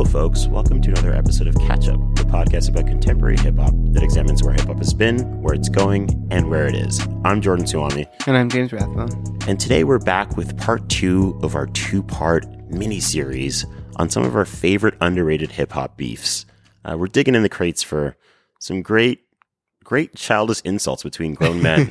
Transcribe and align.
Hello, 0.00 0.10
folks. 0.10 0.46
Welcome 0.46 0.80
to 0.80 0.88
another 0.92 1.12
episode 1.12 1.46
of 1.46 1.54
Catch 1.56 1.86
Up, 1.88 2.00
the 2.14 2.22
podcast 2.22 2.70
about 2.70 2.86
contemporary 2.86 3.36
hip 3.36 3.58
hop 3.58 3.74
that 3.92 4.02
examines 4.02 4.42
where 4.42 4.54
hip 4.54 4.64
hop 4.64 4.78
has 4.78 4.94
been, 4.94 5.42
where 5.42 5.52
it's 5.54 5.68
going, 5.68 6.26
and 6.30 6.48
where 6.48 6.66
it 6.66 6.74
is. 6.74 7.06
I'm 7.22 7.42
Jordan 7.42 7.66
Suwami, 7.66 8.08
And 8.26 8.34
I'm 8.34 8.48
James 8.48 8.72
Rathbone. 8.72 9.10
and 9.46 9.60
today 9.60 9.84
we're 9.84 9.98
back 9.98 10.38
with 10.38 10.56
part 10.56 10.88
two 10.88 11.38
of 11.42 11.54
our 11.54 11.66
two 11.66 12.02
part 12.02 12.46
mini 12.70 12.98
series 12.98 13.66
on 13.96 14.08
some 14.08 14.22
of 14.22 14.34
our 14.34 14.46
favorite 14.46 14.94
underrated 15.02 15.50
hip 15.50 15.70
hop 15.72 15.98
beefs. 15.98 16.46
Uh, 16.82 16.96
we're 16.96 17.06
digging 17.06 17.34
in 17.34 17.42
the 17.42 17.50
crates 17.50 17.82
for 17.82 18.16
some 18.58 18.80
great, 18.80 19.20
great 19.84 20.14
childish 20.14 20.62
insults 20.62 21.02
between 21.02 21.34
grown 21.34 21.60
men. 21.60 21.86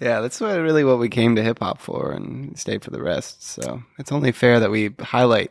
yeah, 0.00 0.22
that's 0.22 0.40
what, 0.40 0.58
really 0.62 0.82
what 0.82 0.98
we 0.98 1.10
came 1.10 1.36
to 1.36 1.42
hip 1.42 1.58
hop 1.58 1.78
for 1.78 2.12
and 2.12 2.58
stayed 2.58 2.82
for 2.82 2.90
the 2.90 3.02
rest. 3.02 3.42
So 3.42 3.82
it's 3.98 4.12
only 4.12 4.32
fair 4.32 4.60
that 4.60 4.70
we 4.70 4.94
highlight 4.98 5.50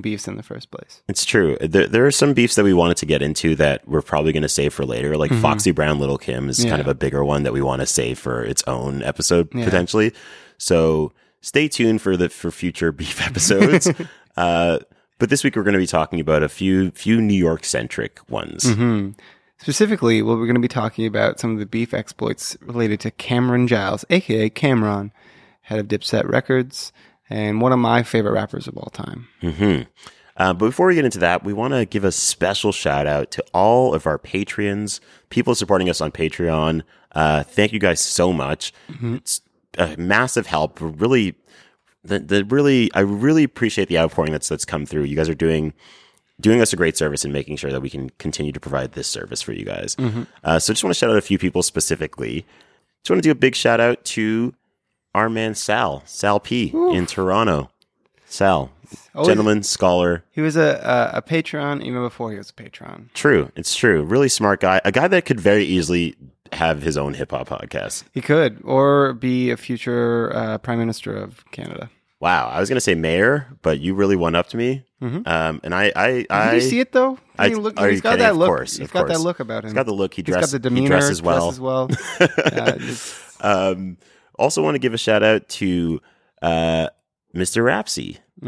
beefs 0.00 0.26
in 0.28 0.36
the 0.36 0.42
first 0.42 0.70
place. 0.70 1.02
It's 1.08 1.24
true. 1.24 1.56
There, 1.60 1.86
there 1.86 2.06
are 2.06 2.10
some 2.10 2.34
beefs 2.34 2.54
that 2.56 2.64
we 2.64 2.72
wanted 2.74 2.96
to 2.98 3.06
get 3.06 3.22
into 3.22 3.54
that 3.56 3.86
we're 3.88 4.02
probably 4.02 4.32
going 4.32 4.42
to 4.42 4.48
save 4.48 4.72
for 4.74 4.84
later. 4.84 5.16
Like 5.16 5.32
Foxy 5.32 5.70
Brown, 5.70 5.98
Lil' 5.98 6.18
Kim 6.18 6.48
is 6.48 6.58
kind 6.58 6.72
Mm-hmm. 6.74 6.80
Of 6.80 6.86
a 6.88 6.94
bigger 6.94 7.24
one 7.24 7.42
that 7.44 7.52
we 7.52 7.62
want 7.62 7.80
to 7.80 7.86
save 7.86 8.18
for 8.18 8.42
its 8.42 8.62
own 8.66 9.02
episode 9.02 9.48
Yeah. 9.54 9.64
potentially. 9.64 10.12
So 10.58 11.12
stay 11.40 11.68
tuned 11.68 12.00
for 12.02 12.16
the 12.16 12.28
for 12.28 12.50
future 12.50 12.92
beef 13.00 13.20
episodes. 13.26 13.90
uh, 14.36 14.78
but 15.18 15.30
this 15.30 15.44
week 15.44 15.56
we're 15.56 15.62
going 15.62 15.74
to 15.74 15.78
be 15.78 15.86
talking 15.86 16.20
about 16.20 16.42
a 16.42 16.48
few 16.48 16.90
few 16.90 17.20
New 17.20 17.34
York 17.34 17.64
centric 17.64 18.18
ones. 18.28 18.64
hmm 18.74 19.10
Specifically, 19.58 20.20
well, 20.20 20.36
we're 20.36 20.46
going 20.46 20.56
to 20.56 20.60
be 20.60 20.68
talking 20.68 21.06
about 21.06 21.40
some 21.40 21.52
of 21.52 21.58
the 21.58 21.64
beef 21.64 21.94
exploits 21.94 22.56
related 22.60 23.00
to 23.00 23.10
Cameron 23.12 23.66
Giles, 23.66 24.04
aka 24.10 24.50
Cam'ron, 24.50 25.10
head 25.62 25.78
of 25.78 25.88
Dipset 25.88 26.28
Records, 26.28 26.92
and 27.30 27.60
one 27.60 27.72
of 27.72 27.78
my 27.78 28.02
favorite 28.02 28.32
rappers 28.32 28.66
of 28.68 28.76
all 28.76 28.90
time. 28.92 29.28
hmm 29.40 29.82
Uh, 30.36 30.52
but 30.52 30.66
before 30.66 30.88
we 30.88 30.94
get 30.96 31.04
into 31.04 31.18
that, 31.20 31.44
we 31.44 31.52
want 31.52 31.72
to 31.74 31.84
give 31.84 32.02
a 32.04 32.10
special 32.10 32.72
shout 32.72 33.06
out 33.06 33.30
to 33.30 33.44
all 33.54 33.94
of 33.94 34.04
our 34.06 34.18
Patreons, 34.18 34.98
people 35.30 35.54
supporting 35.54 35.88
us 35.88 36.00
on 36.00 36.10
Patreon. 36.10 36.82
Uh, 37.12 37.44
thank 37.44 37.72
you 37.72 37.78
guys 37.78 38.00
so 38.00 38.32
much. 38.32 38.72
It's 39.00 39.40
a 39.78 39.96
massive 39.96 40.46
help. 40.48 40.78
Really, 40.80 41.36
the, 42.02 42.18
the 42.18 42.44
really, 42.46 42.90
I 42.94 43.00
really 43.00 43.44
appreciate 43.44 43.88
the 43.88 43.96
outpouring 43.98 44.32
that's 44.32 44.48
that's 44.48 44.64
come 44.64 44.84
through. 44.86 45.04
You 45.04 45.14
guys 45.14 45.28
are 45.28 45.34
doing 45.34 45.72
doing 46.40 46.60
us 46.60 46.72
a 46.72 46.76
great 46.76 46.96
service 46.96 47.22
and 47.22 47.32
making 47.32 47.56
sure 47.56 47.70
that 47.70 47.80
we 47.80 47.88
can 47.88 48.10
continue 48.18 48.50
to 48.50 48.58
provide 48.58 48.92
this 48.92 49.06
service 49.06 49.40
for 49.40 49.52
you 49.52 49.64
guys. 49.64 49.94
Uh, 50.42 50.58
so, 50.58 50.72
just 50.72 50.82
want 50.82 50.92
to 50.92 50.98
shout 50.98 51.10
out 51.10 51.16
a 51.16 51.20
few 51.22 51.38
people 51.38 51.62
specifically. 51.62 52.44
Just 53.04 53.10
want 53.10 53.22
to 53.22 53.26
do 53.28 53.30
a 53.30 53.36
big 53.36 53.54
shout 53.54 53.78
out 53.78 54.04
to 54.06 54.52
our 55.14 55.28
man 55.30 55.54
Sal, 55.54 56.02
Sal 56.06 56.40
P 56.40 56.72
in 56.74 57.06
Toronto. 57.06 57.70
Sal, 58.26 58.70
Always- 59.14 59.28
gentleman, 59.28 59.62
scholar. 59.62 60.24
He 60.32 60.40
was 60.40 60.56
a, 60.56 61.10
a, 61.14 61.18
a 61.18 61.22
patron 61.22 61.82
even 61.82 62.02
before 62.02 62.32
he 62.32 62.38
was 62.38 62.50
a 62.50 62.54
patron. 62.54 63.10
True, 63.14 63.50
it's 63.56 63.74
true. 63.76 64.02
Really 64.02 64.28
smart 64.28 64.60
guy. 64.60 64.80
A 64.84 64.90
guy 64.92 65.06
that 65.08 65.24
could 65.24 65.38
very 65.40 65.64
easily 65.64 66.16
have 66.52 66.82
his 66.82 66.96
own 66.96 67.14
hip 67.14 67.30
hop 67.30 67.48
podcast. 67.48 68.04
He 68.12 68.20
could, 68.20 68.60
or 68.64 69.12
be 69.14 69.50
a 69.50 69.56
future 69.56 70.32
uh, 70.34 70.58
prime 70.58 70.78
minister 70.78 71.16
of 71.16 71.44
Canada. 71.52 71.90
Wow, 72.20 72.48
I 72.48 72.58
was 72.60 72.68
gonna 72.68 72.80
say 72.80 72.94
mayor, 72.94 73.46
but 73.62 73.80
you 73.80 73.94
really 73.94 74.16
went 74.16 74.34
up 74.36 74.48
to 74.48 74.56
me. 74.56 74.84
Mhm. 75.02 75.26
Um, 75.28 75.60
and 75.62 75.74
I, 75.74 75.92
I, 75.94 76.50
Did 76.52 76.62
you 76.62 76.68
see 76.70 76.80
it 76.80 76.90
though? 76.92 77.18
I- 77.38 77.50
He 77.50 77.54
look, 77.54 77.78
are 77.78 77.88
he's 77.88 78.00
got 78.00 78.10
kidding? 78.12 78.24
that 78.24 78.30
Of 78.32 78.36
look. 78.38 78.48
course, 78.48 78.76
he's 78.78 78.90
got 78.90 79.08
that 79.08 79.20
look 79.20 79.40
about 79.40 79.64
him. 79.64 79.68
he's 79.68 79.74
got 79.74 79.84
the 79.86 79.92
look. 79.92 80.14
He 80.14 80.22
He's 80.22 80.32
dressed. 80.32 80.52
got 80.52 80.62
the 80.62 80.70
demeanor. 80.70 80.84
he 80.86 80.88
dresses 80.88 81.20
well. 81.22 81.48
Dresses 81.52 81.60
well. 81.60 81.90
yeah, 82.20 82.76
just- 82.78 83.14
um, 83.44 83.98
also 84.38 84.62
want 84.62 84.74
to 84.74 84.78
give 84.78 84.94
a 84.94 84.98
shout 84.98 85.22
out 85.22 85.48
to 85.50 86.00
uh, 86.42 86.88
Mr. 87.34 87.62
Rapsy, 87.64 88.18
uh, 88.42 88.46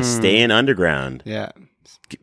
Mm. 0.00 0.04
staying 0.04 0.50
underground, 0.50 1.22
yeah. 1.24 1.50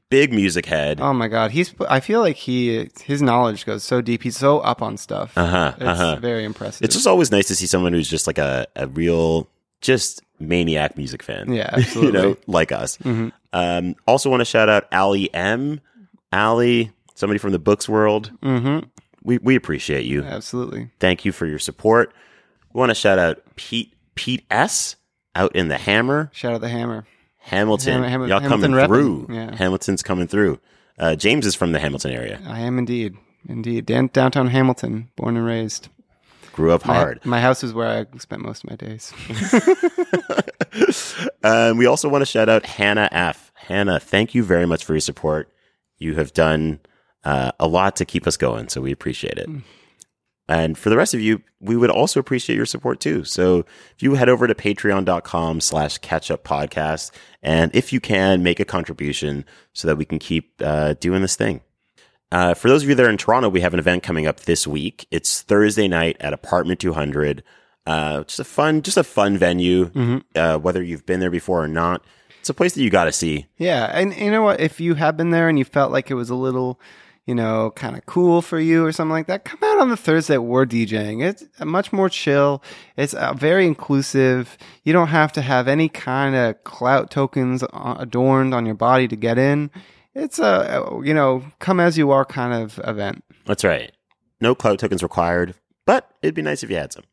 big 0.09 0.31
music 0.34 0.66
head. 0.66 1.00
Oh 1.01 1.13
my 1.13 1.28
God, 1.28 1.51
he's. 1.51 1.74
I 1.90 2.00
feel 2.00 2.19
like 2.22 2.35
he 2.35 2.90
his 3.03 3.22
knowledge 3.22 3.66
goes 3.66 3.84
so 3.84 4.01
deep. 4.01 4.22
He's 4.24 4.38
so 4.38 4.59
up 4.59 4.81
on 4.81 4.97
stuff. 4.97 5.38
Uh 5.38 5.46
huh. 5.47 5.74
It's 5.78 5.84
Uh 5.85 5.96
huh. 5.96 6.16
very 6.22 6.44
impressive. 6.44 6.84
It's 6.85 6.96
just 6.96 7.07
always 7.07 7.31
nice 7.31 7.47
to 7.47 7.56
see 7.56 7.66
someone 7.68 7.94
who's 7.94 8.09
just 8.09 8.28
like 8.28 8.38
a, 8.38 8.68
a 8.75 8.88
real, 8.88 9.47
just 9.81 10.22
maniac 10.40 10.95
music 10.97 11.24
fan. 11.24 11.51
yeah, 11.51 11.69
absolutely. 11.74 12.19
you 12.22 12.28
know, 12.29 12.38
like 12.47 12.72
us. 12.72 12.97
Mhm. 12.97 13.31
Um, 13.53 13.95
also 14.07 14.29
want 14.29 14.41
to 14.41 14.45
shout 14.45 14.69
out 14.69 14.88
Ali 14.94 15.34
M. 15.34 15.81
Ali, 16.31 16.91
somebody 17.16 17.40
from 17.40 17.51
the 17.51 17.59
books 17.59 17.90
world. 17.90 18.31
Mm-hmm. 18.44 18.88
We 19.24 19.38
we 19.40 19.56
appreciate 19.56 20.06
you. 20.06 20.24
Absolutely. 20.24 20.91
Thank 21.00 21.25
you 21.25 21.31
for 21.31 21.45
your 21.47 21.59
support. 21.59 22.13
We 22.74 22.80
want 22.80 22.90
to 22.90 22.96
shout 22.96 23.19
out 23.19 23.41
Pete 23.56 23.94
Pete 24.16 24.46
S. 24.52 24.96
out 25.35 25.56
in 25.56 25.68
the 25.69 25.78
Hammer. 25.78 26.30
Shout 26.34 26.53
out 26.53 26.62
the 26.62 26.69
hammer. 26.69 27.06
Hamilton. 27.38 28.03
Ham- 28.03 28.22
Ham- 28.22 28.28
Y'all 28.30 28.40
Hamilton 28.41 28.72
coming 28.72 28.72
repping. 28.72 28.88
through. 28.88 29.28
Yeah. 29.35 29.56
Hamilton's 29.56 30.03
coming 30.03 30.28
through. 30.28 30.59
Uh, 30.97 31.16
James 31.16 31.46
is 31.46 31.56
from 31.56 31.72
the 31.72 31.80
Hamilton 31.80 32.12
area. 32.12 32.40
I 32.46 32.59
am 32.62 32.78
indeed, 32.78 33.16
indeed. 33.47 33.85
Dan- 33.85 34.09
downtown 34.12 34.47
Hamilton, 34.47 35.09
born 35.16 35.38
and 35.38 35.46
raised. 35.46 35.88
Grew 36.52 36.74
up 36.74 36.84
hard. 36.84 37.25
My, 37.25 37.40
house 37.40 37.63
is 37.63 37.74
where 37.74 37.88
I 37.88 38.18
spent 38.19 38.41
most 38.41 38.66
of 38.66 38.69
my 38.69 38.75
days. 38.75 39.13
um, 41.44 41.78
we 41.78 41.86
also 41.86 42.09
want 42.09 42.22
to 42.22 42.25
shout 42.25 42.50
out 42.50 42.66
Hannah 42.66 43.07
F. 43.12 43.51
Hannah, 43.56 44.00
thank 44.00 44.36
you 44.36 44.44
very 44.44 44.66
much 44.66 44.84
for 44.84 44.94
your 44.94 45.00
support. 45.00 45.50
You 45.97 46.16
have 46.16 46.34
done 46.34 46.80
uh, 47.24 47.51
a 47.59 47.68
lot 47.68 47.96
to 47.97 48.06
keep 48.06 48.28
us 48.28 48.36
going, 48.36 48.68
so 48.68 48.81
we 48.81 48.91
appreciate 48.91 49.38
it. 49.38 49.50
And 50.50 50.76
for 50.78 50.90
the 50.90 50.98
rest 50.98 51.14
of 51.14 51.22
you, 51.22 51.44
we 51.62 51.78
would 51.78 51.92
also 51.92 52.20
appreciate 52.20 52.56
your 52.56 52.66
support 52.66 53.00
too. 53.00 53.24
So 53.24 53.60
if 53.96 54.02
you 54.02 54.16
head 54.16 54.30
over 54.30 54.48
to 54.48 54.56
patreon.com 54.56 55.62
slash 55.62 56.00
catch 56.00 56.32
up 56.32 56.44
podcast, 56.44 57.12
and 57.44 57.70
if 57.76 57.94
you 57.94 58.00
can, 58.00 58.42
make 58.42 58.60
a 58.60 58.66
contribution 58.66 59.46
so 59.74 59.88
that 59.88 59.96
we 59.98 60.06
can 60.06 60.18
keep 60.18 60.54
uh, 60.62 60.94
doing 60.96 61.22
this 61.22 61.36
thing. 61.36 61.62
Uh, 62.32 62.54
for 62.56 62.68
those 62.68 62.82
of 62.84 62.90
you 62.90 62.96
that 62.96 63.06
are 63.06 63.10
in 63.10 63.18
Toronto, 63.18 63.48
we 63.50 63.62
have 63.62 63.74
an 63.74 63.80
event 63.80 64.02
coming 64.04 64.26
up 64.26 64.42
this 64.42 64.66
week. 64.66 65.08
It's 65.12 65.42
Thursday 65.44 65.88
night 65.88 66.18
at 66.20 66.34
Apartment 66.34 66.80
200. 66.80 67.44
Uh, 67.86 68.24
just 68.24 68.40
a 68.40 68.44
fun, 68.44 68.81
just 68.81 68.98
a 68.98 69.04
fun 69.04 69.38
venue. 69.38 69.86
Mhm. 69.90 70.24
Uh, 70.36 70.58
whether 70.58 70.81
you've 70.81 71.06
been 71.06 71.20
there 71.20 71.31
before 71.31 71.64
or 71.64 71.68
not, 71.68 72.04
it's 72.40 72.50
a 72.50 72.54
place 72.54 72.74
that 72.74 72.81
you 72.81 72.90
got 72.90 73.06
to 73.06 73.12
see. 73.12 73.48
Yeah, 73.58 73.86
and 73.86 74.16
you 74.16 74.31
know 74.31 74.44
what? 74.44 74.60
If 74.60 74.80
you 74.80 74.96
have 74.96 75.16
been 75.18 75.30
there 75.31 75.48
and 75.50 75.58
you 75.60 75.66
felt 75.66 75.92
like 75.92 76.10
it 76.10 76.16
was 76.16 76.30
a 76.30 76.36
little, 76.36 76.80
you 77.29 77.35
know, 77.35 77.69
kind 77.75 77.95
of 77.95 78.03
cool 78.07 78.41
for 78.41 78.59
you 78.59 78.84
or 78.84 78.91
something 78.91 79.12
like 79.12 79.28
that, 79.28 79.45
come 79.45 79.59
out 79.62 79.78
on 79.78 79.90
the 79.90 79.95
Thursday 79.95 80.34
that 80.34 80.41
we're 80.41 80.66
DJing. 80.66 81.23
It's 81.23 81.45
much 81.63 81.94
more 81.94 82.09
chill. 82.09 82.63
It's 82.97 83.13
uh, 83.13 83.34
very 83.35 83.67
inclusive. 83.67 84.57
You 84.84 84.94
don't 84.94 85.09
have 85.09 85.31
to 85.34 85.44
have 85.44 85.68
any 85.68 85.89
kind 85.89 86.35
of 86.35 86.63
clout 86.63 87.12
tokens 87.12 87.63
adorned 87.72 88.56
on 88.56 88.66
your 88.66 88.73
body 88.73 89.07
to 89.07 89.16
get 89.16 89.38
in. 89.38 89.69
It's 90.16 90.39
a 90.39 90.84
you 91.03 91.13
know 91.13 91.44
come 91.59 91.79
as 91.79 92.00
you 92.00 92.09
are 92.09 92.25
kind 92.25 92.51
of 92.51 92.79
event. 92.84 93.23
That's 93.45 93.63
right. 93.63 93.91
No 94.41 94.56
clout 94.56 94.79
tokens 94.79 95.03
required, 95.03 95.53
but 95.85 96.09
it'd 96.23 96.34
be 96.34 96.41
nice 96.41 96.63
if 96.63 96.72
you 96.72 96.78
had 96.78 96.91
some. 96.91 97.03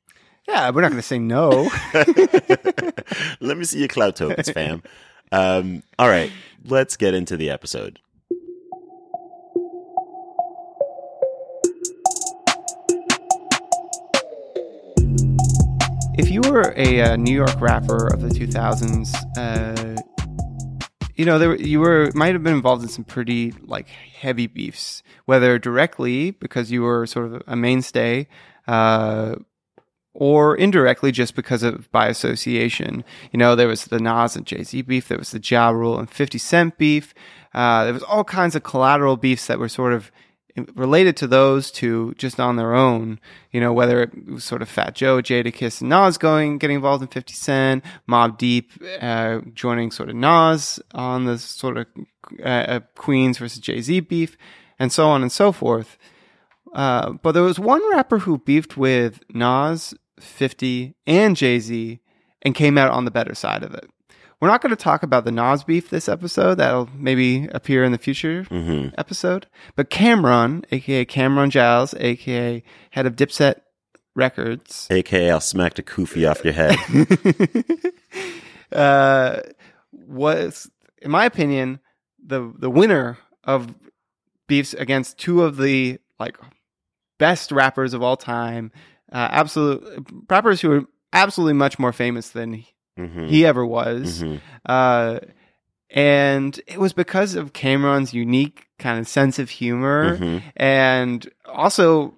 Yeah, 0.48 0.70
we're 0.70 0.80
not 0.80 0.92
going 0.92 1.02
to 1.02 1.06
say 1.06 1.18
no. 1.18 1.70
Let 3.40 3.58
me 3.58 3.64
see 3.64 3.80
your 3.80 3.88
clout 3.88 4.16
tokens, 4.16 4.48
fam. 4.48 4.82
Um, 5.30 5.82
all 5.98 6.08
right, 6.08 6.30
let's 6.64 6.96
get 6.96 7.12
into 7.12 7.36
the 7.36 7.50
episode. 7.50 7.98
If 16.18 16.30
you 16.30 16.40
were 16.42 16.72
a, 16.76 17.00
uh 17.02 17.16
New 17.16 17.34
York 17.34 17.60
rapper 17.60 18.06
of 18.12 18.22
the 18.22 18.28
2000s, 18.28 19.14
uh, 19.36 20.02
you 21.16 21.24
know, 21.24 21.38
there 21.38 21.56
you 21.56 21.80
were 21.80 22.10
might 22.14 22.34
have 22.34 22.42
been 22.42 22.54
involved 22.54 22.82
in 22.82 22.88
some 22.88 23.04
pretty 23.04 23.52
like 23.64 23.88
heavy 23.88 24.46
beefs, 24.46 25.02
whether 25.24 25.58
directly 25.58 26.30
because 26.30 26.70
you 26.70 26.82
were 26.82 27.06
sort 27.06 27.32
of 27.32 27.42
a 27.46 27.56
mainstay, 27.56 28.28
uh, 28.68 29.36
or 30.12 30.56
indirectly 30.56 31.12
just 31.12 31.34
because 31.34 31.62
of 31.62 31.90
by 31.90 32.08
association. 32.08 33.02
You 33.32 33.38
know, 33.38 33.56
there 33.56 33.68
was 33.68 33.86
the 33.86 33.98
Nas 33.98 34.36
and 34.36 34.46
Jay 34.46 34.62
Z 34.62 34.82
beef, 34.82 35.08
there 35.08 35.18
was 35.18 35.30
the 35.30 35.40
Ja 35.42 35.70
Rule 35.70 35.98
and 35.98 36.10
50 36.10 36.38
Cent 36.38 36.78
beef. 36.78 37.14
Uh, 37.54 37.84
there 37.84 37.94
was 37.94 38.02
all 38.02 38.24
kinds 38.24 38.54
of 38.54 38.62
collateral 38.62 39.16
beefs 39.16 39.46
that 39.46 39.58
were 39.58 39.68
sort 39.68 39.94
of 39.94 40.10
related 40.74 41.16
to 41.18 41.26
those 41.26 41.70
two 41.70 42.14
just 42.16 42.40
on 42.40 42.56
their 42.56 42.74
own, 42.74 43.20
you 43.52 43.60
know, 43.60 43.72
whether 43.72 44.02
it 44.02 44.30
was 44.30 44.44
sort 44.44 44.62
of 44.62 44.68
Fat 44.68 44.94
Joe, 44.94 45.18
Jadakiss, 45.18 45.80
and 45.80 45.90
Nas 45.90 46.18
going, 46.18 46.58
getting 46.58 46.76
involved 46.76 47.02
in 47.02 47.08
50 47.08 47.34
Cent, 47.34 47.84
Mobb 48.08 48.38
Deep, 48.38 48.70
uh, 49.00 49.40
joining 49.54 49.90
sort 49.90 50.08
of 50.08 50.16
Nas 50.16 50.80
on 50.92 51.24
the 51.24 51.38
sort 51.38 51.76
of, 51.76 51.86
uh, 52.40 52.48
uh, 52.48 52.80
Queens 52.96 53.38
versus 53.38 53.60
Jay-Z 53.60 54.00
beef, 54.00 54.36
and 54.78 54.92
so 54.92 55.08
on 55.08 55.22
and 55.22 55.32
so 55.32 55.52
forth. 55.52 55.98
Uh, 56.72 57.12
but 57.12 57.32
there 57.32 57.42
was 57.42 57.58
one 57.58 57.88
rapper 57.90 58.18
who 58.20 58.38
beefed 58.38 58.76
with 58.76 59.20
Nas, 59.32 59.94
50, 60.20 60.94
and 61.06 61.36
Jay-Z 61.36 62.00
and 62.42 62.54
came 62.54 62.78
out 62.78 62.90
on 62.90 63.04
the 63.04 63.10
better 63.10 63.34
side 63.34 63.62
of 63.62 63.74
it. 63.74 63.90
We're 64.40 64.48
not 64.48 64.60
going 64.60 64.70
to 64.70 64.76
talk 64.76 65.02
about 65.02 65.24
the 65.24 65.32
Nas 65.32 65.64
beef 65.64 65.88
this 65.88 66.08
episode. 66.08 66.56
That'll 66.56 66.90
maybe 66.94 67.48
appear 67.52 67.84
in 67.84 67.92
the 67.92 67.98
future 67.98 68.44
hmm 68.44 68.88
episode. 68.98 69.46
But 69.74 69.90
Cam'ron, 69.90 70.64
aka 70.70 71.04
Cameron 71.04 71.50
Giles, 71.50 71.94
aka 71.94 72.62
head 72.90 73.06
of 73.06 73.16
Dipset 73.16 73.60
Records, 74.14 74.88
AKA, 74.90 75.30
I'll 75.30 75.40
smack 75.40 75.74
the 75.74 75.82
kufi 75.82 76.28
off 76.28 76.44
your 76.44 76.54
head. 76.54 76.76
uh, 78.72 79.40
was 79.92 80.70
in 81.02 81.10
my 81.10 81.24
opinion, 81.24 81.80
the 82.24 82.52
the 82.58 82.70
winner 82.70 83.18
of 83.44 83.74
beefs 84.48 84.74
against 84.74 85.18
two 85.18 85.42
of 85.42 85.56
the 85.56 85.98
like 86.18 86.38
best 87.18 87.52
rappers 87.52 87.94
of 87.94 88.02
all 88.02 88.16
time, 88.16 88.72
uh, 89.12 89.28
absolute 89.30 89.82
rappers 90.28 90.60
who 90.60 90.72
are 90.72 90.84
absolutely 91.12 91.54
much 91.54 91.78
more 91.78 91.92
famous 91.92 92.30
than 92.30 92.64
Mhm. 92.98 93.28
he 93.28 93.44
ever 93.46 93.64
was. 93.66 94.22
Mhm. 94.22 94.40
Uh, 94.64 95.18
and 95.90 96.60
it 96.66 96.78
was 96.78 96.92
because 96.92 97.34
of 97.34 97.52
Cam'ron's 97.52 98.12
unique 98.12 98.66
kind 98.78 98.98
of 98.98 99.06
sense 99.06 99.38
of 99.38 99.50
humor 99.50 100.18
Mhm. 100.18 100.42
and 100.56 101.28
also 101.46 102.14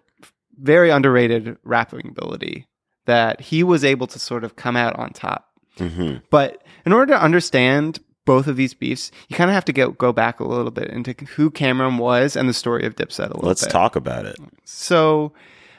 very 0.61 0.91
underrated 0.91 1.57
rapping 1.65 2.09
ability 2.09 2.67
that 3.07 3.41
he 3.41 3.63
was 3.63 3.85
able 3.85 4.07
to 4.09 4.19
sort 4.19 4.45
of 4.45 4.57
come 4.57 4.77
out 4.77 4.97
on 4.99 5.11
top. 5.11 5.47
Mhm. 5.79 6.23
But 6.31 6.63
in 6.85 6.93
order 6.93 7.13
to 7.15 7.23
understand 7.23 8.01
both 8.25 8.47
of 8.47 8.57
these 8.57 8.75
beefs, 8.75 9.11
you 9.29 9.37
kind 9.37 9.49
of 9.51 9.55
have 9.55 9.65
to 9.67 9.73
go 9.73 9.91
go 9.91 10.13
back 10.13 10.41
a 10.41 10.45
little 10.45 10.71
bit 10.71 10.89
into 10.91 11.15
who 11.37 11.51
Cam'ron 11.51 11.99
was 11.99 12.37
and 12.37 12.49
the 12.49 12.53
story 12.55 12.85
of 12.85 12.97
Dipset 12.97 13.27
a 13.31 13.35
little 13.35 13.49
Let's 13.49 13.65
bit. 13.65 13.71
talk 13.71 13.97
about 13.97 14.27
it. 14.27 14.37
So, 14.65 15.33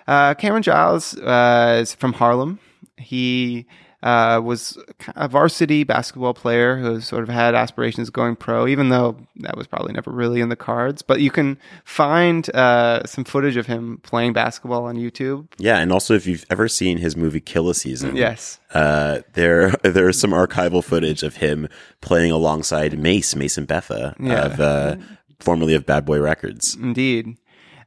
uh, 0.07 0.33
Cameron 0.35 0.63
Giles 0.63 1.15
uh, 1.17 1.79
is 1.81 1.93
from 1.93 2.13
Harlem. 2.13 2.59
He 2.97 3.65
uh, 4.01 4.39
was 4.43 4.77
a 5.15 5.27
varsity 5.27 5.83
basketball 5.83 6.33
player 6.33 6.77
who 6.77 7.01
sort 7.01 7.23
of 7.23 7.29
had 7.29 7.53
aspirations 7.55 8.09
going 8.09 8.35
pro, 8.35 8.65
even 8.67 8.89
though 8.89 9.17
that 9.37 9.57
was 9.57 9.67
probably 9.67 9.91
never 9.93 10.09
really 10.11 10.39
in 10.39 10.47
the 10.49 10.55
cards. 10.55 11.01
But 11.01 11.19
you 11.19 11.29
can 11.31 11.57
find 11.83 12.49
uh, 12.55 13.05
some 13.05 13.25
footage 13.25 13.57
of 13.57 13.65
him 13.67 13.99
playing 14.03 14.33
basketball 14.33 14.85
on 14.85 14.95
YouTube. 14.95 15.47
Yeah, 15.57 15.79
and 15.79 15.91
also 15.91 16.13
if 16.13 16.25
you've 16.27 16.45
ever 16.49 16.67
seen 16.69 16.97
his 16.97 17.17
movie 17.17 17.41
Killa 17.41 17.73
Season, 17.73 18.15
Yes. 18.15 18.59
uh, 18.73 19.19
there 19.33 19.71
there 19.83 20.07
is 20.07 20.19
some 20.19 20.31
archival 20.31 20.83
footage 20.83 21.23
of 21.23 21.35
him 21.37 21.67
playing 22.01 22.31
alongside 22.31 22.97
Mase, 22.97 23.35
Mason 23.35 23.65
Betha, 23.65 24.15
Yeah. 24.19 24.45
of 24.45 24.59
uh, 24.61 24.95
formerly 25.41 25.73
of 25.73 25.85
Bad 25.85 26.05
Boy 26.05 26.19
Records. 26.21 26.75
Indeed. 26.75 27.35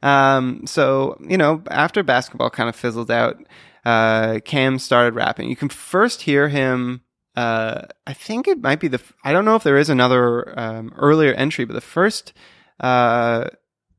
Um, 0.02 0.66
so, 0.66 1.16
you 1.20 1.38
know, 1.38 1.62
after 1.70 2.02
basketball 2.02 2.50
kind 2.50 2.68
of 2.68 2.74
fizzled 2.76 3.10
out, 3.10 3.36
uh, 3.84 4.38
Cam 4.44 4.78
started 4.78 5.14
rapping. 5.14 5.48
You 5.48 5.56
can 5.56 5.68
first 5.68 6.22
hear 6.22 6.48
him. 6.48 7.02
Uh, 7.34 7.82
I 8.06 8.12
think 8.12 8.46
it 8.46 8.60
might 8.62 8.80
be 8.80 8.88
the. 8.88 9.00
I 9.24 9.32
don't 9.32 9.44
know 9.44 9.56
if 9.56 9.62
there 9.62 9.78
is 9.78 9.88
another 9.88 10.58
um, 10.58 10.92
earlier 10.96 11.32
entry, 11.32 11.64
but 11.64 11.72
the 11.74 11.80
first 11.80 12.32
uh, 12.80 13.46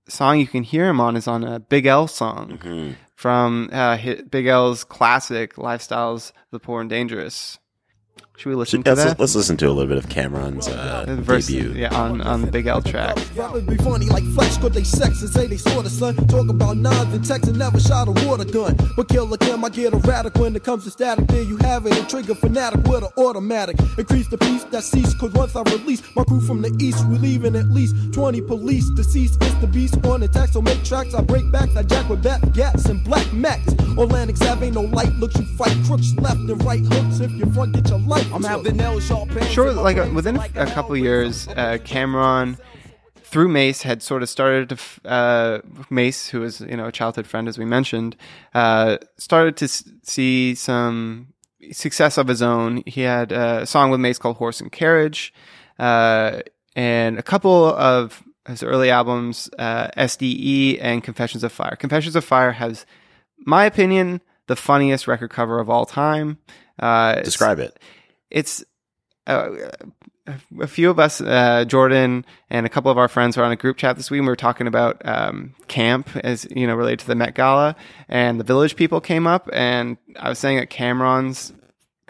song 0.08 0.40
you 0.40 0.48
can 0.48 0.64
hear 0.64 0.88
him 0.88 1.02
on 1.02 1.16
is 1.16 1.28
on 1.28 1.44
a 1.44 1.60
Big 1.60 1.86
L 1.86 2.08
song 2.08 2.60
Mhm. 2.62 2.96
from 3.16 3.70
uh, 3.74 3.98
Big 4.30 4.46
L's 4.48 4.84
classic 4.84 5.56
"Lifestyles 5.56 6.32
the 6.52 6.60
Poor 6.60 6.82
and 6.82 6.90
Dangerous." 6.90 7.58
Should 8.36 8.50
we 8.50 8.56
listen 8.56 8.82
to 8.84 8.90
Let's, 8.96 9.04
that? 9.04 9.20
let's 9.20 9.36
listen 9.36 9.58
to 9.58 9.68
a 9.68 9.72
little 9.72 9.88
bit 9.88 10.04
of 10.04 10.10
Cam'ron's 10.10 10.68
uh, 10.68 11.06
The 11.08 11.16
verse, 11.18 11.48
debut. 11.48 11.72
yeah, 11.74 11.94
on 11.96 12.20
on 12.22 12.42
the 12.42 12.52
Big 12.52 12.66
L 12.66 12.82
track. 12.82 13.16
Rappers 13.36 13.62
be 13.64 13.78
funny 13.78 14.08
like 14.08 14.24
flex, 14.34 14.58
cause 14.58 14.72
they 14.72 14.84
sex 14.84 15.22
and 15.22 15.30
say 15.30 15.46
they 15.46 15.56
sorta 15.56 15.88
son. 15.90 16.16
Talk 16.28 16.50
about 16.50 16.78
nines 16.78 17.14
and 17.14 17.24
text 17.24 17.48
and 17.48 17.60
never 17.60 17.80
shot 17.80 18.08
a 18.08 18.12
water 18.28 18.44
gun. 18.44 18.76
But 18.98 19.08
killer 19.08 19.38
Kim, 19.38 19.64
I 19.64 19.70
get 19.70 19.94
erratic 19.94 20.34
when 20.36 20.56
it 20.56 20.64
comes 20.64 20.84
to 20.86 20.92
static. 20.92 21.28
There 21.28 21.44
you 21.44 21.58
have 21.58 21.86
it, 21.86 21.96
a 21.96 22.06
trigger 22.08 22.34
fanatic 22.34 22.84
with 22.86 23.04
an 23.04 23.10
automatic. 23.18 23.78
Increase 24.00 24.28
the 24.30 24.40
peace 24.40 24.64
that 24.66 24.84
cease, 24.84 25.14
cause 25.14 25.32
once 25.34 25.56
I 25.56 25.62
release 25.62 26.02
my 26.16 26.24
crew 26.24 26.42
from 26.42 26.64
the 26.64 26.76
east, 26.82 27.06
we 27.08 27.20
leaving 27.20 27.56
at 27.56 27.68
least 27.70 27.96
20 28.14 28.42
police. 28.42 28.90
Deceased 28.96 29.42
is 29.44 29.56
the 29.62 29.68
beast 29.68 30.04
on 30.08 30.24
attack, 30.24 30.50
so 30.50 30.62
make 30.62 30.84
tracks. 30.84 31.14
I 31.14 31.22
break 31.22 31.50
backs, 31.52 31.76
I 31.76 31.84
jack 31.84 32.10
with 32.10 32.24
bat 32.24 32.42
gats 32.54 32.86
and 32.88 33.02
black 33.04 33.32
max. 33.32 33.72
Atlantic 33.96 34.42
Ave 34.42 34.66
ain't 34.66 34.74
no 34.76 34.82
light, 34.82 35.14
looks 35.14 35.36
you 35.36 35.46
fight 35.56 35.78
crooks 35.86 36.16
left 36.16 36.40
and 36.40 36.62
right 36.66 36.82
hooks. 36.84 37.20
If 37.20 37.32
you 37.34 37.46
front, 37.54 37.74
get 37.76 37.88
your 37.90 38.00
life. 38.00 38.23
Sure, 39.50 39.72
like 39.74 39.98
uh, 39.98 40.10
within 40.14 40.38
a 40.38 40.66
couple 40.68 40.96
years, 40.98 41.48
uh, 41.50 41.78
Cam'ron 41.84 42.58
through 43.18 43.48
Mase 43.50 43.82
had 43.82 44.02
sort 44.04 44.22
of 44.24 44.30
started 44.30 44.70
to 44.70 44.78
uh, 45.10 45.60
Mase, 45.90 46.28
who 46.30 46.42
was 46.42 46.62
you 46.62 46.78
know 46.78 46.88
a 46.88 46.92
childhood 46.92 47.28
friend 47.28 47.48
as 47.48 47.58
we 47.58 47.66
mentioned, 47.66 48.16
uh, 48.54 48.98
started 49.18 49.58
to 49.58 49.66
s- 49.66 49.84
see 50.04 50.56
some 50.56 51.34
success 51.72 52.18
of 52.18 52.28
his 52.28 52.42
own. 52.42 52.84
He 52.86 53.02
had 53.02 53.32
a 53.32 53.66
song 53.66 53.92
with 53.92 54.00
Mase 54.00 54.18
called 54.20 54.38
"Horse 54.38 54.62
and 54.62 54.72
Carriage," 54.72 55.34
uh, 55.80 56.42
and 56.76 57.18
a 57.20 57.24
couple 57.24 57.66
of 57.66 58.24
his 58.48 58.62
early 58.64 58.90
albums, 58.90 59.50
uh, 59.58 59.88
SDE 59.98 60.78
and 60.82 61.04
Confessions 61.04 61.44
of 61.44 61.52
Fire. 61.52 61.76
Confessions 61.78 62.16
of 62.16 62.26
Fire 62.26 62.52
has, 62.52 62.86
my 63.46 63.64
opinion, 63.66 64.22
the 64.48 64.56
funniest 64.56 65.08
record 65.08 65.30
cover 65.30 65.60
of 65.60 65.70
all 65.70 65.86
time. 65.86 66.38
Uh, 66.80 67.22
Describe 67.22 67.60
it. 67.60 67.80
It's 68.34 68.66
uh, 69.28 69.52
a 70.60 70.68
few 70.68 70.90
of 70.90 71.00
us, 71.00 71.22
uh, 71.22 71.66
Jordan 71.66 72.26
and 72.50 72.66
a 72.66 72.70
couple 72.70 72.92
of 72.92 72.98
our 72.98 73.08
friends 73.08 73.38
were 73.38 73.44
on 73.44 73.52
a 73.52 73.56
group 73.56 73.78
chat 73.78 73.96
this 73.96 74.10
week. 74.10 74.22
We 74.22 74.28
were 74.28 74.36
talking 74.36 74.68
about 74.68 75.02
um, 75.06 75.54
camp 75.68 76.10
as 76.24 76.48
you 76.52 76.68
know 76.68 76.76
related 76.76 77.00
to 77.00 77.08
the 77.08 77.16
Met 77.16 77.36
Gala, 77.36 77.76
and 78.10 78.40
the 78.40 78.44
Village 78.44 78.76
People 78.76 79.00
came 79.00 79.28
up, 79.28 79.50
and 79.54 79.98
I 80.20 80.30
was 80.30 80.40
saying 80.40 80.58
that 80.58 80.70
Cam'ron's 80.70 81.54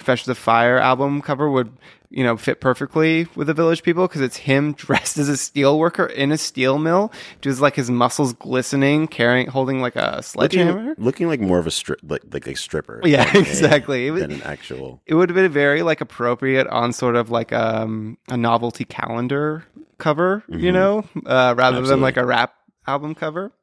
Confessions 0.04 0.28
of 0.28 0.36
the 0.36 0.42
Fire 0.42 0.78
album 0.80 1.22
cover 1.22 1.50
would 1.50 1.72
you 2.10 2.24
know 2.26 2.36
fit 2.36 2.60
perfectly 2.60 3.26
with 3.36 3.48
the 3.48 3.54
Village 3.54 3.84
People 3.84 4.06
because 4.06 4.20
it's 4.20 4.36
him 4.36 4.74
dressed 4.78 5.18
as 5.18 5.30
a 5.30 5.38
steel 5.38 5.80
worker 5.80 6.06
in 6.06 6.34
a 6.34 6.38
steel 6.38 6.78
mill, 6.78 7.10
just 7.42 7.62
like 7.62 7.76
his 7.78 7.90
muscles 7.90 8.34
glistening, 8.34 9.08
carrying 9.08 9.48
holding 9.48 9.80
like 9.82 9.96
a 9.96 10.22
sledgehammer. 10.22 10.90
Looking, 10.90 11.04
looking 11.06 11.28
like 11.30 11.40
more 11.40 11.58
of 11.58 11.68
a 11.68 11.70
stri- 11.70 11.96
like 12.04 12.22
like 12.34 12.46
a 12.48 12.56
stripper. 12.56 13.00
Yeah, 13.06 13.24
than 13.32 13.36
a- 13.46 13.48
exactly. 13.48 14.08
It 14.08 14.12
was- 14.12 14.22
than 14.24 14.32
an 14.34 14.42
actual. 14.44 15.02
it 15.06 15.16
would 15.16 15.30
have 15.30 15.36
been 15.36 15.50
very 15.52 15.84
like 15.84 16.02
appropriate 16.02 16.68
on 16.68 16.92
sort 16.92 17.16
of 17.16 17.32
like 17.32 17.54
um, 17.54 18.18
a 18.30 18.36
novelty 18.36 18.84
calendar 18.84 19.64
cover, 20.00 20.44
you 20.50 20.74
know, 20.74 21.06
uh, 21.26 21.56
rather 21.58 21.82
than 21.82 22.02
like 22.02 22.18
a 22.18 22.26
rap 22.26 22.54
album 22.86 23.16
cover. 23.16 23.54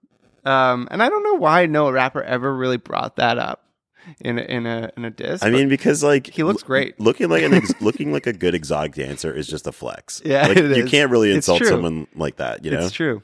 Um, 0.46 0.88
and 0.90 1.02
I 1.02 1.10
don't 1.10 1.22
know 1.22 1.34
why 1.34 1.66
no 1.66 1.90
rapper 1.90 2.22
ever 2.22 2.56
really 2.56 2.78
brought 2.78 3.16
that 3.16 3.36
up 3.36 3.62
in 4.20 4.38
a, 4.38 4.42
in 4.42 4.66
a 4.66 4.90
in 4.96 5.04
a 5.04 5.10
diss. 5.10 5.42
I 5.42 5.50
mean, 5.50 5.68
because 5.68 6.02
like 6.02 6.26
he 6.26 6.42
looks 6.42 6.62
great. 6.62 6.98
Looking 7.00 7.28
like 7.28 7.42
an 7.42 7.54
ex- 7.54 7.72
looking 7.80 8.12
like 8.12 8.26
a 8.26 8.32
good 8.32 8.54
exotic 8.54 8.94
dancer 8.94 9.32
is 9.32 9.46
just 9.46 9.66
a 9.66 9.72
flex. 9.72 10.22
Yeah, 10.24 10.46
like, 10.46 10.58
you 10.58 10.84
is. 10.84 10.90
can't 10.90 11.10
really 11.10 11.32
insult 11.34 11.64
someone 11.64 12.06
like 12.14 12.36
that. 12.36 12.64
You 12.64 12.72
know, 12.72 12.84
It's 12.84 12.92
true. 12.92 13.22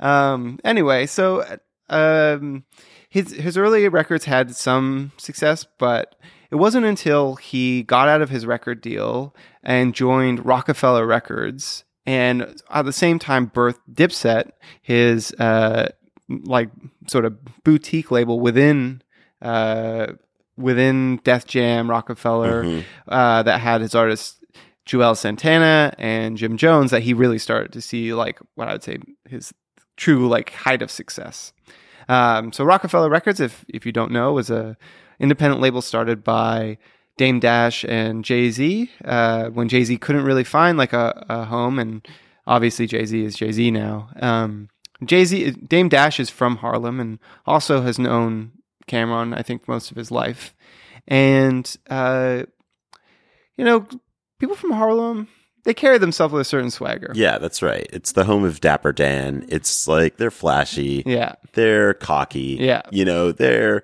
Um, 0.00 0.58
anyway, 0.64 1.06
so 1.06 1.44
um, 1.88 2.64
his 3.08 3.32
his 3.32 3.56
early 3.56 3.88
records 3.88 4.24
had 4.24 4.54
some 4.54 5.12
success, 5.16 5.66
but 5.78 6.16
it 6.50 6.56
wasn't 6.56 6.86
until 6.86 7.36
he 7.36 7.82
got 7.82 8.08
out 8.08 8.22
of 8.22 8.30
his 8.30 8.46
record 8.46 8.80
deal 8.80 9.34
and 9.62 9.94
joined 9.94 10.44
Roc-A-Fella 10.44 11.04
Records, 11.04 11.84
and 12.06 12.60
at 12.70 12.84
the 12.84 12.92
same 12.92 13.18
time 13.18 13.50
birthed 13.50 13.80
Dipset, 13.92 14.50
his 14.82 15.32
uh, 15.34 15.88
like 16.28 16.70
sort 17.06 17.24
of 17.24 17.36
boutique 17.64 18.10
label 18.10 18.40
within. 18.40 19.02
Uh, 19.44 20.14
within 20.56 21.20
Def 21.24 21.46
Jam, 21.46 21.90
Roc-A-Fella, 21.90 22.48
Mhm. 22.62 22.84
uh, 23.08 23.42
that 23.42 23.60
had 23.60 23.80
his 23.80 23.94
artists 23.94 24.38
Juelz 24.86 25.16
Santana 25.18 25.92
and 25.98 26.36
Jim 26.36 26.56
Jones 26.56 26.90
that 26.90 27.02
he 27.02 27.12
really 27.14 27.38
started 27.38 27.72
to 27.72 27.80
see 27.80 28.14
like 28.14 28.38
what 28.54 28.68
I 28.68 28.72
would 28.72 28.82
say 28.82 28.98
his 29.28 29.52
true 29.96 30.28
like 30.28 30.50
height 30.52 30.82
of 30.82 30.90
success. 30.90 31.52
Um, 32.08 32.52
so 32.52 32.64
Roc-A-Fella 32.64 33.08
Records, 33.08 33.40
if 33.40 33.64
if 33.68 33.84
you 33.86 33.92
don't 33.92 34.12
know, 34.12 34.32
was 34.32 34.50
a 34.50 34.76
independent 35.18 35.60
label 35.60 35.80
started 35.82 36.22
by 36.22 36.76
Dame 37.16 37.40
Dash 37.40 37.84
and 37.88 38.24
Jay 38.24 38.50
Z 38.50 38.90
uh, 39.04 39.46
when 39.50 39.68
Jay 39.68 39.84
Z 39.84 39.96
couldn't 39.98 40.24
really 40.24 40.44
find 40.44 40.76
like 40.78 40.92
a, 40.92 41.24
a 41.28 41.44
home, 41.44 41.78
and 41.78 42.06
obviously 42.46 42.86
Jay 42.86 43.06
Z 43.06 43.24
is 43.24 43.34
Jay 43.36 43.52
Z 43.52 43.70
now. 43.70 44.08
Um, 44.20 44.68
Jay 45.04 45.24
Z 45.24 45.50
Dame 45.66 45.88
Dash 45.88 46.20
is 46.20 46.28
from 46.30 46.56
Harlem 46.58 47.00
and 47.00 47.18
also 47.46 47.80
has 47.82 47.98
known 47.98 48.52
Cam'ron, 48.88 49.36
I 49.36 49.42
think, 49.42 49.66
most 49.68 49.90
of 49.90 49.96
his 49.96 50.10
life, 50.10 50.54
and 51.08 51.74
uh, 51.90 52.42
you 53.56 53.64
know, 53.64 53.86
people 54.38 54.56
from 54.56 54.72
Harlem 54.72 55.28
they 55.64 55.72
carry 55.72 55.96
themselves 55.96 56.32
with 56.32 56.42
a 56.42 56.44
certain 56.44 56.70
swagger. 56.70 57.10
yeah, 57.14 57.38
that's 57.38 57.62
right. 57.62 57.86
It's 57.90 58.12
the 58.12 58.24
home 58.24 58.44
of 58.44 58.60
Dapper 58.60 58.92
Dan. 58.92 59.46
It's 59.48 59.88
like 59.88 60.18
they're 60.18 60.30
flashy. 60.30 61.02
Yeah. 61.06 61.36
They're 61.54 61.94
cocky. 61.94 62.58
Yeah. 62.60 62.82
you 62.90 63.06
know, 63.06 63.32
they're 63.32 63.82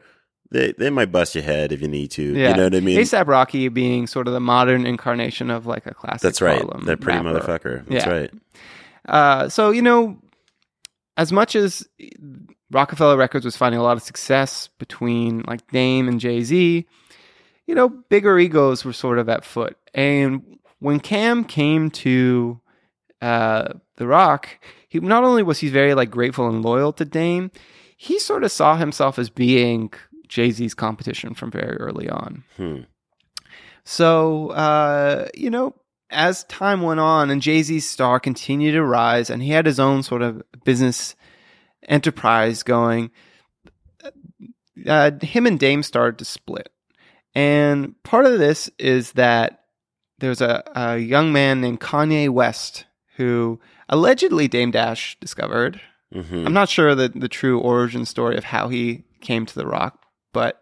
they 0.51 0.73
they 0.73 0.91
might 0.91 1.11
bust 1.11 1.35
your 1.35 1.45
head 1.45 1.73
if 1.73 1.81
you 1.81 1.89
need 1.89 2.11
to. 2.11 2.23
Yeah. 2.23 2.51
You 2.51 2.57
know 2.57 2.65
what 2.65 2.75
I 2.75 2.81
mean? 2.81 2.99
ASAP 2.99 3.27
Rocky 3.29 3.69
being 3.69 4.07
sort 4.07 4.27
of 4.29 4.35
the 4.35 4.41
modern 4.41 4.85
incarnation 4.85 5.51
of 5.51 5.65
like 5.65 5.87
a 5.87 5.95
classic. 5.95 6.21
That's 6.21 6.43
right. 6.43 6.61
Harlem 6.61 6.85
That 6.85 7.01
pretty 7.01 7.19
rapper. 7.19 7.41
motherfucker. 7.41 7.87
That's 7.87 8.05
Yeah. 8.07 8.13
right. 8.13 8.31
Uh, 9.09 9.49
so 9.49 9.71
you 9.71 9.81
know, 9.81 10.19
as 11.17 11.33
much 11.33 11.57
as 11.57 11.89
Roc-A-Fella 12.71 13.17
Records 13.17 13.45
was 13.45 13.57
finding 13.57 13.81
a 13.81 13.83
lot 13.83 13.97
of 13.97 14.03
success 14.03 14.69
between 14.79 15.43
like 15.47 15.67
Dame 15.71 16.09
and 16.09 16.21
Jay 16.21 16.43
Z, 16.43 16.87
you 17.67 17.75
know, 17.75 17.89
bigger 17.89 18.39
egos 18.39 18.85
were 18.85 18.93
sort 18.93 19.19
of 19.19 19.29
at 19.29 19.45
foot. 19.45 19.77
And 19.95 20.59
when 20.79 21.01
Cam 21.01 21.45
came 21.45 21.91
to 21.91 22.61
uh, 23.21 23.75
The 23.97 24.07
Roc, 24.07 24.49
he 24.89 25.01
not 25.01 25.25
only 25.25 25.43
was 25.43 25.59
he 25.59 25.69
very 25.69 25.95
like 25.95 26.11
grateful 26.11 26.49
and 26.49 26.63
loyal 26.63 26.93
to 26.95 27.05
Dame, 27.05 27.51
he 27.97 28.19
sort 28.19 28.45
of 28.45 28.53
saw 28.53 28.77
himself 28.77 29.19
as 29.19 29.31
being 29.31 29.93
Jay 30.27 30.51
Z's 30.51 30.75
competition 30.75 31.35
from 31.35 31.51
very 31.51 31.77
early 31.77 32.09
on. 32.09 32.45
Hmm. 32.57 32.81
So, 33.85 34.51
uh, 34.51 35.29
you 35.35 35.51
know, 35.51 35.75
as 36.11 36.45
time 36.45 36.83
went 36.83 37.01
on 37.01 37.31
and 37.31 37.43
Jay 37.43 37.63
Z's 37.63 37.89
star 37.89 38.21
continued 38.21 38.73
to 38.73 38.85
rise, 38.85 39.31
and 39.31 39.43
he 39.43 39.51
had 39.51 39.67
his 39.67 39.81
own 39.81 40.03
sort 40.03 40.23
of 40.23 40.43
business 40.65 41.15
enterprise 41.89 42.63
going, 42.63 43.11
uh, 44.87 45.11
him 45.23 45.47
and 45.47 45.59
Dame 45.59 45.83
started 45.83 46.19
to 46.19 46.25
split. 46.25 46.71
And 47.35 47.95
part 48.03 48.27
of 48.27 48.39
this 48.39 48.71
is 48.79 49.13
that 49.13 49.65
there's 50.19 50.41
a, 50.41 50.63
a 50.75 50.99
young 50.99 51.33
man 51.33 51.61
named 51.61 51.81
Kanye 51.81 52.29
West 52.29 52.85
who 53.17 53.61
allegedly 53.89 54.49
Dame 54.49 54.71
Dash 54.71 55.17
discovered. 55.21 55.81
Mhm. 56.15 56.45
I'm 56.47 56.53
not 56.53 56.69
sure 56.69 56.95
the, 56.95 57.09
the 57.09 57.29
true 57.29 57.61
origin 57.61 58.05
story 58.05 58.37
of 58.37 58.45
how 58.45 58.69
he 58.69 59.05
came 59.21 59.47
to 59.47 59.55
the 59.55 59.67
Roc, 59.67 59.97
but 60.33 60.61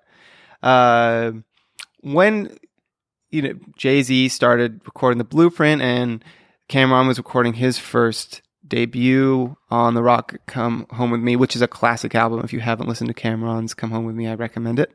uh, 0.62 1.32
when 2.00 2.56
you 3.30 3.42
know 3.42 3.54
Jay 3.76 4.02
Z 4.02 4.28
started 4.28 4.80
recording 4.84 5.18
the 5.18 5.24
Blueprint 5.24 5.80
and 5.80 6.22
Cam'ron 6.68 7.06
was 7.06 7.16
recording 7.18 7.54
his 7.54 7.78
first 7.78 8.42
debut 8.68 9.56
on 9.70 9.94
the 9.94 10.02
Roc 10.02 10.36
come 10.46 10.86
home 10.90 11.10
with 11.10 11.20
me 11.20 11.36
which 11.36 11.56
is 11.56 11.62
a 11.62 11.68
classic 11.68 12.14
album. 12.14 12.40
If 12.44 12.52
you 12.52 12.60
haven't 12.60 12.88
listened 12.88 13.08
to 13.08 13.14
Cam'ron's 13.14 13.74
come 13.74 13.90
home 13.90 14.04
with 14.04 14.14
me 14.14 14.26
i 14.26 14.34
recommend 14.34 14.78
it. 14.78 14.92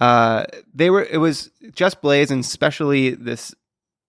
Uh, 0.00 0.44
they 0.74 0.90
were 0.90 1.04
it 1.04 1.18
was 1.18 1.50
just 1.72 2.00
blaze 2.00 2.30
and 2.30 2.40
especially 2.40 3.10
this 3.10 3.54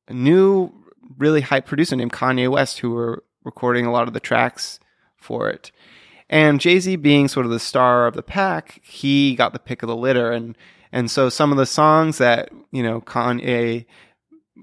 new 0.10 0.72
really 1.18 1.42
hype 1.42 1.66
producer 1.66 1.96
named 1.96 2.14
kanye 2.14 2.50
west 2.50 2.80
who 2.80 2.92
were 2.92 3.24
recording 3.44 3.86
a 3.86 3.92
lot 3.92 4.08
of 4.08 4.14
the 4.14 4.20
tracks 4.20 4.80
for 5.18 5.50
it. 5.50 5.72
And 6.30 6.62
jay-z 6.62 6.96
being 6.98 7.28
sort 7.28 7.46
of 7.46 7.52
the 7.52 7.60
star 7.60 8.08
of 8.08 8.16
the 8.16 8.24
pack 8.24 8.80
he 8.84 9.36
got 9.36 9.54
the 9.54 9.60
pick 9.60 9.84
of 9.84 9.88
the 9.88 9.96
litter. 9.96 10.32
And 10.32 10.58
and 10.92 11.10
so 11.10 11.30
some 11.30 11.52
of 11.52 11.58
the 11.58 11.66
songs 11.66 12.18
that 12.18 12.50
you 12.72 12.84
know 12.84 13.02
kanye 13.02 13.86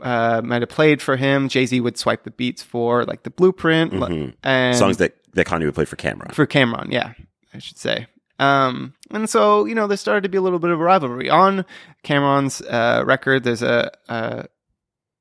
uh, 0.03 0.41
might 0.45 0.63
have 0.63 0.69
played 0.69 1.01
for 1.03 1.17
him. 1.17 1.49
Jay 1.49 1.67
Z 1.67 1.81
would 1.81 1.97
swipe 1.99 2.25
the 2.25 2.31
beats 2.31 2.63
for 2.63 3.05
like 3.05 3.23
the 3.23 3.31
blueprint 3.31 3.93
Mhm. 3.93 4.35
and 4.43 4.77
Songs 4.77 4.97
that, 4.99 5.15
that 5.35 5.47
Kanye 5.47 5.65
would 5.65 5.75
play 5.75 5.85
for 5.85 5.97
Cam'ron. 5.97 6.33
for 6.35 6.47
Cam'ron, 6.47 6.91
yeah, 6.91 7.13
I 7.55 7.59
should 7.59 7.79
say. 7.79 8.07
Um, 8.41 8.95
and 9.11 9.29
so 9.29 9.65
you 9.65 9.75
know 9.75 9.87
there 9.89 9.97
started 9.97 10.23
to 10.23 10.29
be 10.29 10.39
a 10.39 10.41
little 10.41 10.61
bit 10.61 10.71
of 10.71 10.79
a 10.81 10.83
rivalry 10.83 11.29
on 11.29 11.65
Cam'ron's 12.05 12.61
uh, 12.63 13.03
record. 13.05 13.43
There's 13.45 13.63
a, 13.63 13.91
a 14.09 14.45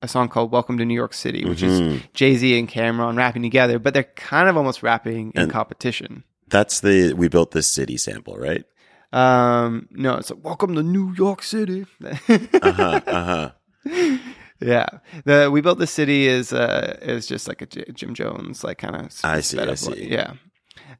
a 0.04 0.08
song 0.08 0.30
called 0.30 0.52
"Welcome 0.52 0.78
to 0.78 0.86
New 0.86 0.94
York 0.94 1.14
City," 1.16 1.44
which 1.44 1.64
is 1.64 1.82
Mhm. 1.82 2.14
Jay 2.14 2.36
Z 2.36 2.60
and 2.60 2.70
Cam'ron 2.70 3.18
rapping 3.18 3.42
together, 3.42 3.80
but 3.80 3.96
they're 3.96 4.04
kind 4.04 4.48
of 4.48 4.56
almost 4.56 4.84
rapping 4.84 5.32
in 5.34 5.42
And- 5.44 5.52
competition. 5.52 6.24
That's 6.50 6.80
the 6.80 7.14
We 7.14 7.28
Built 7.28 7.52
This 7.52 7.68
City 7.68 7.98
sample, 7.98 8.38
right? 8.38 8.64
Um, 9.12 9.88
no, 9.92 10.16
it's 10.18 10.30
like 10.30 10.44
"Welcome 10.44 10.76
to 10.76 10.84
New 10.84 11.14
York 11.18 11.42
City." 11.42 11.86
Uh 12.30 12.72
huh. 12.72 13.02
Uh 13.08 13.24
huh. 13.26 14.18
Yeah, 14.60 14.88
the 15.26 15.50
we 15.52 15.62
built 15.62 15.80
the 15.80 15.88
city 15.88 16.28
is 16.28 16.52
uh 16.52 16.98
is 17.02 17.28
just 17.28 17.48
like 17.48 17.62
a 17.62 17.66
J- 17.68 17.92
Jim 17.94 18.14
Jones 18.14 18.64
like 18.64 18.80
kind 18.80 18.96
of. 18.96 19.12
I 19.24 19.42
see, 19.42 19.60
I 19.60 19.76
see. 19.76 20.08
Yeah. 20.10 20.34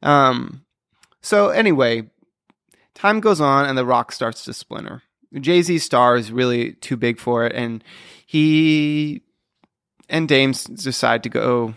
Um. 0.02 0.64
So 1.22 1.48
anyway, 1.48 2.08
time 2.94 3.20
goes 3.20 3.40
on 3.40 3.64
and 3.66 3.76
the 3.76 3.84
Roc 3.84 4.12
starts 4.12 4.44
to 4.44 4.52
splinter. 4.52 5.02
Jay 5.40 5.60
Z's 5.62 5.82
star 5.84 6.16
is 6.16 6.32
really 6.32 6.72
too 6.74 6.96
big 6.96 7.18
for 7.18 7.44
it, 7.44 7.52
and 7.54 7.82
he 8.26 9.22
and 10.08 10.28
Dames 10.28 10.64
decide 10.64 11.22
to 11.24 11.28
go 11.28 11.74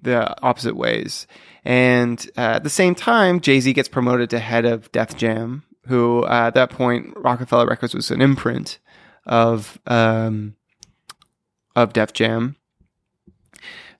the 0.00 0.42
opposite 0.42 0.76
ways. 0.76 1.26
And 1.64 2.18
uh, 2.36 2.56
at 2.56 2.64
the 2.64 2.70
same 2.70 2.94
time, 2.94 3.40
Jay 3.40 3.60
Z 3.60 3.72
gets 3.72 3.88
promoted 3.88 4.30
to 4.30 4.38
head 4.38 4.64
of 4.64 4.90
Def 4.92 5.16
Jam, 5.16 5.62
who 5.86 6.24
uh, 6.24 6.46
at 6.46 6.54
that 6.54 6.70
point 6.70 7.12
Roc-A-Fella 7.16 7.66
Records 7.66 7.94
was 7.94 8.10
an 8.10 8.22
imprint 8.22 8.78
of 9.26 9.78
um, 9.86 10.56
of 11.76 11.92
Def 11.92 12.12
Jam. 12.12 12.56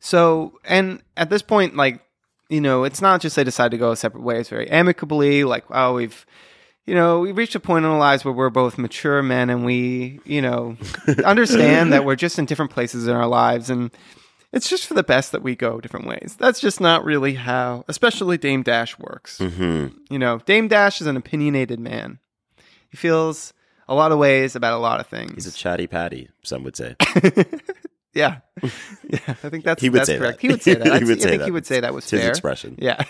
So, 0.01 0.59
and 0.65 1.03
at 1.17 1.31
this 1.31 1.43
point, 1.43 1.77
like 1.77 2.01
you 2.49 2.61
know, 2.61 2.85
it's 2.85 3.01
not 3.01 3.21
just 3.21 3.37
they 3.37 3.45
decide 3.45 3.71
to 3.71 3.79
go 3.79 3.93
a 3.93 3.97
separate 3.97 4.23
ways 4.25 4.49
very 4.49 4.69
amicably. 4.71 5.45
Like, 5.45 5.65
oh, 5.71 5.95
we've 5.95 6.27
you 6.87 6.95
know, 6.95 7.21
we've 7.21 7.37
reached 7.37 7.55
a 7.55 7.61
point 7.61 7.85
in 7.85 7.91
our 7.91 7.99
lives 7.99 8.25
where 8.25 8.35
we're 8.35 8.51
both 8.51 8.77
mature 8.77 9.23
men 9.23 9.49
and 9.51 9.65
we, 9.65 10.19
you 10.25 10.43
know, 10.43 10.77
understand 11.25 11.93
that 11.93 12.05
we're 12.05 12.17
just 12.17 12.39
in 12.39 12.47
different 12.47 12.73
places 12.73 13.07
in 13.07 13.15
our 13.15 13.29
lives 13.29 13.71
and 13.71 13.91
it's 14.53 14.69
just 14.69 14.87
for 14.87 14.95
the 14.95 15.05
best 15.05 15.31
that 15.31 15.43
we 15.43 15.55
go 15.55 15.81
different 15.81 16.07
ways. 16.07 16.35
That's 16.39 16.59
just 16.59 16.81
not 16.81 17.05
really 17.05 17.35
how, 17.35 17.85
especially 17.87 18.39
Dame 18.39 18.65
Dash 18.65 18.99
works. 18.99 19.39
hmm 19.39 19.89
You 20.09 20.19
know, 20.19 20.39
Dame 20.45 20.67
Dash 20.67 21.01
is 21.01 21.07
an 21.07 21.17
opinionated 21.17 21.79
man. 21.79 22.19
He 22.89 22.97
feels 22.97 23.53
a 23.91 23.95
lot 23.95 24.11
of 24.13 24.19
ways 24.19 24.57
about 24.57 24.73
a 24.73 24.79
lot 24.79 25.01
of 25.01 25.07
things. 25.09 25.35
He's 25.35 25.47
a 25.47 25.53
chatty 25.53 25.87
patty, 25.87 26.31
some 26.43 26.63
would 26.65 26.77
say. 26.77 26.97
yeah, 28.15 28.39
yeah. 28.63 29.19
I 29.29 29.33
think 29.51 29.65
that's 29.65 29.83
He 29.83 29.91
would 29.91 29.99
that's 30.01 30.07
say 30.07 30.17
correct. 30.19 30.39
that. 30.41 30.41
He 30.41 30.49
would 30.49 30.63
say 30.63 30.75
that. 30.75 30.87
He 30.87 30.93
I'd- 30.93 31.05
I 31.05 31.15
say 31.17 31.29
think 31.29 31.39
that. 31.41 31.45
he 31.47 31.51
would 31.51 31.67
say 31.67 31.81
that 31.81 31.93
was 31.93 32.05
It's 32.05 32.11
his 32.13 32.21
fair. 32.23 32.31
expression. 32.31 32.77
Yeah, 32.79 33.03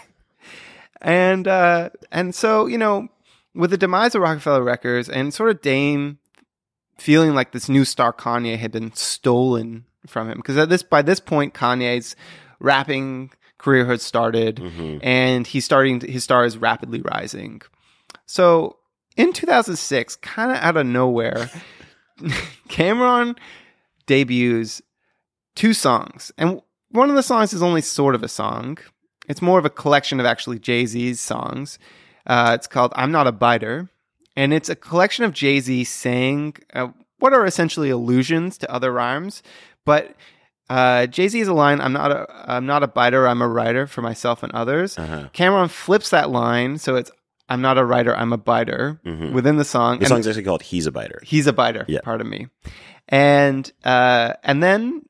and 1.01 1.47
uh, 1.47 1.91
and 2.11 2.35
so 2.35 2.67
you 2.67 2.79
know, 2.79 3.09
with 3.55 3.71
the 3.71 3.79
demise 3.79 4.15
of 4.15 4.23
Roc-A-Fella 4.23 4.63
Records 4.63 5.09
and 5.09 5.33
sort 5.33 5.51
of 5.51 5.61
Dame 5.61 6.19
feeling 6.99 7.35
like 7.35 7.53
this 7.53 7.69
new 7.69 7.85
star 7.85 8.13
Kanye 8.13 8.59
had 8.59 8.73
been 8.73 8.93
stolen 8.95 9.85
from 10.07 10.29
him 10.31 10.37
because 10.39 10.57
at 10.57 10.69
this 10.69 10.83
by 10.83 11.03
this 11.03 11.21
point 11.21 11.55
Kanye's 11.55 12.15
rapping 12.59 13.31
career 13.59 13.85
had 13.87 14.01
started 14.01 14.59
hmm 14.59 14.97
and 15.03 15.47
he's 15.47 15.65
starting 15.65 16.01
to, 16.01 16.11
his 16.11 16.25
star 16.25 16.45
is 16.45 16.57
rapidly 16.59 17.01
rising. 17.03 17.61
So 18.27 18.77
in 19.21 19.33
2006, 19.35 20.17
kind 20.17 20.51
of 20.51 20.57
out 20.59 20.77
of 20.79 20.87
nowhere, 20.87 21.51
Cam'ron 22.69 23.37
debuts 24.07 24.81
two 25.55 25.75
songs, 25.75 26.33
and 26.39 26.63
one 26.91 27.11
of 27.11 27.17
the 27.17 27.23
songs 27.23 27.53
is 27.53 27.63
only 27.63 27.83
sort 27.83 28.15
of 28.15 28.23
a 28.23 28.29
song. 28.29 28.79
It's 29.29 29.43
more 29.43 29.59
of 29.59 29.67
a 29.67 29.71
collection 29.71 30.21
of 30.21 30.27
actually 30.27 30.59
Jay 30.59 30.87
Z's 30.87 31.21
songs. 31.21 31.79
Uh, 32.27 32.53
it's 32.55 32.67
called 32.67 32.93
"I'm 32.97 33.13
Not 33.13 33.27
a 33.27 33.33
Biter," 33.33 33.91
and 34.37 34.55
it's 34.55 34.71
a 34.71 34.75
collection 34.75 35.25
of 35.25 35.35
Jay 35.35 35.61
Z 35.61 35.85
saying 35.85 36.57
uh, 36.73 36.89
what 37.19 37.35
are 37.35 37.45
essentially 37.45 37.91
allusions 37.91 38.57
to 38.59 38.73
other 38.73 38.93
rhymes, 38.93 39.43
but. 39.85 40.15
Uh, 40.69 41.05
Jay 41.09 41.27
Z 41.27 41.41
is 41.41 41.49
a 41.49 41.53
line. 41.53 41.81
I'm 41.81 41.93
not 41.93 42.13
a. 42.13 42.27
I'm 42.49 42.65
not 42.65 42.85
a 42.85 42.87
biter. 42.87 43.27
I'm 43.27 43.43
a 43.43 43.49
writer 43.49 43.89
for 43.89 44.03
myself 44.03 44.45
and 44.45 44.53
others. 44.53 44.97
Uh-huh. 44.97 45.29
Cam'ron 45.35 45.69
flips 45.69 46.11
that 46.11 46.31
line, 46.31 46.79
so 46.79 46.95
it's 46.95 47.11
I'm 47.51 47.61
not 47.61 47.77
a 47.77 47.85
writer, 47.85 48.15
I'm 48.17 48.33
a 48.33 48.39
biter 48.39 49.01
Mhm. 49.05 49.33
within 49.33 49.57
the 49.57 49.65
song. 49.65 49.99
The 49.99 50.05
and 50.05 50.09
song's 50.09 50.27
actually 50.29 50.45
called 50.45 50.63
He's 50.63 50.87
a 50.87 50.93
Biter. 50.93 51.21
he's 51.25 51.47
a 51.47 51.53
biter, 51.53 51.85
Yeah. 51.89 52.01
pardon 52.03 52.29
me. 52.31 52.47
And 53.09 53.71
uh 53.85 54.35
and 54.45 54.63
then 54.63 55.03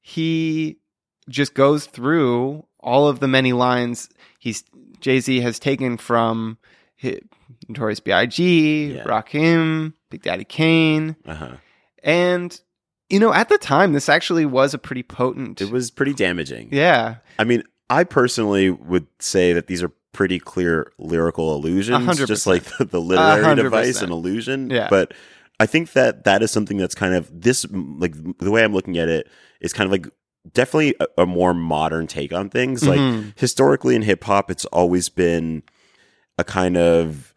he 0.00 0.78
just 1.28 1.54
goes 1.54 1.86
through 1.86 2.64
all 2.80 3.08
of 3.08 3.20
the 3.20 3.28
many 3.28 3.52
lines 3.52 4.08
he's 4.38 4.64
Jay-Z 5.00 5.40
has 5.40 5.58
taken 5.58 5.96
from 5.96 6.58
hi- 7.02 7.20
Notorious 7.68 8.00
B.I.G., 8.00 8.94
Yeah. 8.94 9.04
Rakim, 9.04 9.92
Big 10.10 10.22
Daddy 10.22 10.44
Kane. 10.44 11.16
Uh-huh. 11.26 11.56
And 12.02 12.58
you 13.10 13.20
know, 13.20 13.32
at 13.32 13.48
the 13.50 13.58
time 13.58 13.92
this 13.92 14.08
actually 14.08 14.46
was 14.46 14.72
a 14.74 14.78
pretty 14.78 15.02
potent 15.02 15.60
It 15.60 15.70
was 15.70 15.90
pretty 15.90 16.14
damaging. 16.14 16.68
Yeah. 16.72 17.16
I 17.38 17.44
mean, 17.44 17.62
I 17.90 18.04
personally 18.04 18.70
would 18.70 19.06
say 19.18 19.52
that 19.52 19.66
these 19.66 19.82
are 19.82 19.92
pretty 20.14 20.38
clear 20.38 20.90
lyrical 20.98 21.54
allusions, 21.54 22.04
hundred 22.06 22.26
just 22.26 22.46
like 22.46 22.62
the, 22.78 22.84
the 22.86 23.00
literary 23.00 23.56
device 23.56 24.00
and 24.00 24.10
illusion. 24.12 24.70
Yeah. 24.70 24.88
But 24.88 25.12
I 25.60 25.66
think 25.66 25.92
that 25.92 26.24
that 26.24 26.42
is 26.42 26.50
something 26.50 26.78
that's 26.78 26.94
kind 26.94 27.14
of 27.14 27.28
this, 27.38 27.66
like 27.70 28.14
the 28.38 28.50
way 28.50 28.64
I'm 28.64 28.72
looking 28.72 28.96
at 28.96 29.08
it 29.10 29.28
is 29.60 29.72
kind 29.74 29.86
of 29.86 29.92
like 29.92 30.06
definitely 30.52 30.94
a, 31.00 31.22
a 31.22 31.26
more 31.26 31.52
modern 31.52 32.06
take 32.06 32.32
on 32.32 32.48
things. 32.48 32.86
Like 32.86 32.98
Mhm. 33.00 33.32
historically 33.38 33.94
in 33.94 34.02
hip 34.02 34.24
hop, 34.24 34.50
it's 34.50 34.64
always 34.66 35.08
been 35.10 35.62
a 36.38 36.44
kind 36.44 36.76
of 36.76 37.33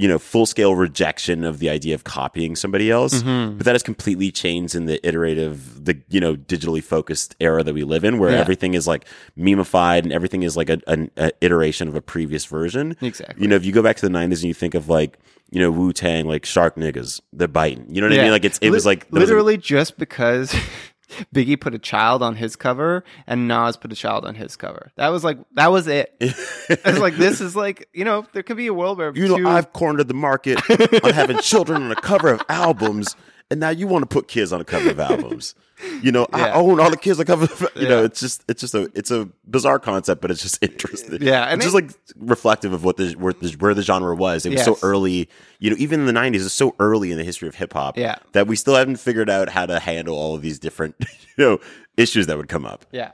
you 0.00 0.06
know 0.06 0.18
full 0.18 0.46
scale 0.46 0.76
rejection 0.76 1.42
of 1.42 1.58
the 1.58 1.68
idea 1.68 1.92
of 1.94 2.04
copying 2.04 2.54
somebody 2.54 2.88
else. 2.88 3.20
Mhm. 3.22 3.58
But 3.58 3.64
that 3.64 3.74
has 3.74 3.82
completely 3.82 4.30
changed 4.30 4.76
in 4.76 4.86
the 4.86 4.96
iterative, 5.06 5.84
the 5.84 5.98
you 6.08 6.20
know 6.20 6.36
digitally 6.36 6.82
focused 6.82 7.34
era 7.40 7.64
that 7.64 7.74
we 7.74 7.82
live 7.82 8.04
in, 8.04 8.18
where 8.18 8.30
Yeah. 8.30 8.38
everything 8.38 8.74
is 8.74 8.86
like 8.86 9.04
memeified 9.36 10.04
and 10.04 10.12
everything 10.12 10.42
is 10.44 10.56
like 10.56 10.70
an 10.70 11.10
iteration 11.40 11.88
of 11.88 11.94
a 11.96 12.00
previous 12.00 12.44
version. 12.44 12.96
Exactly. 13.02 13.42
You 13.42 13.48
know, 13.48 13.56
if 13.56 13.64
you 13.64 13.72
go 13.72 13.82
back 13.82 13.96
to 13.96 14.06
the 14.06 14.12
'90s 14.12 14.38
and 14.42 14.44
you 14.44 14.54
think 14.54 14.74
of 14.74 14.88
like 14.88 15.18
you 15.50 15.60
know 15.60 15.70
Wu 15.70 15.92
Tang, 15.92 16.26
like 16.26 16.46
Shark 16.46 16.76
Niggas, 16.76 17.20
they're 17.32 17.48
biting. 17.48 17.86
You 17.92 18.00
know 18.00 18.08
what 18.08 18.18
I 18.18 18.22
mean? 18.22 18.30
Like 18.30 18.44
it's 18.44 18.58
it 18.58 18.66
Li- 18.66 18.70
was 18.70 18.86
like 18.86 19.10
there 19.10 19.20
was 19.20 19.28
a- 19.30 19.32
literally 19.32 19.56
just 19.56 19.98
because 19.98 20.54
Biggie 21.34 21.60
put 21.60 21.74
a 21.74 21.78
child 21.78 22.22
on 22.22 22.36
his 22.36 22.56
cover 22.56 23.04
and 23.26 23.48
Nas 23.48 23.76
put 23.76 23.92
a 23.92 23.96
child 23.96 24.24
on 24.24 24.34
his 24.34 24.56
cover. 24.56 24.92
That 24.96 25.08
was 25.08 25.24
like 25.24 25.38
that 25.54 25.70
was 25.70 25.86
it. 25.86 26.14
It's 26.70 26.98
like 26.98 27.16
this 27.16 27.40
is 27.40 27.56
like 27.56 27.88
you 27.92 28.04
know 28.04 28.26
there 28.32 28.42
could 28.42 28.56
be 28.56 28.66
a 28.66 28.74
world 28.74 28.98
where 28.98 29.14
you 29.14 29.28
know 29.28 29.36
two, 29.36 29.48
I've 29.48 29.72
cornered 29.72 30.08
the 30.08 30.14
market 30.14 30.58
on 31.04 31.12
having 31.12 31.38
children 31.38 31.82
on 31.82 31.88
the 31.88 31.96
cover 31.96 32.30
of 32.30 32.42
albums. 32.48 33.16
And 33.50 33.60
now 33.60 33.70
you 33.70 33.86
want 33.86 34.02
to 34.02 34.06
put 34.06 34.28
kids 34.28 34.52
on 34.52 34.58
the 34.58 34.64
cover 34.64 34.90
of 34.90 35.00
albums. 35.00 35.54
You 36.02 36.10
know, 36.10 36.26
I 36.32 36.50
own 36.50 36.80
all 36.80 36.90
the 36.90 36.96
kids 36.96 37.20
on 37.20 37.24
the 37.24 37.24
cover. 37.24 37.44
Of, 37.44 37.70
you 37.76 37.88
know, 37.88 38.02
it's 38.02 38.18
just 38.18 38.42
it's 38.48 38.60
just 38.60 38.74
a 38.74 38.90
it's 38.96 39.12
a 39.12 39.28
bizarre 39.48 39.78
concept, 39.78 40.20
but 40.20 40.32
it's 40.32 40.42
just 40.42 40.58
interesting. 40.62 41.22
Yeah, 41.22 41.44
and 41.44 41.52
and 41.52 41.62
just 41.62 41.72
like 41.72 41.92
reflective 42.16 42.72
of 42.72 42.82
what 42.82 42.96
the 42.96 43.12
where 43.12 43.32
the, 43.32 43.54
where 43.60 43.74
the 43.74 43.82
genre 43.82 44.16
was. 44.16 44.44
It 44.44 44.54
was 44.54 44.64
so 44.64 44.76
early. 44.82 45.28
You 45.60 45.70
know, 45.70 45.76
even 45.78 46.00
in 46.00 46.06
the 46.06 46.12
'90s, 46.12 46.44
it's 46.44 46.52
so 46.52 46.74
early 46.80 47.12
in 47.12 47.16
the 47.16 47.22
history 47.22 47.46
of 47.46 47.54
hip 47.54 47.74
hop. 47.74 47.96
Yeah. 47.96 48.16
that 48.32 48.48
we 48.48 48.56
still 48.56 48.74
haven't 48.74 48.96
figured 48.96 49.30
out 49.30 49.50
how 49.50 49.66
to 49.66 49.78
handle 49.78 50.16
all 50.16 50.34
of 50.34 50.42
these 50.42 50.58
different 50.58 50.96
you 51.36 51.44
know 51.44 51.60
issues 51.96 52.26
that 52.26 52.36
would 52.36 52.48
come 52.48 52.66
up. 52.66 52.84
Yeah. 52.90 53.12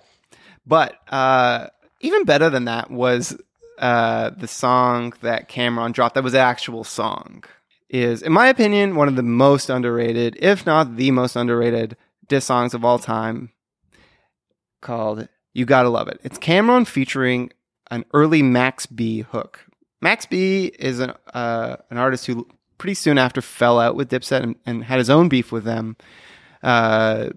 But 0.66 0.98
uh, 1.12 1.68
even 2.00 2.24
better 2.24 2.48
than 2.48 2.64
that 2.64 2.90
was 2.90 3.36
uh, 3.78 4.30
the 4.30 4.48
song 4.48 5.12
that 5.20 5.50
Cam'ron 5.50 5.92
dropped. 5.92 6.14
That 6.14 6.24
was 6.24 6.32
the 6.32 6.38
actual 6.40 6.84
song. 6.84 7.44
Is, 7.90 8.22
in 8.22 8.32
my 8.32 8.48
opinion, 8.48 8.96
one 8.96 9.08
of 9.08 9.16
the 9.16 9.22
most 9.22 9.68
underrated, 9.70 10.36
if 10.40 10.66
not 10.66 10.96
the 10.96 11.10
most 11.10 11.36
underrated, 11.36 11.96
diss 12.28 12.46
songs 12.46 12.74
of 12.74 12.84
all 12.84 12.98
time. 12.98 13.52
Called 14.80 15.28
"You 15.52 15.64
Gotta 15.64 15.88
Love 15.88 16.08
It." 16.08 16.20
It's 16.24 16.38
Cam'ron 16.38 16.86
featuring 16.86 17.50
an 17.90 18.04
early 18.12 18.42
Max 18.42 18.86
B 18.86 19.20
hook. 19.20 19.64
Max 20.00 20.26
B 20.26 20.72
is 20.78 20.98
an 20.98 21.12
uh, 21.32 21.76
an 21.90 21.98
artist 21.98 22.26
who 22.26 22.46
pretty 22.78 22.94
soon 22.94 23.18
after 23.18 23.40
fell 23.40 23.78
out 23.78 23.96
with 23.96 24.10
Dipset 24.10 24.42
and, 24.42 24.56
and 24.66 24.84
had 24.84 24.98
his 24.98 25.08
own 25.08 25.28
beef 25.28 25.52
with 25.52 25.64
them. 25.64 25.96
Uh, 26.62 27.30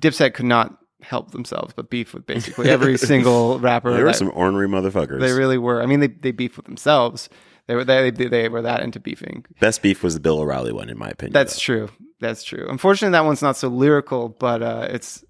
Dipset 0.00 0.34
could 0.34 0.46
not 0.46 0.78
help 1.02 1.32
themselves 1.32 1.72
but 1.74 1.90
beef 1.90 2.14
with 2.14 2.24
basically 2.26 2.70
every 2.76 2.96
single 2.96 3.58
rapper. 3.58 3.92
There 3.92 4.04
were 4.04 4.12
some 4.12 4.30
ornery 4.34 4.68
motherfuckers. 4.68 5.20
they 5.20 5.32
really 5.32 5.58
were. 5.58 5.82
I 5.82 5.86
mean, 5.86 6.00
they 6.00 6.06
they 6.08 6.30
beef 6.30 6.56
with 6.56 6.66
themselves. 6.66 7.28
They 7.68 7.74
were 7.74 7.84
they 7.84 8.10
they 8.10 8.48
were 8.48 8.62
that 8.62 8.82
into 8.82 8.98
beefing. 9.00 9.44
Best 9.60 9.82
beef 9.82 10.02
was 10.02 10.14
the 10.14 10.20
Bill 10.20 10.40
O'Reilly 10.40 10.72
one, 10.72 10.88
in 10.88 10.98
my 10.98 11.08
opinion. 11.08 11.32
That's 11.32 11.54
though. 11.54 11.60
true. 11.60 11.88
That's 12.20 12.42
true. 12.44 12.66
Unfortunately, 12.68 13.12
that 13.12 13.24
one's 13.24 13.42
not 13.42 13.56
so 13.56 13.68
lyrical, 13.68 14.28
but 14.30 14.62
uh, 14.62 14.88
it's. 14.90 15.24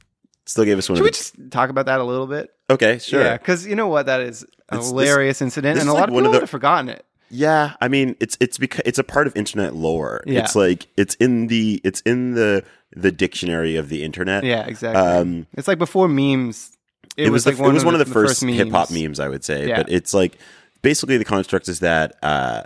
still 0.46 0.64
gave 0.64 0.78
us 0.78 0.88
one. 0.88 0.96
Should 0.96 1.02
Of 1.02 1.04
we 1.04 1.10
the, 1.10 1.16
just 1.16 1.50
talk 1.50 1.70
about 1.70 1.86
that 1.86 2.00
a 2.00 2.04
little 2.04 2.26
bit? 2.26 2.50
okay, 2.70 2.98
sure. 2.98 3.22
Yeah, 3.22 3.36
because 3.36 3.66
you 3.66 3.76
know 3.76 3.88
what, 3.88 4.06
that 4.06 4.20
is 4.22 4.42
a 4.42 4.46
It's- 4.46 4.80
this- 4.80 4.88
hilarious 4.90 5.42
incident, 5.42 5.74
this 5.74 5.82
and 5.82 5.90
a 5.90 5.92
lot 5.92 6.00
like 6.00 6.08
of 6.08 6.14
people 6.14 6.18
of 6.18 6.24
the- 6.24 6.30
would 6.38 6.42
have 6.42 6.50
forgotten 6.50 6.88
it. 6.88 7.04
Yeah, 7.34 7.76
I 7.80 7.88
mean 7.88 8.14
it's 8.20 8.36
it's 8.40 8.58
because 8.58 8.82
it's 8.84 8.98
a 8.98 9.04
part 9.04 9.26
of 9.26 9.34
internet 9.36 9.74
lore. 9.74 10.22
Yeah. 10.26 10.40
It's 10.40 10.54
like 10.54 10.86
it's 10.98 11.14
in 11.14 11.46
the 11.46 11.80
it's 11.82 12.02
in 12.02 12.34
the 12.34 12.62
the 12.94 13.10
dictionary 13.10 13.76
of 13.76 13.88
the 13.88 14.04
internet. 14.04 14.44
Yeah, 14.44 14.66
exactly. 14.66 15.00
Um, 15.00 15.46
it's 15.54 15.66
like 15.66 15.78
before 15.78 16.08
memes. 16.08 16.76
It, 17.16 17.30
was, 17.30 17.44
like 17.46 17.56
the, 17.56 17.64
it 17.64 17.72
was 17.72 17.84
one 17.84 17.94
of 17.94 17.98
the, 17.98 18.06
first, 18.06 18.42
memes. 18.42 18.56
hip 18.56 18.70
hop 18.70 18.90
memes, 18.90 19.18
I 19.20 19.28
would 19.28 19.44
say. 19.44 19.68
Yeah. 19.68 19.78
But 19.82 19.90
it's 19.92 20.12
like 20.14 20.38
basically 20.82 21.16
the 21.16 21.24
construct 21.24 21.68
is 21.68 21.80
that 21.80 22.16
uh, 22.22 22.64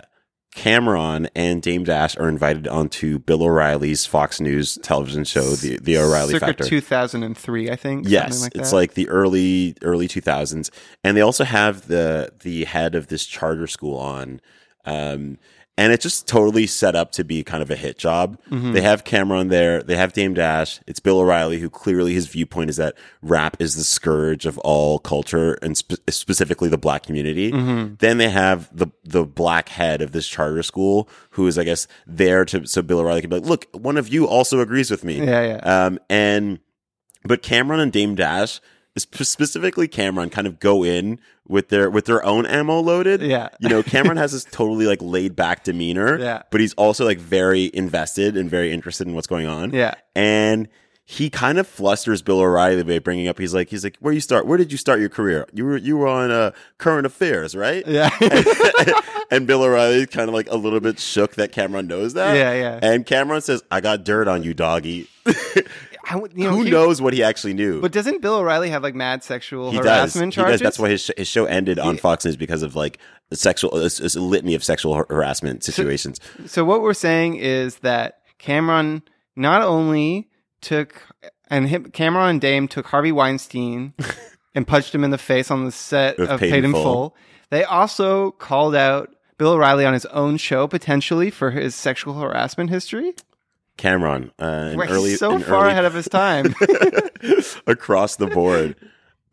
Cam'ron 0.55 1.27
and 1.35 1.61
Dame 1.61 1.83
Dash 1.83 2.17
are 2.17 2.27
invited 2.27 2.67
onto 2.67 3.19
Bill 3.19 3.43
O'Reilly's 3.43 4.05
Fox 4.05 4.41
News 4.41 4.79
television 4.81 5.23
show, 5.23 5.43
the 5.51 5.77
the 5.81 5.97
O'Reilly 5.97 6.33
Circa 6.33 6.47
Factor. 6.47 6.63
2003, 6.63 7.69
I 7.69 7.75
think. 7.75 8.05
something 8.05 8.11
Yes, 8.11 8.41
like 8.41 8.55
it's 8.55 8.71
that. 8.71 8.75
like 8.75 8.93
the 8.95 9.07
early 9.09 9.75
early 9.83 10.07
2000s, 10.07 10.71
and 11.03 11.15
they 11.15 11.21
also 11.21 11.43
have 11.43 11.87
the 11.87 12.31
the 12.41 12.65
head 12.65 12.95
of 12.95 13.07
this 13.07 13.25
charter 13.25 13.67
school 13.67 13.97
on, 13.99 14.41
um, 14.85 15.37
and 15.77 15.93
it's 15.93 16.03
just 16.03 16.27
totally 16.27 16.65
set 16.65 16.95
up 16.95 17.11
to 17.13 17.23
be 17.23 17.43
kind 17.43 17.61
of 17.61 17.69
a 17.69 17.75
hit 17.75 17.97
job. 17.97 18.39
Mm-hmm. 18.49 18.73
They 18.73 18.81
have 18.81 19.03
Cam'ron 19.03 19.49
there, 19.49 19.83
they 19.83 19.95
have 19.95 20.13
Dame 20.13 20.33
Dash. 20.33 20.79
It's 20.87 20.99
Bill 20.99 21.19
O'Reilly, 21.19 21.59
who 21.59 21.69
clearly 21.69 22.13
his 22.13 22.27
viewpoint 22.27 22.69
is 22.69 22.77
that 22.77 22.95
rap 23.21 23.57
is 23.59 23.75
the 23.75 23.83
scourge 23.83 24.45
of 24.45 24.57
all 24.59 24.97
culture 24.97 25.53
and 25.61 25.77
spe- 25.77 26.09
specifically 26.09 26.67
the 26.67 26.77
black 26.77 27.03
community. 27.03 27.51
Mm-hmm. 27.51 27.95
Then 27.99 28.17
they 28.17 28.29
have 28.29 28.75
the 28.75 28.87
the 29.03 29.25
black 29.25 29.69
head 29.69 30.01
of 30.01 30.11
this 30.11 30.27
charter 30.27 30.63
school, 30.63 31.07
who 31.31 31.47
is 31.47 31.57
I 31.57 31.63
guess 31.63 31.87
there 32.05 32.43
to 32.45 32.65
so 32.65 32.81
Bill 32.81 32.99
O'Reilly 32.99 33.21
can 33.21 33.29
be 33.29 33.37
like, 33.37 33.49
look, 33.49 33.67
one 33.73 33.97
of 33.97 34.09
you 34.09 34.27
also 34.27 34.59
agrees 34.59 34.89
with 34.89 35.03
me. 35.03 35.19
Yeah, 35.19 35.43
yeah. 35.43 35.85
Um, 35.85 35.99
and 36.09 36.59
but 37.23 37.43
Cam'ron 37.43 37.79
and 37.79 37.91
Dame 37.91 38.15
Dash, 38.15 38.59
specifically 38.99 39.87
Cam'ron, 39.87 40.31
kind 40.31 40.47
of 40.47 40.59
go 40.59 40.83
in 40.83 41.19
with 41.47 41.69
their 41.69 41.89
with 41.89 42.05
their 42.05 42.23
own 42.25 42.45
ammo 42.45 42.79
loaded. 42.79 43.21
Yeah. 43.21 43.49
you 43.59 43.69
know, 43.69 43.83
Cam'ron 43.83 44.17
has 44.17 44.31
this 44.31 44.43
totally 44.45 44.85
like 44.85 45.01
laid 45.01 45.35
back 45.35 45.63
demeanor. 45.63 46.19
Yeah. 46.19 46.43
but 46.51 46.61
he's 46.61 46.73
also 46.73 47.05
like 47.05 47.19
very 47.19 47.71
invested 47.73 48.35
and 48.37 48.49
very 48.49 48.71
interested 48.71 49.07
in 49.07 49.13
what's 49.13 49.27
going 49.27 49.47
on. 49.47 49.71
Yeah. 49.71 49.95
and. 50.15 50.67
He 51.09 51.29
kind 51.29 51.57
of 51.57 51.65
flusters 51.65 52.21
Bill 52.21 52.41
O'Reilly 52.41 52.83
by 52.83 52.99
bringing 52.99 53.29
up. 53.29 53.39
He's 53.39 53.53
like, 53.53 53.69
he's 53.69 53.81
like, 53.81 53.95
where 54.01 54.13
you 54.13 54.19
start? 54.19 54.45
Where 54.45 54.57
did 54.57 54.73
you 54.73 54.77
start 54.77 54.99
your 54.99 55.07
career? 55.07 55.47
You 55.53 55.63
were 55.63 55.77
you 55.77 55.95
were 55.95 56.09
on 56.09 56.31
uh, 56.31 56.51
Current 56.79 57.05
Affairs, 57.05 57.55
right? 57.55 57.87
Yeah. 57.87 58.09
and 59.31 59.47
Bill 59.47 59.63
O'Reilly 59.63 60.05
kind 60.05 60.27
of 60.27 60.33
like 60.33 60.49
a 60.51 60.57
little 60.57 60.81
bit 60.81 60.99
shook 60.99 61.35
that 61.35 61.53
Cam'ron 61.53 61.87
knows 61.87 62.13
that. 62.15 62.35
Yeah, 62.35 62.53
yeah. 62.53 62.79
And 62.81 63.05
Cam'ron 63.05 63.41
says, 63.41 63.63
"I 63.71 63.79
got 63.79 64.03
dirt 64.03 64.27
on 64.27 64.43
you, 64.43 64.53
doggy." 64.53 65.07
Would- 66.15 66.33
you 66.35 66.45
know, 66.45 66.55
Who 66.55 66.63
he- 66.63 66.69
knows 66.71 67.01
what 67.01 67.13
he 67.13 67.23
actually 67.23 67.53
knew? 67.53 67.81
But 67.81 67.91
doesn't 67.91 68.21
Bill 68.21 68.35
O'Reilly 68.35 68.69
have 68.69 68.83
like 68.83 68.95
mad 68.95 69.23
sexual 69.23 69.71
he 69.71 69.77
does. 69.77 69.85
harassment 69.85 70.33
He 70.33 70.41
charges? 70.41 70.59
does. 70.61 70.65
That's 70.65 70.79
why 70.79 70.89
his, 70.89 71.01
sh- 71.01 71.09
his 71.17 71.27
show 71.27 71.45
ended 71.45 71.79
on 71.79 71.97
Fox 71.97 72.23
News 72.25 72.37
because 72.37 72.63
of 72.63 72.75
like 72.75 72.99
the 73.29 73.35
sexual, 73.35 73.75
uh, 73.75 73.89
a, 73.99 74.05
a 74.17 74.19
litany 74.21 74.55
of 74.55 74.63
sexual 74.63 74.93
har- 74.93 75.07
harassment 75.09 75.63
situations. 75.63 76.19
So 76.45 76.63
what 76.63 76.81
we're 76.81 76.93
saying 76.93 77.35
is 77.35 77.77
that 77.79 78.19
Cam'ron 78.39 79.01
not 79.35 79.61
only 79.61 80.29
took 80.61 81.01
and 81.49 81.67
him, 81.67 81.85
Cam'ron 81.91 82.29
and 82.31 82.41
Dame 82.41 82.67
took 82.67 82.87
Harvey 82.87 83.11
Weinstein 83.11 83.93
and 84.55 84.67
punched 84.67 84.93
him 84.95 85.03
in 85.03 85.11
the 85.11 85.17
face 85.17 85.51
on 85.51 85.65
the 85.65 85.71
set 85.71 86.17
Of 86.19 86.29
of 86.29 86.39
Paid, 86.39 86.63
in 86.63 86.71
Full. 86.71 87.15
They 87.49 87.63
also 87.63 88.31
called 88.31 88.75
out 88.75 89.13
Bill 89.37 89.51
O'Reilly 89.53 89.85
on 89.85 89.93
his 89.93 90.05
own 90.07 90.37
show 90.37 90.67
potentially 90.67 91.29
for 91.29 91.51
his 91.51 91.75
sexual 91.75 92.15
harassment 92.15 92.69
history. 92.69 93.13
Cam'ron, 93.77 94.31
uh, 94.39 94.43
an 94.71 94.77
Where 94.77 94.89
early, 94.89 95.15
so 95.15 95.35
an 95.35 95.41
far 95.41 95.63
early- 95.65 95.71
ahead 95.71 95.85
of 95.85 95.93
his 95.93 96.07
time. 96.09 96.53
across 97.67 98.15
the 98.15 98.27
board. 98.27 98.75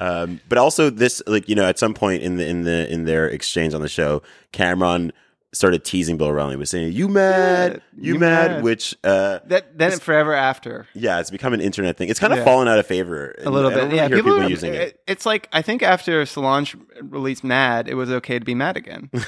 Um, 0.00 0.40
but 0.48 0.58
also 0.58 0.90
this, 0.90 1.22
like 1.26 1.48
you 1.48 1.54
know, 1.54 1.64
at 1.64 1.78
some 1.78 1.94
point 1.94 2.22
in 2.22 2.36
the 2.36 2.46
in 2.46 2.62
the 2.62 2.90
in 2.92 3.04
their 3.04 3.28
exchange 3.28 3.74
on 3.74 3.80
the 3.80 3.88
show, 3.88 4.22
Cam'ron 4.52 5.12
started 5.52 5.84
teasing 5.84 6.16
Bill 6.16 6.26
O'Reilly, 6.26 6.56
was 6.56 6.68
saying, 6.68 6.92
"You 6.92 7.08
mad? 7.08 7.80
You, 7.96 8.14
you 8.14 8.18
mad?" 8.18 8.50
mad. 8.50 8.62
Which, 8.64 8.96
uh, 9.04 9.38
that 9.46 9.78
then 9.78 10.00
forever 10.00 10.34
after. 10.34 10.88
yeah, 10.94 11.20
it's 11.20 11.30
become 11.30 11.52
an 11.54 11.60
internet 11.60 11.96
thing. 11.96 12.08
It's 12.08 12.18
kind 12.18 12.32
of 12.32 12.40
Yeah. 12.40 12.44
fallen 12.44 12.66
out 12.66 12.80
of 12.80 12.86
favor 12.88 13.36
A 13.38 13.50
little 13.50 13.70
bit, 13.70 13.84
really 13.84 13.96
yeah. 13.96 14.08
Hear 14.08 14.16
people, 14.16 14.42
are- 14.42 14.48
using 14.50 14.74
it. 14.74 15.00
It's 15.06 15.24
like 15.24 15.48
I 15.52 15.62
think 15.62 15.84
after 15.84 16.26
Solange 16.26 16.74
released 17.00 17.44
"Mad," 17.44 17.88
it 17.88 17.94
was 17.94 18.10
okay 18.10 18.40
to 18.40 18.44
be 18.44 18.56
mad 18.56 18.76
again. 18.76 19.10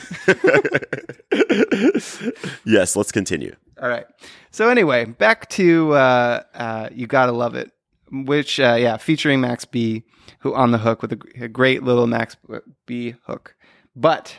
yes, 2.65 2.97
let's 2.97 3.13
continue. 3.13 3.55
All 3.81 3.89
right. 3.89 4.07
So 4.51 4.69
anyway, 4.69 5.05
back 5.05 5.49
to 5.51 5.93
uh, 5.93 6.43
uh, 6.55 6.89
"You 6.93 7.07
Gotta 7.07 7.33
Love 7.33 7.55
It," 7.55 7.71
which 8.11 8.59
uh, 8.59 8.77
yeah, 8.79 8.97
featuring 8.97 9.41
Max 9.41 9.65
B, 9.65 10.05
who 10.41 10.55
on 10.55 10.71
the 10.71 10.79
hook 10.79 11.03
with 11.03 11.13
a, 11.13 11.19
a 11.43 11.49
great 11.49 11.83
little 11.83 12.07
Max 12.07 12.37
B 12.87 13.15
hook. 13.27 13.55
But 13.95 14.37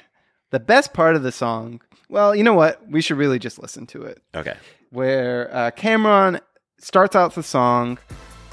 the 0.51 0.59
best 0.59 0.93
part 0.93 1.15
of 1.15 1.23
the 1.23 1.31
song, 1.31 1.81
well, 2.09 2.35
you 2.35 2.43
know 2.43 2.53
what? 2.53 2.81
We 2.89 3.01
should 3.01 3.17
really 3.17 3.39
just 3.39 3.61
listen 3.61 3.85
to 3.87 4.03
it. 4.03 4.21
Okay. 4.35 4.55
Where 4.89 5.53
uh, 5.53 5.71
Cam'ron 5.71 6.39
starts 6.79 7.15
out 7.15 7.35
the 7.35 7.43
song 7.43 7.97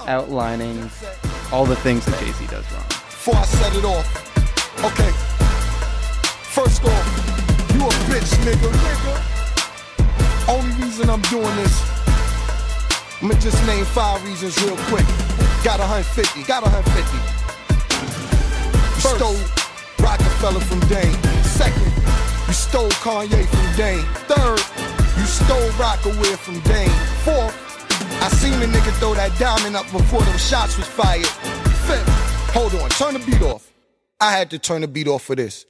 outlining 0.07 0.91
all 1.53 1.65
the 1.65 1.77
things 1.77 2.05
that 2.07 2.19
Jay 2.21 2.33
Z 2.33 2.47
does 2.49 2.71
wrong. 2.73 2.85
before 2.89 3.37
I 3.37 3.45
set 3.45 3.77
it 3.77 3.85
off. 3.85 4.85
Okay. 4.85 5.11
First 6.51 6.85
off, 6.85 7.75
you 7.75 7.81
a 7.85 7.89
bitch, 8.11 8.35
nigga. 8.45 8.71
nigga. 8.71 9.34
Only 10.55 10.71
reason 10.85 11.11
I'm 11.11 11.21
doing 11.23 11.57
this, 11.57 11.83
I'ma 13.21 13.35
just 13.41 13.59
name 13.67 13.85
five 13.87 14.23
reasons 14.25 14.55
real 14.63 14.77
quick. 14.87 15.05
Got 15.65 15.81
a 15.81 15.87
150, 15.91 16.45
got 16.45 16.63
a 16.63 16.71
150. 16.71 17.19
You 18.87 19.19
stole 19.19 19.35
Roc-A-Fella 19.99 20.61
from 20.61 20.79
Dame. 20.87 21.19
Second, 21.43 21.91
you 22.47 22.55
stole 22.55 22.91
Kanye 23.03 23.43
from 23.51 23.67
Dame. 23.75 24.07
Third, 24.31 24.63
you 25.19 25.27
stole 25.27 25.71
Roc-A-Wear 25.75 26.37
from 26.37 26.61
Dame. 26.61 26.95
Fourth, 27.27 27.57
I 28.23 28.29
seen 28.29 28.55
a 28.63 28.67
nigga 28.67 28.93
throw 29.01 29.15
that 29.15 29.37
diamond 29.41 29.75
up 29.75 29.91
before 29.91 30.23
them 30.23 30.39
shots 30.39 30.77
was 30.77 30.87
fired. 30.87 31.27
Fifth, 31.89 32.09
hold 32.55 32.73
on, 32.77 32.91
turn 32.91 33.15
the 33.15 33.27
beat 33.27 33.43
off. 33.43 33.73
I 34.21 34.31
had 34.31 34.51
to 34.51 34.61
turn 34.61 34.83
the 34.83 34.89
beat 34.89 35.09
off 35.09 35.25
for 35.25 35.35
this. 35.35 35.67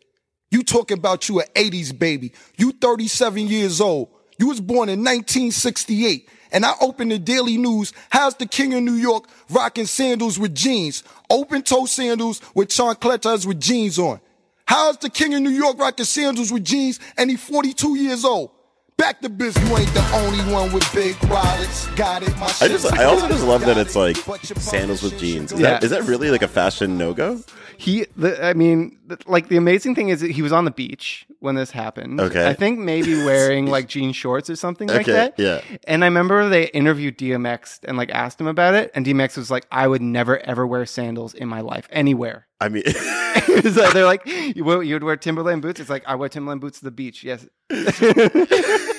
You 0.50 0.62
talking 0.62 0.98
about 0.98 1.26
you 1.30 1.40
an 1.40 1.46
80s 1.54 1.98
baby. 1.98 2.32
You 2.58 2.72
37 2.72 3.46
years 3.46 3.80
old. 3.80 4.10
You 4.38 4.48
was 4.48 4.60
born 4.60 4.88
in 4.88 5.00
1968. 5.00 6.28
And 6.52 6.64
I 6.64 6.74
opened 6.80 7.10
the 7.10 7.18
Daily 7.18 7.56
News. 7.56 7.92
How's 8.10 8.36
the 8.36 8.46
king 8.46 8.74
of 8.74 8.82
New 8.82 8.94
York 8.94 9.24
rocking 9.50 9.86
sandals 9.86 10.38
with 10.38 10.54
jeans? 10.54 11.02
Open 11.28 11.62
toe 11.62 11.86
sandals 11.86 12.40
with 12.54 12.68
chancletas 12.68 13.44
with 13.44 13.60
jeans 13.60 13.98
on. 13.98 14.20
How's 14.66 14.96
the 14.98 15.10
king 15.10 15.34
of 15.34 15.42
New 15.42 15.50
York 15.50 15.78
rocking 15.78 16.04
sandals 16.04 16.52
with 16.52 16.64
jeans 16.64 17.00
and 17.16 17.28
he 17.28 17.36
42 17.36 17.96
years 17.96 18.24
old? 18.24 18.50
Back 18.96 19.20
to 19.22 19.28
business. 19.28 19.68
You 19.68 19.76
ain't 19.76 19.92
the 19.92 20.08
only 20.14 20.52
one 20.52 20.72
with 20.72 20.90
big 20.94 21.16
wallets. 21.24 21.88
Got 21.88 22.22
it. 22.22 22.34
My 22.38 22.46
I 22.60 22.68
just, 22.68 22.92
I 22.92 23.04
also 23.04 23.26
just 23.28 23.44
love 23.44 23.62
that 23.62 23.76
it's 23.76 23.96
like 23.96 24.16
sandals 24.16 25.02
with 25.02 25.18
jeans. 25.18 25.52
Is, 25.52 25.60
Yeah. 25.60 25.70
that, 25.70 25.84
is 25.84 25.90
that 25.90 26.04
really 26.04 26.30
like 26.30 26.42
a 26.42 26.48
fashion 26.48 26.96
no 26.96 27.12
go? 27.12 27.40
He, 27.76 28.06
the, 28.16 28.42
I 28.42 28.54
mean, 28.54 28.96
the, 29.06 29.18
like 29.26 29.48
the 29.48 29.56
amazing 29.56 29.96
thing 29.96 30.10
is 30.10 30.20
that 30.20 30.30
he 30.30 30.42
was 30.42 30.52
on 30.52 30.64
the 30.64 30.70
beach 30.70 31.26
when 31.40 31.56
this 31.56 31.72
happened. 31.72 32.20
Okay. 32.20 32.46
I 32.48 32.54
think 32.54 32.78
maybe 32.78 33.14
wearing 33.24 33.66
like 33.66 33.88
jean 33.94 34.12
shorts 34.12 34.48
or 34.48 34.54
something 34.54 34.86
like 34.88 35.06
that. 35.06 35.34
yeah. 35.38 35.60
And 35.88 36.04
I 36.04 36.06
remember 36.06 36.48
they 36.48 36.66
interviewed 36.68 37.18
DMX 37.18 37.80
and 37.84 37.96
like 37.98 38.10
asked 38.10 38.40
him 38.40 38.46
about 38.46 38.74
it, 38.74 38.92
and 38.94 39.04
DMX 39.04 39.36
was 39.36 39.50
like, 39.50 39.66
"I 39.72 39.88
would 39.88 40.02
never 40.02 40.38
ever 40.38 40.64
wear 40.66 40.86
sandals 40.86 41.34
in 41.34 41.48
my 41.48 41.60
life 41.62 41.88
anywhere." 41.90 42.46
I 42.64 42.68
mean, 42.70 42.84
so 43.62 43.90
they're 43.92 44.04
like, 44.06 44.22
you, 44.26 44.64
would- 44.64 45.02
wear 45.02 45.16
Timberland 45.16 45.62
boots? 45.62 45.80
It's 45.80 45.90
like, 45.90 46.04
I 46.06 46.14
wear 46.14 46.28
Timberland 46.28 46.60
boots 46.62 46.78
to 46.78 46.84
the 46.84 46.90
beach. 46.90 47.22
Yes. 47.22 47.46
that 47.68 48.94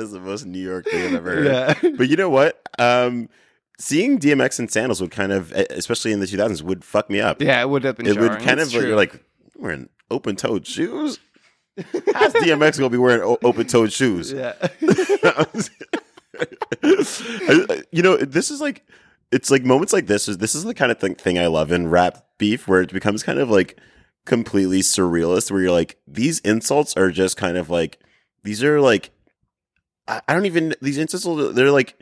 is 0.00 0.10
the 0.10 0.20
most 0.20 0.44
New 0.46 0.58
York 0.58 0.86
thing 0.86 1.06
I've 1.06 1.14
ever 1.14 1.34
heard. 1.36 1.46
Yeah. 1.46 1.74
But 1.96 2.08
you 2.08 2.16
know 2.16 2.30
what? 2.30 2.60
Um, 2.78 3.28
seeing 3.78 4.18
DMX 4.18 4.58
in 4.58 4.68
sandals 4.68 5.00
would 5.00 5.10
kind 5.12 5.32
of, 5.32 5.52
especially 5.52 6.12
in 6.12 6.20
the 6.20 6.26
2000s, 6.26 6.62
would 6.62 6.84
fuck 6.84 7.08
me 7.10 7.20
up. 7.20 7.40
yeah, 7.40 7.60
it 7.60 7.68
would 7.68 7.84
have 7.84 7.96
been 7.96 8.06
it 8.06 8.18
would 8.18 8.38
kind 8.40 8.58
It's 8.60 8.70
of 8.70 8.74
like, 8.74 8.86
you're 8.86 8.96
like 8.96 9.24
wearing 9.56 9.88
open 10.10 10.36
toed 10.36 10.66
shoes. 10.66 11.18
How's 12.14 12.32
DMX 12.34 12.78
gonna 12.78 12.90
be 12.90 12.98
wearing 12.98 13.22
open 13.42 13.66
toed 13.66 13.92
shoes? 13.92 14.32
yeah. 14.32 14.54
You 17.92 18.02
know, 18.02 18.16
this 18.16 18.50
is 18.50 18.60
like 18.60 18.84
it's 19.32 19.50
like 19.50 19.64
moments 19.64 19.92
like 19.92 20.06
this 20.06 20.28
is 20.28 20.38
this 20.38 20.54
is 20.54 20.64
the 20.64 20.74
kind 20.74 20.92
of 20.92 21.00
thing, 21.00 21.14
thing 21.14 21.38
I 21.38 21.46
love 21.46 21.72
in 21.72 21.88
rap 21.88 22.24
beef 22.38 22.68
where 22.68 22.82
it 22.82 22.92
becomes 22.92 23.22
kind 23.22 23.38
of 23.38 23.48
like 23.50 23.78
completely 24.24 24.80
surrealist 24.80 25.50
where 25.50 25.62
you're 25.62 25.72
like 25.72 25.98
these 26.06 26.38
insults 26.40 26.94
are 26.96 27.10
just 27.10 27.36
kind 27.36 27.56
of 27.56 27.70
like 27.70 27.98
these 28.44 28.62
are 28.62 28.80
like 28.80 29.10
I, 30.06 30.20
I 30.28 30.34
don't 30.34 30.46
even 30.46 30.74
these 30.80 30.98
insults 30.98 31.24
they're 31.54 31.70
like 31.72 31.96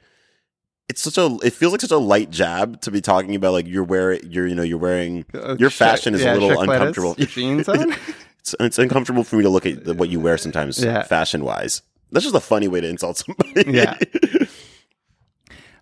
it's 0.88 1.00
such 1.00 1.16
a 1.18 1.38
it 1.42 1.52
feels 1.52 1.72
like 1.72 1.80
such 1.80 1.90
a 1.92 1.96
light 1.98 2.30
jab 2.30 2.80
to 2.82 2.90
be 2.90 3.00
talking 3.00 3.34
about 3.36 3.52
like 3.52 3.66
you're 3.66 3.84
wearing 3.84 4.20
you're 4.24 4.46
you 4.46 4.54
know 4.54 4.62
you're 4.62 4.76
wearing 4.78 5.24
Uh, 5.32 5.56
your 5.58 5.70
sh- 5.70 5.76
fashion 5.76 6.14
is 6.14 6.22
yeah, 6.22 6.32
a 6.32 6.36
little 6.36 6.60
uncomfortable 6.60 7.14
Jeans 7.14 7.68
on? 7.68 7.92
it's, 8.40 8.54
it's 8.60 8.78
uncomfortable 8.78 9.22
for 9.24 9.36
me 9.36 9.42
to 9.44 9.48
look 9.50 9.64
at 9.66 9.84
the, 9.84 9.94
what 9.94 10.08
you 10.08 10.20
wear 10.20 10.36
sometimes 10.36 10.82
Yeah. 10.82 11.04
fashion 11.04 11.44
wise 11.44 11.82
that's 12.10 12.24
just 12.24 12.34
a 12.34 12.40
funny 12.40 12.66
way 12.68 12.80
to 12.80 12.88
insult 12.88 13.18
somebody 13.18 13.64
Yeah. 13.70 13.96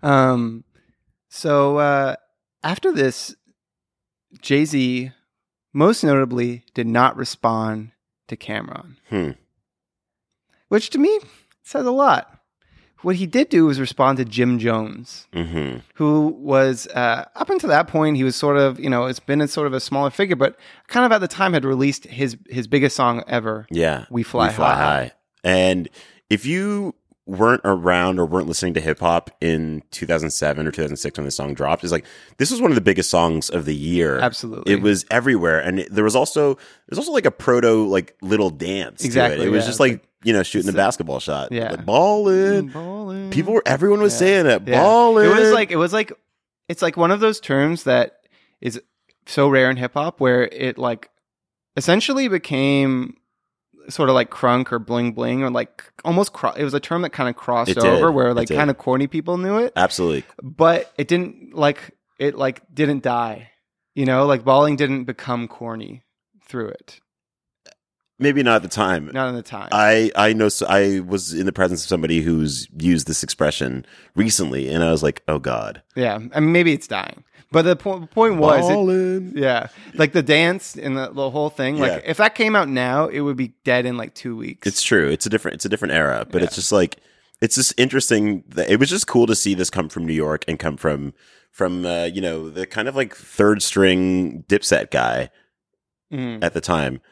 Um, 0.02 0.62
so 1.28 1.78
uh, 1.78 2.16
after 2.62 2.92
this, 2.92 3.34
Jay 4.40 4.64
Z 4.64 5.12
most 5.72 6.02
notably 6.04 6.64
did 6.74 6.86
not 6.86 7.16
respond 7.16 7.92
to 8.28 8.36
Cam'ron, 8.36 8.96
Hmm. 9.08 9.30
which 10.68 10.90
to 10.90 10.98
me 10.98 11.18
says 11.62 11.86
a 11.86 11.90
lot. 11.90 12.34
What 13.02 13.14
he 13.16 13.26
did 13.26 13.48
do 13.48 13.66
was 13.66 13.78
respond 13.78 14.18
to 14.18 14.24
Jim 14.24 14.58
Jones, 14.58 15.28
hmm 15.32 15.76
who 15.94 16.34
was 16.38 16.88
uh, 16.88 17.26
up 17.36 17.48
until 17.48 17.68
that 17.68 17.86
point 17.86 18.16
he 18.16 18.24
was 18.24 18.34
sort 18.34 18.56
of 18.56 18.80
you 18.80 18.90
know 18.90 19.04
it's 19.06 19.20
been 19.20 19.40
a 19.40 19.46
sort 19.48 19.68
of 19.68 19.72
a 19.72 19.78
smaller 19.80 20.10
figure, 20.10 20.34
but 20.36 20.58
kind 20.88 21.06
of 21.06 21.12
at 21.12 21.20
the 21.20 21.28
time 21.28 21.52
had 21.52 21.64
released 21.64 22.04
his 22.06 22.36
his 22.48 22.66
biggest 22.66 22.96
song 22.96 23.22
ever. 23.28 23.66
Yeah. 23.70 24.06
We 24.10 24.24
Fly 24.24 24.50
High. 24.50 25.12
And 25.44 25.88
if 26.28 26.44
you 26.44 26.96
weren't 27.28 27.60
around 27.64 28.18
or 28.18 28.24
weren't 28.26 28.48
listening 28.48 28.72
to 28.74 28.80
hip 28.80 28.98
hop 29.00 29.30
in 29.40 29.82
2007 29.90 30.66
or 30.66 30.70
2006 30.72 31.18
when 31.18 31.24
the 31.26 31.30
song 31.30 31.52
dropped, 31.54 31.84
it's 31.84 31.92
like 31.92 32.06
this 32.38 32.50
was 32.50 32.60
one 32.60 32.70
of 32.70 32.74
the 32.74 32.80
biggest 32.80 33.10
songs 33.10 33.50
of 33.50 33.66
the 33.66 33.74
year. 33.74 34.18
Absolutely. 34.18 34.72
It 34.72 34.80
was 34.80 35.04
everywhere. 35.10 35.60
And 35.60 35.80
it- 35.80 35.94
there 35.94 36.04
was 36.04 36.16
also 36.16 36.56
there's 36.88 36.98
also 36.98 37.12
like 37.12 37.26
a 37.26 37.30
proto 37.30 37.86
like 37.86 38.16
little 38.22 38.50
dance. 38.50 39.00
to 39.00 39.04
it. 39.04 39.06
Exactly, 39.06 39.46
It 39.46 39.50
was 39.50 39.64
yeah. 39.64 39.68
just 39.68 39.78
like, 39.80 39.92
like- 39.92 40.04
you 40.24 40.32
know, 40.32 40.42
shooting 40.42 40.68
a 40.68 40.72
basketball 40.72 41.20
shot. 41.20 41.52
Yeah. 41.52 41.70
Like 41.72 41.86
ballin'. 41.86 42.70
Mm, 42.70 42.72
ballin'. 42.72 43.30
People 43.30 43.52
were 43.52 43.62
everyone 43.66 44.00
was 44.00 44.14
Yeah. 44.14 44.18
saying 44.18 44.46
it. 44.46 44.62
Yeah. 44.66 44.82
Ballin'. 44.82 45.26
It 45.26 45.34
was 45.40 45.52
like 45.52 45.70
it 45.70 45.76
was 45.76 45.92
like 45.92 46.12
it's 46.68 46.82
like 46.82 46.96
one 46.96 47.10
of 47.10 47.20
those 47.20 47.40
terms 47.40 47.84
that 47.84 48.20
is 48.60 48.80
so 49.26 49.48
rare 49.48 49.70
in 49.70 49.76
hip 49.76 49.92
hop 49.94 50.18
where 50.20 50.44
it 50.44 50.78
like 50.78 51.10
essentially 51.76 52.26
became 52.28 53.16
sort 53.88 54.08
of 54.08 54.14
like 54.14 54.30
crunk 54.30 54.72
or 54.72 54.78
bling 54.78 55.12
bling 55.12 55.42
or 55.42 55.50
like 55.50 55.84
almost 56.04 56.32
cro- 56.32 56.52
it 56.52 56.64
was 56.64 56.74
a 56.74 56.80
term 56.80 57.02
that 57.02 57.10
kind 57.10 57.28
of 57.28 57.36
crossed 57.36 57.78
over 57.78 58.12
where 58.12 58.34
like 58.34 58.48
kind 58.48 58.70
of 58.70 58.78
corny 58.78 59.06
people 59.06 59.38
knew 59.38 59.58
it. 59.58 59.72
Absolutely. 59.76 60.24
but 60.42 60.92
it 60.98 61.08
didn't 61.08 61.54
like 61.54 61.92
it 62.18 62.36
like 62.36 62.62
didn't 62.74 63.02
die 63.02 63.50
you 63.98 64.06
know? 64.06 64.26
Like 64.26 64.44
balling 64.44 64.76
didn't 64.76 65.04
become 65.04 65.48
corny 65.48 66.04
through 66.46 66.68
it. 66.68 67.00
Maybe 68.20 68.44
not 68.44 68.56
at 68.56 68.62
the 68.62 68.68
time. 68.68 69.10
not 69.12 69.28
in 69.28 69.34
the 69.34 69.42
time. 69.42 69.68
I 69.72 70.12
I 70.14 70.32
know 70.32 70.48
so 70.48 70.66
I 70.68 71.00
was 71.00 71.32
in 71.34 71.46
the 71.46 71.52
presence 71.52 71.82
of 71.82 71.88
somebody 71.88 72.20
who's 72.20 72.68
used 72.78 73.08
this 73.08 73.24
expression 73.24 73.84
recently, 74.14 74.68
and 74.68 74.84
I 74.84 74.92
was 74.92 75.02
like, 75.02 75.22
"Oh 75.28 75.38
God!" 75.40 75.82
yeah 75.96 76.18
i 76.32 76.40
mean 76.40 76.52
maybe 76.52 76.72
it's 76.72 76.86
dying 76.86 77.24
but 77.50 77.62
the 77.62 77.76
po- 77.76 78.06
point 78.06 78.36
was 78.36 78.68
it, 78.68 79.36
Yeah, 79.36 79.68
like 79.94 80.12
the 80.12 80.22
dance 80.22 80.76
and 80.76 80.96
the, 80.96 81.10
the 81.10 81.30
whole 81.30 81.50
thing. 81.50 81.78
Like 81.78 82.02
if 82.06 82.16
that 82.18 82.34
came 82.34 82.54
out 82.56 82.68
now, 82.68 83.06
it 83.08 83.20
would 83.20 83.36
be 83.36 83.54
dead 83.64 83.86
in 83.86 83.96
like 83.96 84.14
two 84.14 84.36
weeks. 84.36 84.66
It's 84.66 84.82
true. 84.82 85.08
It's 85.08 85.26
a 85.26 85.30
different. 85.30 85.56
It's 85.56 85.64
a 85.64 85.68
different 85.68 85.94
era, 85.94 86.26
but 86.30 86.42
it's 86.42 86.54
just 86.54 86.72
like 86.72 86.96
it's 87.40 87.54
just 87.54 87.72
interesting. 87.78 88.44
That 88.48 88.70
it 88.70 88.78
was 88.78 88.90
just 88.90 89.06
cool 89.06 89.26
to 89.26 89.34
see 89.36 89.54
this 89.54 89.70
come 89.70 89.88
from 89.88 90.06
New 90.06 90.12
York 90.14 90.44
and 90.48 90.58
come 90.58 90.76
from 90.76 91.14
from 91.50 91.86
uh, 91.86 92.04
you 92.04 92.20
know 92.20 92.50
the 92.50 92.66
kind 92.66 92.88
of 92.88 92.94
like 92.96 93.14
third 93.16 93.62
string 93.62 94.44
Dipset 94.48 94.90
guy 94.90 95.30
Mm. 96.12 96.42
at 96.42 96.54
the 96.54 96.60
time. 96.62 97.02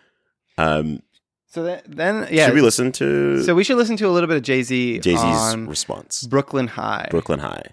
Um, 0.56 1.02
So 1.48 1.62
that, 1.64 1.84
then, 1.86 2.26
yeah. 2.30 2.46
Should 2.46 2.54
we 2.54 2.60
listen 2.62 2.92
to 2.92 3.42
so 3.42 3.54
we 3.54 3.62
should 3.62 3.76
listen 3.76 3.96
to 3.98 4.08
a 4.08 4.10
little 4.10 4.26
bit 4.26 4.38
of 4.38 4.42
Jay 4.42 4.62
Z 4.62 5.00
Jay 5.00 5.16
Z's 5.16 5.56
response? 5.56 6.22
Brooklyn 6.26 6.66
High. 6.66 7.06
Brooklyn 7.10 7.40
High. 7.40 7.72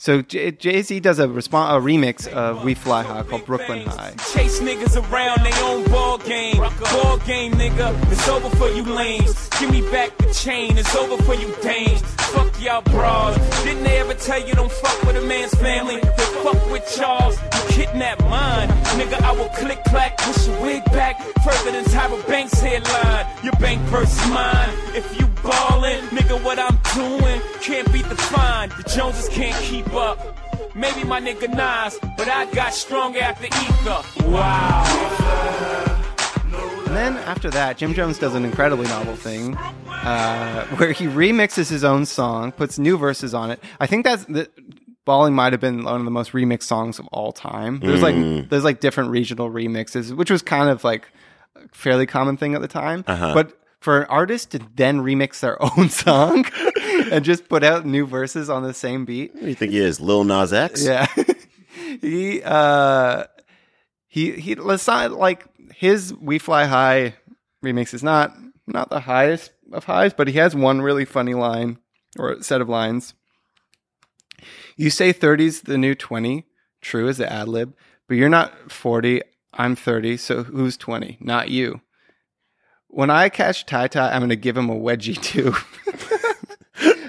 So 0.00 0.22
Jay 0.22 0.80
Z 0.80 1.00
does 1.00 1.18
a 1.18 1.26
respon 1.26 1.76
a 1.76 1.78
remix 1.78 2.26
of 2.26 2.64
We 2.64 2.72
Fly 2.72 3.02
High 3.02 3.22
called 3.22 3.44
Brooklyn 3.44 3.86
High. 3.86 4.14
Chase 4.32 4.58
niggas 4.60 4.96
around 4.96 5.44
they 5.44 5.52
own 5.60 5.84
ball 5.90 6.16
game. 6.16 6.56
Ball 6.56 7.18
game, 7.18 7.52
nigga. 7.52 8.10
It's 8.10 8.26
over 8.26 8.48
for 8.56 8.70
you 8.70 8.82
lames. 8.82 9.49
Give 9.60 9.70
me 9.70 9.82
back 9.90 10.16
the 10.16 10.32
chain. 10.32 10.78
It's 10.78 10.96
over 10.96 11.22
for 11.22 11.34
you 11.34 11.54
dames. 11.60 12.00
Fuck 12.32 12.58
y'all 12.62 12.80
bras. 12.80 13.36
Didn't 13.62 13.84
they 13.84 13.98
ever 13.98 14.14
tell 14.14 14.40
you 14.40 14.54
don't 14.54 14.72
fuck 14.72 15.02
with 15.02 15.16
a 15.16 15.20
man's 15.20 15.54
family? 15.56 15.96
They 16.00 16.24
fuck 16.42 16.70
with 16.70 16.90
Charles. 16.96 17.36
You 17.42 17.68
kidnap 17.68 18.20
mine. 18.20 18.68
Nigga, 18.96 19.20
I 19.20 19.32
will 19.32 19.50
click 19.50 19.78
clack, 19.84 20.16
push 20.16 20.48
your 20.48 20.58
wig 20.62 20.82
back 20.86 21.20
further 21.44 21.72
than 21.72 21.84
Tyra 21.84 22.26
Banks 22.26 22.58
headline. 22.58 23.26
Your 23.44 23.52
bank 23.60 23.82
versus 23.90 24.26
mine. 24.30 24.70
If 24.94 25.20
you 25.20 25.26
ballin', 25.42 26.06
nigga, 26.06 26.42
what 26.42 26.58
I'm 26.58 26.78
doing 26.94 27.42
can't 27.60 27.92
be 27.92 28.00
defined. 28.00 28.72
The 28.72 28.84
Joneses 28.84 29.28
can't 29.28 29.62
keep 29.62 29.92
up. 29.92 30.18
Maybe 30.74 31.04
my 31.04 31.20
nigga 31.20 31.50
Nas, 31.50 31.98
but 32.16 32.28
I 32.28 32.46
got 32.54 32.72
stronger 32.72 33.20
after 33.20 33.44
ether. 33.44 34.02
Wow. 34.26 35.89
And 36.90 36.96
then 36.96 37.16
after 37.18 37.50
that, 37.50 37.78
Jim 37.78 37.94
Jones 37.94 38.18
does 38.18 38.34
an 38.34 38.44
incredibly 38.44 38.88
novel 38.88 39.14
thing 39.14 39.56
uh, 39.56 40.66
where 40.70 40.90
he 40.90 41.06
remixes 41.06 41.70
his 41.70 41.84
own 41.84 42.04
song, 42.04 42.50
puts 42.50 42.80
new 42.80 42.98
verses 42.98 43.32
on 43.32 43.52
it. 43.52 43.62
I 43.78 43.86
think 43.86 44.04
that's 44.04 44.24
the 44.24 44.50
Balling 45.04 45.32
might 45.32 45.52
have 45.52 45.60
been 45.60 45.84
one 45.84 46.00
of 46.00 46.04
the 46.04 46.10
most 46.10 46.32
remixed 46.32 46.64
songs 46.64 46.98
of 46.98 47.06
all 47.12 47.30
time. 47.30 47.78
There's 47.78 48.02
like 48.02 48.16
there's 48.50 48.64
like 48.64 48.80
different 48.80 49.10
regional 49.10 49.48
remixes, 49.50 50.12
which 50.12 50.32
was 50.32 50.42
kind 50.42 50.68
of 50.68 50.82
like 50.82 51.06
a 51.54 51.60
fairly 51.70 52.06
common 52.06 52.36
thing 52.36 52.56
at 52.56 52.60
the 52.60 52.66
time. 52.66 53.04
But 53.06 53.56
for 53.78 54.00
an 54.00 54.06
artist 54.08 54.50
to 54.50 54.60
then 54.74 54.98
remix 55.02 55.38
their 55.38 55.62
own 55.78 55.90
song 55.90 56.44
and 57.12 57.24
just 57.24 57.48
put 57.48 57.62
out 57.62 57.86
new 57.86 58.04
verses 58.04 58.50
on 58.50 58.64
the 58.64 58.74
same 58.74 59.04
beat, 59.04 59.30
Who 59.34 59.42
do 59.42 59.46
you 59.46 59.54
think 59.54 59.70
he 59.70 59.78
is? 59.78 60.00
Lil 60.00 60.24
Nas 60.24 60.52
X? 60.52 60.84
yeah. 60.84 61.06
he 62.00 62.42
uh 62.42 63.26
he 64.08 64.32
he 64.32 64.56
let's 64.56 64.88
not 64.88 65.12
like 65.12 65.46
his 65.72 66.14
We 66.14 66.38
Fly 66.38 66.64
High 66.64 67.14
remix 67.64 67.94
is 67.94 68.02
not 68.02 68.34
not 68.66 68.90
the 68.90 69.00
highest 69.00 69.52
of 69.72 69.84
highs, 69.84 70.14
but 70.14 70.28
he 70.28 70.34
has 70.34 70.54
one 70.54 70.80
really 70.80 71.04
funny 71.04 71.34
line 71.34 71.78
or 72.18 72.42
set 72.42 72.60
of 72.60 72.68
lines. 72.68 73.14
You 74.76 74.90
say 74.90 75.12
30's 75.12 75.62
the 75.62 75.76
new 75.76 75.94
20, 75.94 76.46
true 76.80 77.08
as 77.08 77.18
the 77.18 77.30
ad 77.30 77.48
lib, 77.48 77.74
but 78.08 78.16
you're 78.16 78.28
not 78.28 78.72
40, 78.72 79.22
I'm 79.54 79.76
30, 79.76 80.16
so 80.16 80.42
who's 80.44 80.76
20? 80.76 81.18
Not 81.20 81.50
you. 81.50 81.80
When 82.88 83.10
I 83.10 83.28
catch 83.28 83.66
Ty 83.66 83.88
Ty, 83.88 84.12
I'm 84.12 84.20
going 84.20 84.30
to 84.30 84.36
give 84.36 84.56
him 84.56 84.70
a 84.70 84.74
wedgie 84.74 85.20
too. 85.22 85.54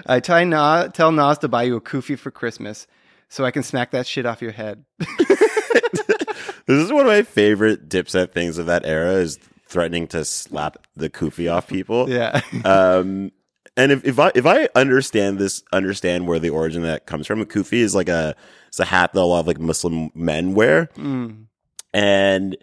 I 0.06 0.20
tell 0.20 0.46
Nas, 0.46 0.92
tell 0.94 1.12
Nas 1.12 1.38
to 1.40 1.48
buy 1.48 1.64
you 1.64 1.76
a 1.76 1.82
kufi 1.82 2.18
for 2.18 2.32
Christmas 2.32 2.88
so 3.30 3.46
I 3.46 3.52
can 3.52 3.64
smack 3.64 3.92
that 3.92 4.06
shit 4.06 4.26
off 4.26 4.42
your 4.42 4.52
head. 4.52 4.84
This 6.68 6.84
is 6.84 6.92
one 6.92 7.02
of 7.02 7.08
my 7.08 7.24
favorite 7.24 7.90
Dipset 7.90 8.32
things 8.32 8.58
of 8.58 8.66
that 8.68 8.86
era 8.86 9.14
is 9.14 9.38
threatening 9.68 10.08
to 10.10 10.24
slap 10.26 10.78
the 10.96 11.10
kufi 11.10 11.52
off 11.52 11.68
people. 11.68 12.10
yeah. 12.10 12.42
Um, 12.66 13.32
and 13.78 13.92
if, 13.94 14.04
if 14.06 14.20
I 14.20 14.32
if 14.36 14.46
I 14.46 14.68
understand 14.76 15.40
this, 15.40 15.64
understand 15.72 16.28
where 16.28 16.40
the 16.40 16.50
origin 16.50 16.82
of 16.84 16.88
that 16.90 17.06
comes 17.06 17.26
from, 17.26 17.40
a 17.42 17.46
kufi 17.46 17.80
is 17.80 17.96
like 17.96 18.10
a 18.10 18.36
it's 18.68 18.80
a 18.82 18.86
hat 18.86 19.14
that 19.14 19.22
a 19.22 19.24
lot 19.24 19.40
of 19.40 19.48
like 19.48 19.60
Muslim 19.60 20.12
men 20.14 20.54
wear, 20.54 20.88
Mm. 20.98 21.46
and 21.94 22.58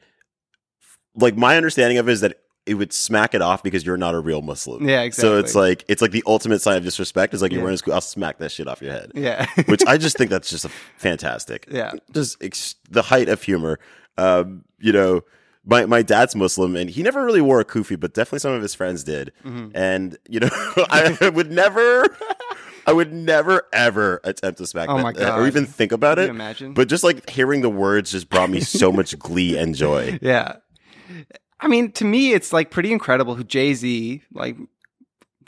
like 1.14 1.34
my 1.37 1.56
understanding 1.56 1.96
of 1.98 2.08
it 2.08 2.12
is 2.12 2.20
that 2.20 2.37
it 2.68 2.74
would 2.74 2.92
smack 2.92 3.35
it 3.35 3.42
off 3.42 3.62
because 3.62 3.85
you're 3.85 3.96
not 3.96 4.14
a 4.14 4.20
real 4.20 4.42
Muslim. 4.42 4.88
Yeah, 4.88 5.02
exactly. 5.02 5.28
So 5.31 5.38
it's 5.38 5.54
like 5.54 5.85
it's 5.88 6.00
like 6.02 6.11
the 6.12 6.22
ultimate 6.26 6.61
sign 6.61 6.76
of 6.76 6.85
disrespect 6.85 7.35
is 7.35 7.42
like 7.42 7.50
you're 7.50 7.59
Yeah. 7.61 7.64
wearing 7.64 7.74
a 7.74 7.78
school. 7.78 7.94
I'll 7.94 8.00
smack 8.00 8.38
that 8.38 8.52
shit 8.52 8.68
off 8.68 8.81
your 8.83 8.92
head. 8.92 9.11
Yeah. 9.14 9.46
Which 9.66 9.83
I 9.87 9.96
just 9.98 10.16
think 10.16 10.31
that's 10.31 10.50
just 10.50 10.64
a 10.64 10.68
fantastic. 10.98 11.66
Yeah. 11.70 11.92
Just 12.12 12.42
ex- 12.42 12.76
the 12.90 13.02
height 13.02 13.28
of 13.28 13.42
humor. 13.42 13.78
Um, 14.16 14.64
you 14.78 14.92
know, 14.92 15.22
my 15.64 15.87
my 15.87 16.02
dad's 16.02 16.35
Muslim 16.37 16.76
and 16.76 16.88
he 16.90 17.02
never 17.02 17.24
really 17.24 17.40
wore 17.40 17.61
a 17.61 17.64
kufi, 17.64 17.98
but 17.98 18.14
definitely 18.14 18.38
some 18.40 18.52
of 18.52 18.62
his 18.62 18.74
friends 18.74 19.04
did. 19.04 19.33
Mm-hmm. 19.44 19.68
And 19.74 20.16
you 20.28 20.40
know, 20.40 20.48
I 20.90 21.31
would 21.35 21.50
never. 21.50 22.04
I 22.87 22.92
would 22.92 23.12
never 23.12 23.64
ever 23.70 24.18
attempt 24.24 24.57
to 24.59 24.66
smack 24.66 24.88
Oh 24.88 24.96
that, 24.96 25.14
my 25.14 25.37
or 25.38 25.46
even 25.46 25.66
think 25.66 25.92
about 25.92 26.16
Can 26.16 26.24
it. 26.24 26.31
imagine? 26.31 26.72
But 26.72 26.88
just 26.88 27.04
like 27.04 27.28
hearing 27.28 27.61
the 27.61 27.68
words 27.68 28.12
just 28.12 28.31
brought 28.31 28.48
me 28.48 28.61
so 28.61 28.90
much 28.90 29.18
glee 29.18 29.59
and 29.59 29.74
joy. 29.74 30.18
Yeah. 30.22 30.54
I 31.60 31.68
mean, 31.68 31.92
to 31.92 32.04
me, 32.04 32.32
it's 32.32 32.52
like 32.52 32.70
pretty 32.70 32.92
incredible 32.92 33.34
who 33.34 33.44
Jay 33.44 33.74
Z, 33.74 34.22
like, 34.32 34.56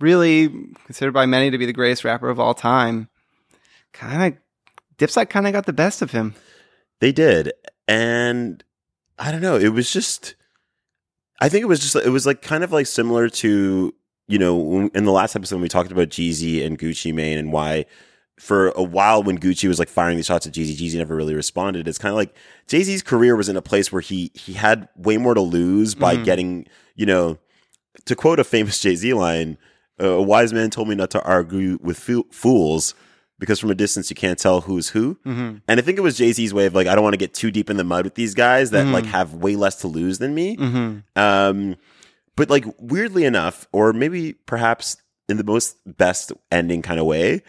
really 0.00 0.48
considered 0.86 1.12
by 1.12 1.26
many 1.26 1.50
to 1.50 1.58
be 1.58 1.66
the 1.66 1.72
greatest 1.72 2.04
rapper 2.04 2.28
of 2.28 2.40
all 2.40 2.54
time, 2.54 3.08
kind 3.92 4.34
of, 4.34 4.40
Dipset 4.98 5.30
kind 5.30 5.46
of 5.46 5.52
got 5.52 5.66
the 5.66 5.72
best 5.72 6.02
of 6.02 6.10
him. 6.10 6.34
They 7.00 7.12
did. 7.12 7.52
And 7.88 8.62
I 9.18 9.32
don't 9.32 9.40
know, 9.40 9.56
it 9.56 9.70
was 9.70 9.92
just 9.92 10.34
I 11.40 11.48
think 11.48 11.62
it 11.62 11.66
was 11.66 11.80
just 11.80 11.96
it 11.96 12.10
was 12.10 12.26
like 12.26 12.42
kind 12.42 12.62
of 12.62 12.72
like 12.72 12.86
similar 12.86 13.28
to, 13.28 13.94
you 14.28 14.38
know, 14.38 14.90
in 14.94 15.04
the 15.04 15.10
last 15.10 15.34
episode 15.34 15.60
we 15.60 15.68
talked 15.68 15.90
about 15.90 16.08
Jeezy 16.08 16.64
and 16.64 16.78
Gucci 16.78 17.14
Mane 17.14 17.38
and 17.38 17.52
why 17.52 17.86
for 18.40 18.70
a 18.70 18.82
while 18.82 19.22
when 19.22 19.38
Gucci 19.38 19.68
was 19.68 19.78
like 19.78 19.90
firing 19.90 20.16
these 20.16 20.24
shots 20.26 20.46
at 20.46 20.54
Jeezy, 20.54 20.74
Jeezy 20.74 20.96
never 20.96 21.14
really 21.14 21.34
responded. 21.34 21.86
It's 21.86 21.98
kind 21.98 22.10
of 22.10 22.16
like 22.16 22.34
Jay-Z's 22.68 23.02
career 23.02 23.36
was 23.36 23.50
in 23.50 23.56
a 23.56 23.62
place 23.62 23.92
where 23.92 24.00
he 24.00 24.30
he 24.34 24.54
had 24.54 24.88
way 24.96 25.18
more 25.18 25.34
to 25.34 25.42
lose 25.42 25.94
by 25.94 26.14
getting, 26.24 26.66
you 26.96 27.04
know, 27.04 27.38
to 28.06 28.16
quote 28.16 28.40
a 28.40 28.44
famous 28.44 28.80
Jay-Z 28.80 29.12
line, 29.12 29.58
uh, 30.00 30.06
a 30.06 30.22
wise 30.22 30.54
man 30.54 30.70
told 30.70 30.88
me 30.88 30.94
not 30.94 31.10
to 31.10 31.22
argue 31.22 31.78
with 31.82 31.98
foo- 31.98 32.26
fools 32.32 32.94
because 33.38 33.58
from 33.60 33.70
a 33.70 33.74
distance 33.74 34.08
you 34.10 34.16
can't 34.16 34.38
tell 34.38 34.62
who's 34.62 34.88
who. 34.90 35.18
And 35.68 35.78
I 35.78 35.82
think 35.82 35.98
it 35.98 36.02
was 36.02 36.16
Jay 36.16 36.32
Z's 36.32 36.54
way 36.54 36.64
of 36.66 36.74
like, 36.74 36.86
I 36.86 36.94
don't 36.94 37.04
want 37.04 37.14
to 37.14 37.18
get 37.18 37.34
too 37.34 37.50
deep 37.50 37.68
in 37.70 37.76
the 37.76 37.84
mud 37.84 38.04
with 38.04 38.14
these 38.14 38.34
guys 38.34 38.70
that 38.70 38.86
like 38.86 39.04
have 39.06 39.34
way 39.34 39.54
less 39.56 39.76
to 39.82 39.86
lose 39.88 40.18
than 40.18 40.34
me. 40.34 40.56
Um, 41.16 41.76
but 42.36 42.48
like 42.48 42.64
weirdly 42.78 43.24
enough, 43.24 43.68
or 43.72 43.92
maybe 43.92 44.32
perhaps 44.32 44.96
in 45.28 45.36
the 45.36 45.44
most 45.44 45.76
best 45.86 46.32
ending 46.50 46.80
kind 46.82 46.98
of 47.00 47.06
way, 47.06 47.42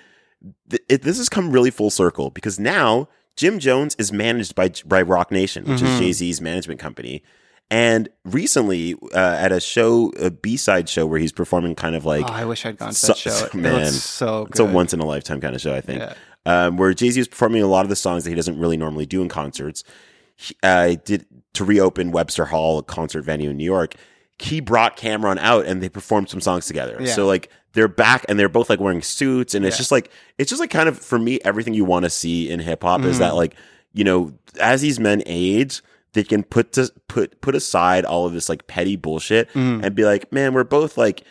th- 0.69 0.81
it, 0.89 1.01
this 1.03 1.17
has 1.17 1.29
come 1.29 1.51
really 1.51 1.71
full 1.71 1.89
circle 1.89 2.29
because 2.29 2.59
now 2.59 3.07
Jim 3.35 3.59
Jones 3.59 3.95
is 3.99 4.11
managed 4.11 4.55
by 4.55 4.71
by 4.85 5.01
Roc 5.01 5.31
Nation, 5.31 5.65
which 5.65 5.81
is 5.81 5.99
Jay 5.99 6.11
Z's 6.11 6.41
management 6.41 6.79
company. 6.79 7.23
And 7.69 8.09
recently, 8.25 8.95
uh, 9.13 9.17
at 9.17 9.53
a 9.53 9.61
show, 9.61 10.09
a 10.19 10.29
B 10.29 10.57
side 10.57 10.89
show 10.89 11.05
where 11.05 11.19
he's 11.19 11.31
performing 11.31 11.73
kind 11.75 11.95
of 11.95 12.03
like 12.03 12.25
Oh, 12.25 12.33
I 12.33 12.43
wish 12.43 12.65
I'd 12.65 12.77
gone 12.77 12.89
to 12.89 12.95
So- 12.95 13.07
that 13.07 13.17
show. 13.17 13.47
Man, 13.57 13.83
looks 13.85 14.03
so 14.03 14.43
good. 14.43 14.51
it's 14.51 14.59
a 14.59 14.65
once 14.65 14.93
in 14.93 14.99
a 14.99 15.05
lifetime 15.05 15.39
kind 15.39 15.55
of 15.55 15.61
show, 15.61 15.73
I 15.73 15.79
think. 15.81 15.99
Yeah. 15.99 16.13
Um, 16.45 16.75
where 16.75 16.93
Jay 16.93 17.09
Z 17.11 17.19
was 17.19 17.27
performing 17.29 17.61
a 17.63 17.67
lot 17.67 17.85
of 17.85 17.89
the 17.89 17.95
songs 17.95 18.23
that 18.25 18.29
he 18.31 18.35
doesn't 18.35 18.59
really 18.59 18.75
normally 18.75 19.05
do 19.05 19.21
in 19.21 19.29
concerts. 19.29 19.83
He, 20.35 20.55
uh, 20.63 20.95
did 21.05 21.25
to 21.53 21.63
reopen 21.63 22.11
Webster 22.11 22.45
Hall, 22.45 22.79
a 22.79 22.83
concert 22.83 23.21
venue 23.21 23.51
in 23.51 23.57
New 23.57 23.63
York. 23.63 23.95
He 24.41 24.59
brought 24.59 24.97
Cam'ron 24.97 25.37
out 25.39 25.65
and 25.65 25.81
they 25.81 25.89
performed 25.89 26.29
some 26.29 26.41
songs 26.41 26.65
together. 26.65 26.97
Yeah. 26.99 27.13
So 27.13 27.25
like 27.27 27.49
they're 27.73 27.87
back 27.87 28.25
and 28.27 28.37
they're 28.39 28.49
both 28.49 28.69
like 28.69 28.79
wearing 28.79 29.01
suits 29.01 29.53
and 29.55 29.65
it's 29.65 29.75
Yeah. 29.75 29.79
just 29.79 29.91
like 29.91 30.09
it's 30.37 30.49
just 30.49 30.59
like 30.59 30.71
kind 30.71 30.89
of 30.89 30.99
for 30.99 31.17
me 31.19 31.39
everything 31.45 31.73
you 31.73 31.85
want 31.85 32.03
to 32.05 32.09
see 32.09 32.49
in 32.49 32.59
hip 32.59 32.83
hop 32.83 33.01
is 33.01 33.11
Mm-hmm. 33.13 33.19
that 33.19 33.35
like 33.35 33.55
you 33.93 34.03
know 34.03 34.33
as 34.59 34.81
these 34.81 34.99
men 34.99 35.21
age 35.25 35.81
they 36.13 36.23
can 36.23 36.43
put 36.43 36.73
to 36.73 36.91
put 37.07 37.39
put 37.41 37.55
aside 37.55 38.03
all 38.03 38.25
of 38.25 38.33
this 38.33 38.49
like 38.49 38.67
petty 38.67 38.95
bullshit 38.97 39.47
Mm-hmm. 39.53 39.85
and 39.85 39.95
be 39.95 40.03
like 40.03 40.31
man 40.33 40.53
we're 40.53 40.63
both 40.65 40.97
like 40.97 41.23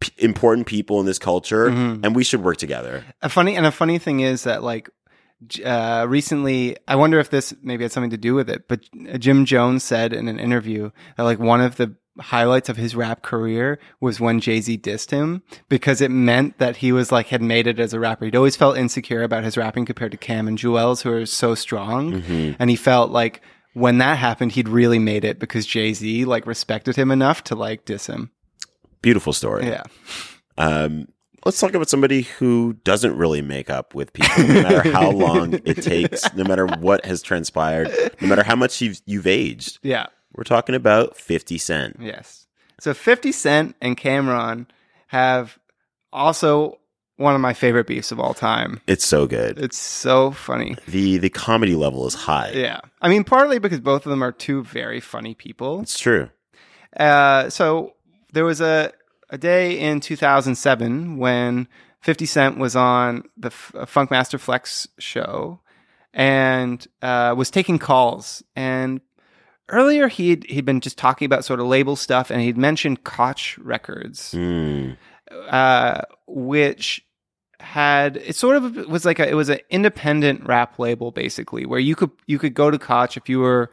p- 0.00 0.12
important 0.18 0.66
people 0.66 1.00
in 1.00 1.06
this 1.06 1.18
culture 1.18 1.68
Mm-hmm. 1.68 2.04
and 2.04 2.16
we 2.16 2.24
should 2.24 2.42
work 2.42 2.56
together. 2.56 3.04
a 3.20 3.28
funny 3.28 3.56
and 3.56 3.66
a 3.66 3.72
funny 3.72 3.98
thing 3.98 4.20
is 4.20 4.44
that 4.44 4.62
like 4.62 4.88
uh, 5.64 6.06
recently 6.08 6.76
i 6.86 6.94
wonder 6.94 7.18
if 7.18 7.28
this 7.30 7.52
maybe 7.62 7.82
had 7.82 7.90
something 7.90 8.10
to 8.10 8.16
do 8.16 8.32
with 8.34 8.48
it 8.48 8.68
but 8.68 8.80
jim 9.18 9.44
jones 9.44 9.82
said 9.82 10.12
in 10.12 10.28
an 10.28 10.38
interview 10.38 10.88
that 11.16 11.24
like 11.24 11.40
one 11.40 11.60
of 11.60 11.76
the 11.76 11.92
highlights 12.18 12.68
of 12.68 12.76
his 12.76 12.94
rap 12.94 13.22
career 13.22 13.78
was 14.00 14.20
when 14.20 14.38
jay-z 14.40 14.76
dissed 14.78 15.10
him 15.10 15.42
because 15.68 16.00
it 16.00 16.10
meant 16.10 16.58
that 16.58 16.76
he 16.76 16.92
was 16.92 17.10
like 17.10 17.28
had 17.28 17.42
made 17.42 17.66
it 17.66 17.80
as 17.80 17.94
a 17.94 18.00
rapper. 18.00 18.26
He'd 18.26 18.36
always 18.36 18.56
felt 18.56 18.76
insecure 18.76 19.22
about 19.22 19.44
his 19.44 19.56
rapping 19.56 19.86
compared 19.86 20.12
to 20.12 20.18
cam 20.18 20.46
and 20.46 20.58
Juelz, 20.58 21.02
who 21.02 21.12
are 21.12 21.26
so 21.26 21.54
strong. 21.54 22.22
And 22.58 22.68
he 22.68 22.76
felt 22.76 23.10
like 23.10 23.40
when 23.74 23.98
that 23.98 24.18
happened 24.18 24.52
he'd 24.52 24.68
really 24.68 24.98
made 24.98 25.24
it 25.24 25.38
because 25.38 25.64
jay-z 25.66 26.24
like 26.26 26.46
respected 26.46 26.96
him 26.96 27.10
enough 27.10 27.42
to 27.44 27.54
like 27.54 27.84
diss 27.84 28.06
him. 28.06 28.30
Beautiful 29.00 29.32
story. 29.32 29.66
yeah. 29.66 29.82
Um, 30.58 31.08
let's 31.44 31.58
talk 31.58 31.74
about 31.74 31.88
somebody 31.88 32.22
who 32.22 32.74
doesn't 32.84 33.16
really 33.16 33.42
make 33.42 33.70
up 33.70 33.94
with 33.94 34.12
people, 34.12 34.44
no 34.44 34.62
matter 34.62 34.90
how 34.92 35.10
long 35.10 35.54
it 35.64 35.82
takes, 35.82 36.32
no 36.34 36.44
matter 36.44 36.66
what 36.66 37.04
has 37.06 37.22
transpired, 37.22 37.90
no 38.20 38.28
matter 38.28 38.42
how 38.42 38.54
much 38.54 38.80
you've 38.80 39.00
you've 39.06 39.26
aged. 39.26 39.78
yeah 39.82 40.06
We're 40.34 40.44
talking 40.44 40.74
about 40.74 41.16
Fifty 41.16 41.58
Cent. 41.58 41.96
Yes. 42.00 42.46
So 42.80 42.94
50 42.94 43.30
Cent 43.30 43.76
and 43.80 43.96
Cam'ron 43.96 44.66
have 45.06 45.56
also 46.12 46.80
one 47.16 47.34
of 47.36 47.40
my 47.40 47.52
favorite 47.52 47.86
beefs 47.86 48.10
of 48.10 48.18
all 48.18 48.34
time. 48.34 48.80
It's 48.88 49.06
so 49.06 49.26
good. 49.28 49.58
It's 49.58 49.78
so 49.78 50.32
funny. 50.32 50.76
the 50.88 51.18
The 51.18 51.28
comedy 51.30 51.76
level 51.76 52.06
is 52.08 52.14
high. 52.14 52.50
Yeah. 52.54 52.80
I 53.00 53.08
mean, 53.08 53.22
partly 53.22 53.60
because 53.60 53.78
both 53.78 54.04
of 54.04 54.10
them 54.10 54.22
are 54.24 54.32
two 54.32 54.64
very 54.64 54.98
funny 54.98 55.34
people. 55.34 55.82
It's 55.82 55.96
true. 55.98 56.30
Uh, 56.96 57.48
so 57.50 57.94
there 58.32 58.44
was 58.44 58.60
a, 58.60 58.92
a 59.30 59.38
day 59.38 59.78
in 59.78 60.00
2007 60.00 61.18
when 61.18 61.68
50 62.00 62.26
Cent 62.26 62.58
was 62.58 62.74
on 62.74 63.22
the 63.36 63.48
F- 63.48 63.72
uh, 63.76 63.84
Funkmaster 63.86 64.40
Flex 64.40 64.88
show 64.98 65.60
and 66.12 66.84
uh, 67.00 67.34
was 67.36 67.50
taking 67.50 67.78
calls. 67.78 68.42
And 68.56 69.00
earlier 69.68 70.08
he'd, 70.08 70.44
he'd 70.50 70.64
been 70.64 70.80
just 70.80 70.98
talking 70.98 71.26
about 71.26 71.44
sort 71.44 71.60
of 71.60 71.66
label 71.66 71.96
stuff 71.96 72.30
and 72.30 72.40
he'd 72.40 72.56
mentioned 72.56 73.04
Koch 73.04 73.58
Records, 73.58 74.32
Mm. 74.32 74.96
uh, 75.48 76.02
which 76.26 77.04
had 77.60 78.16
it 78.16 78.34
sort 78.34 78.56
of 78.56 78.76
was 78.88 79.04
like 79.04 79.20
a, 79.20 79.28
it 79.28 79.34
was 79.34 79.48
an 79.48 79.60
independent 79.70 80.44
rap 80.46 80.80
label 80.80 81.12
basically 81.12 81.64
where 81.64 81.78
you 81.78 81.94
could 81.94 82.10
you 82.26 82.36
could 82.36 82.54
go 82.54 82.72
to 82.72 82.78
Koch 82.78 83.16
if 83.16 83.28
you 83.28 83.38
were 83.38 83.70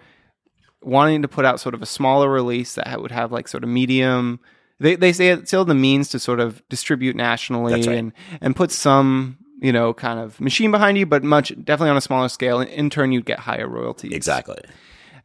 wanting 0.83 1.23
to 1.23 1.27
put 1.27 1.43
out 1.43 1.59
sort 1.59 1.73
of 1.73 1.81
a 1.81 1.87
smaller 1.87 2.29
release 2.29 2.75
that 2.75 3.01
would 3.01 3.09
have 3.11 3.31
like 3.31 3.47
sort 3.47 3.63
of 3.63 3.69
medium 3.69 4.39
they 4.79 4.95
they 4.95 5.11
say 5.11 5.29
it's 5.29 5.49
still 5.49 5.65
the 5.65 5.73
means 5.73 6.07
to 6.09 6.19
sort 6.19 6.39
of 6.39 6.61
distribute 6.69 7.15
nationally 7.15 7.73
right. 7.73 7.87
and 7.87 8.13
and 8.41 8.55
put 8.55 8.71
some 8.71 9.37
you 9.59 9.73
know 9.73 9.91
kind 9.91 10.19
of 10.19 10.39
machine 10.39 10.69
behind 10.69 10.95
you 10.95 11.07
but 11.07 11.23
much 11.23 11.49
definitely 11.63 11.89
on 11.89 11.97
a 11.97 12.01
smaller 12.01 12.29
scale 12.29 12.59
in 12.61 12.91
turn 12.91 13.11
you'd 13.11 13.25
get 13.25 13.39
higher 13.39 13.67
royalties 13.67 14.13
Exactly. 14.13 14.59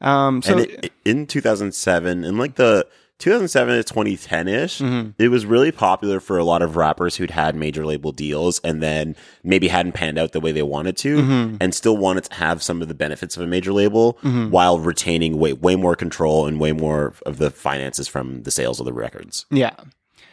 Um 0.04 0.42
so 0.42 0.58
it, 0.58 0.92
in 1.04 1.26
2007, 1.26 2.24
in 2.24 2.38
like 2.38 2.54
the 2.56 2.86
2007 3.18 3.76
to 3.76 3.84
2010 3.84 4.48
ish, 4.48 4.78
Mm-hmm. 4.80 5.10
it 5.22 5.28
was 5.28 5.46
really 5.46 5.70
popular 5.70 6.18
for 6.20 6.36
a 6.36 6.44
lot 6.44 6.62
of 6.62 6.74
rappers 6.76 7.14
who'd 7.16 7.30
had 7.30 7.54
major 7.54 7.86
label 7.86 8.10
deals 8.10 8.58
and 8.64 8.82
then 8.82 9.14
maybe 9.44 9.68
hadn't 9.68 9.92
panned 9.92 10.18
out 10.18 10.32
the 10.32 10.40
way 10.40 10.50
they 10.52 10.64
wanted 10.64 10.96
to 10.98 11.18
Mm-hmm. 11.18 11.56
and 11.60 11.74
still 11.74 11.96
wanted 11.96 12.24
to 12.24 12.34
have 12.34 12.60
some 12.62 12.82
of 12.82 12.88
the 12.88 12.94
benefits 12.94 13.36
of 13.36 13.42
a 13.42 13.46
major 13.46 13.72
label 13.72 14.18
while 14.50 14.78
retaining 14.80 15.38
way, 15.38 15.52
way 15.52 15.76
more 15.76 15.94
control 15.96 16.46
and 16.46 16.58
way 16.60 16.72
more 16.72 17.14
of 17.24 17.38
the 17.38 17.50
finances 17.50 18.08
from 18.08 18.42
the 18.42 18.50
sales 18.50 18.80
of 18.80 18.86
the 18.86 18.92
records. 18.92 19.46
Yeah. 19.50 19.74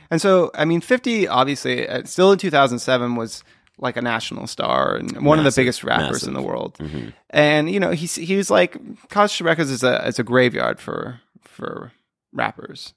And 0.09 0.19
so, 0.21 0.51
I 0.55 0.65
mean, 0.65 0.81
50, 0.81 1.27
obviously, 1.27 1.87
uh, 1.87 2.03
still 2.05 2.31
in 2.33 2.37
2007, 2.39 3.15
was 3.15 3.43
like 3.77 3.97
a 3.97 4.01
national 4.01 4.47
star 4.47 4.95
and 4.95 5.25
one 5.25 5.39
of 5.39 5.45
the 5.45 5.51
biggest 5.55 5.83
rappers 5.83 6.11
massive. 6.11 6.27
in 6.27 6.33
the 6.33 6.41
world. 6.41 6.77
And, 7.29 7.69
you 7.69 7.79
know, 7.79 7.91
he's, 7.91 8.15
he 8.15 8.35
was 8.35 8.51
like, 8.51 8.77
Koch 9.09 9.41
Records 9.41 9.71
is 9.71 9.83
a, 9.83 10.05
is 10.07 10.19
a 10.19 10.23
graveyard 10.23 10.79
for, 10.79 11.19
for 11.41 11.91
rappers. 12.31 12.93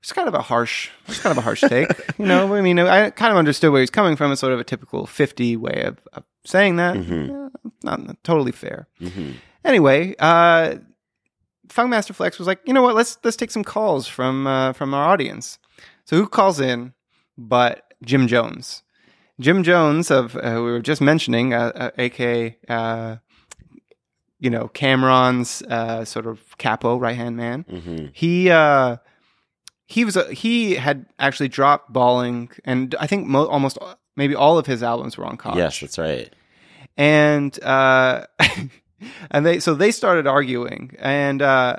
It's 0.00 0.12
kind 0.12 0.28
of 0.28 0.34
a 0.34 0.42
harsh, 0.42 0.90
it's 1.08 1.18
kind 1.18 1.32
of 1.32 1.38
a 1.38 1.40
harsh 1.40 1.62
take. 1.62 1.88
You 2.18 2.26
know, 2.26 2.54
I 2.54 2.60
mean, 2.60 2.78
I 2.78 3.10
kind 3.10 3.32
of 3.32 3.36
understood 3.36 3.72
where 3.72 3.80
he's 3.80 3.90
coming 3.90 4.14
from. 4.14 4.30
It's 4.30 4.40
sort 4.40 4.52
of 4.52 4.60
a 4.60 4.64
typical 4.64 5.06
50 5.06 5.56
way 5.56 5.82
of, 5.86 5.98
of 6.12 6.22
saying 6.44 6.76
that. 6.76 6.96
Yeah, 6.96 7.48
not, 7.82 8.06
not 8.06 8.16
totally 8.22 8.52
fair. 8.52 8.86
Anyway, 9.64 10.14
uh, 10.20 10.76
Funkmaster 11.68 12.14
Flex 12.14 12.38
was 12.38 12.46
like, 12.46 12.60
you 12.64 12.72
know 12.72 12.82
what? 12.82 12.94
Let's 12.94 13.18
let's 13.24 13.36
take 13.36 13.50
some 13.50 13.64
calls 13.64 14.06
from 14.08 14.46
uh, 14.46 14.72
from 14.72 14.94
our 14.94 15.08
audience. 15.08 15.58
So 16.04 16.16
who 16.16 16.26
calls 16.26 16.60
in? 16.60 16.94
But 17.36 17.92
Jim 18.02 18.26
Jones, 18.28 18.82
Jim 19.40 19.62
Jones 19.62 20.10
of 20.10 20.36
uh, 20.36 20.40
we 20.56 20.70
were 20.72 20.80
just 20.80 21.00
mentioning, 21.00 21.54
uh, 21.54 21.72
uh, 21.74 21.90
aka 21.98 22.56
uh, 22.68 23.16
you 24.38 24.50
know 24.50 24.68
Cam'ron's 24.68 25.62
uh, 25.62 26.04
sort 26.04 26.26
of 26.26 26.56
capo 26.58 26.98
right 26.98 27.16
hand 27.16 27.36
man. 27.36 27.64
Mm-hmm. 27.64 28.06
He 28.12 28.50
uh, 28.50 28.96
he 29.86 30.04
was 30.04 30.16
a, 30.16 30.32
he 30.32 30.74
had 30.74 31.06
actually 31.18 31.48
dropped 31.48 31.92
balling, 31.92 32.50
and 32.64 32.94
I 33.00 33.06
think 33.06 33.26
mo- 33.26 33.46
almost 33.46 33.78
maybe 34.16 34.34
all 34.34 34.58
of 34.58 34.66
his 34.66 34.82
albums 34.82 35.16
were 35.16 35.24
on 35.24 35.36
Koch 35.36 35.56
Yes, 35.56 35.80
that's 35.80 35.98
right. 35.98 36.32
and 36.96 37.58
uh 37.62 38.26
and 39.30 39.46
they 39.46 39.60
so 39.60 39.74
they 39.74 39.92
started 39.92 40.26
arguing 40.26 40.96
and 40.98 41.40
uh 41.40 41.76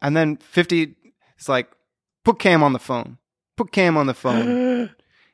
and 0.00 0.16
then 0.16 0.36
50 0.38 0.96
is 1.38 1.48
like 1.48 1.70
put 2.24 2.38
Cam 2.38 2.62
on 2.62 2.72
the 2.72 2.78
phone. 2.78 3.18
Put 3.56 3.70
Cam 3.72 3.96
on 3.98 4.06
the 4.06 4.14
phone. 4.14 4.90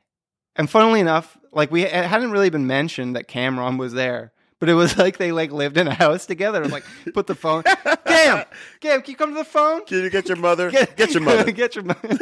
and 0.57 0.69
funnily 0.69 0.99
enough, 0.99 1.37
like 1.51 1.71
we 1.71 1.83
it 1.83 2.05
hadn't 2.05 2.31
really 2.31 2.49
been 2.49 2.67
mentioned 2.67 3.15
that 3.15 3.27
Cam'ron 3.27 3.77
was 3.77 3.93
there. 3.93 4.31
But 4.59 4.67
it 4.67 4.73
was 4.73 4.97
like 4.97 5.17
they 5.17 5.31
like 5.31 5.51
lived 5.51 5.77
in 5.77 5.87
a 5.87 5.93
house 5.93 6.25
together. 6.25 6.65
Like, 6.67 6.83
put 7.13 7.27
the 7.27 7.35
phone. 7.35 7.63
Cam, 8.05 8.43
Cam, 8.81 9.01
can 9.01 9.11
you 9.11 9.15
come 9.15 9.31
to 9.31 9.37
the 9.37 9.45
phone? 9.45 9.85
Can 9.85 10.03
you 10.03 10.09
get 10.09 10.27
your 10.27 10.37
mother? 10.37 10.69
Get, 10.95 11.13
your 11.13 11.23
mother. 11.23 11.51
get 11.51 11.75
your 11.75 11.85
mother. 11.85 12.17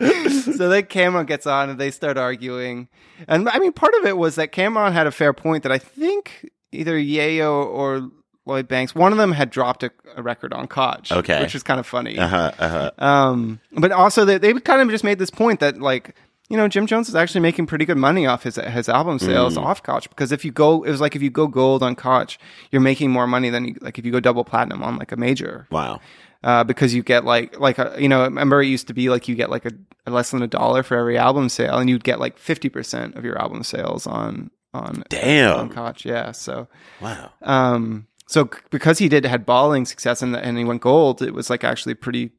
so 0.00 0.68
then 0.68 0.84
Cam'ron 0.84 1.26
gets 1.26 1.46
on 1.46 1.70
and 1.70 1.78
they 1.78 1.90
start 1.90 2.16
arguing. 2.16 2.88
And 3.28 3.48
I 3.48 3.58
mean, 3.58 3.72
part 3.72 3.94
of 4.00 4.06
it 4.06 4.16
was 4.16 4.36
that 4.36 4.52
Cam'ron 4.52 4.92
had 4.92 5.06
a 5.06 5.10
fair 5.10 5.32
point 5.32 5.62
that 5.64 5.72
I 5.72 5.78
think 5.78 6.50
either 6.72 6.98
Yayo 6.98 7.66
or 7.66 8.10
Lloyd 8.46 8.68
Banks, 8.68 8.94
one 8.94 9.12
of 9.12 9.18
them 9.18 9.32
had 9.32 9.50
dropped 9.50 9.82
a, 9.82 9.90
a 10.16 10.22
record 10.22 10.52
on 10.52 10.66
Koch. 10.66 11.10
Okay. 11.10 11.40
Which 11.40 11.54
is 11.54 11.62
kind 11.62 11.80
of 11.80 11.86
funny. 11.86 12.18
Uh-huh, 12.18 12.52
uh-huh. 12.58 12.90
Um, 12.98 13.60
but 13.72 13.92
also 13.92 14.24
they, 14.24 14.38
they 14.38 14.52
kind 14.54 14.82
of 14.82 14.90
just 14.90 15.04
made 15.04 15.18
this 15.18 15.30
point 15.30 15.60
that 15.60 15.80
like, 15.80 16.14
you 16.50 16.56
know, 16.56 16.68
Jim 16.68 16.86
Jones 16.86 17.08
is 17.08 17.14
actually 17.14 17.40
making 17.40 17.66
pretty 17.66 17.84
good 17.86 17.96
money 17.96 18.26
off 18.26 18.42
his 18.42 18.56
his 18.56 18.88
album 18.88 19.18
sales 19.18 19.56
off 19.56 19.82
Koch 19.82 20.08
because 20.08 20.30
if 20.32 20.44
you 20.44 20.50
go, 20.52 20.82
it 20.84 20.90
was 20.90 21.00
like 21.00 21.16
if 21.16 21.22
you 21.22 21.30
go 21.30 21.46
gold 21.46 21.82
on 21.82 21.96
Koch, 21.96 22.38
you're 22.70 22.82
making 22.82 23.10
more 23.10 23.26
money 23.26 23.48
than 23.50 23.64
you, 23.66 23.76
like 23.80 23.98
if 23.98 24.04
you 24.04 24.12
go 24.12 24.20
double 24.20 24.44
platinum 24.44 24.82
on 24.82 24.96
like 24.98 25.10
a 25.12 25.16
major 25.16 25.66
Wow. 25.70 26.00
uh, 26.42 26.62
because 26.64 26.92
you 26.94 27.02
get 27.02 27.24
like 27.24 27.58
like 27.58 27.78
a, 27.78 27.96
you 27.98 28.08
know 28.08 28.24
remember 28.24 28.60
it 28.62 28.66
used 28.68 28.88
to 28.88 28.94
be 28.94 29.08
like 29.08 29.26
you 29.26 29.34
get 29.34 29.48
like 29.48 29.64
a, 29.64 29.70
a 30.06 30.10
less 30.10 30.30
than 30.32 30.42
a 30.42 30.46
dollar 30.46 30.82
for 30.82 30.96
every 30.98 31.16
album 31.16 31.48
sale 31.48 31.78
and 31.78 31.88
you'd 31.88 32.04
get 32.04 32.20
like 32.20 32.38
50% 32.38 33.16
of 33.16 33.24
your 33.24 33.40
album 33.40 33.62
sales 33.64 34.06
on 34.06 34.50
on 34.74 35.02
Damn. 35.08 35.58
on 35.58 35.68
Koch 35.70 36.04
yeah 36.04 36.32
so 36.32 36.68
Wow. 37.00 37.30
um 37.42 38.06
so 38.26 38.50
because 38.70 38.98
he 38.98 39.08
did 39.08 39.24
had 39.24 39.46
balling 39.46 39.86
success 39.86 40.20
and 40.20 40.36
and 40.36 40.58
he 40.58 40.64
went 40.64 40.82
gold 40.82 41.22
it 41.22 41.32
was 41.32 41.48
like 41.48 41.64
actually 41.64 41.94
pretty 41.94 42.32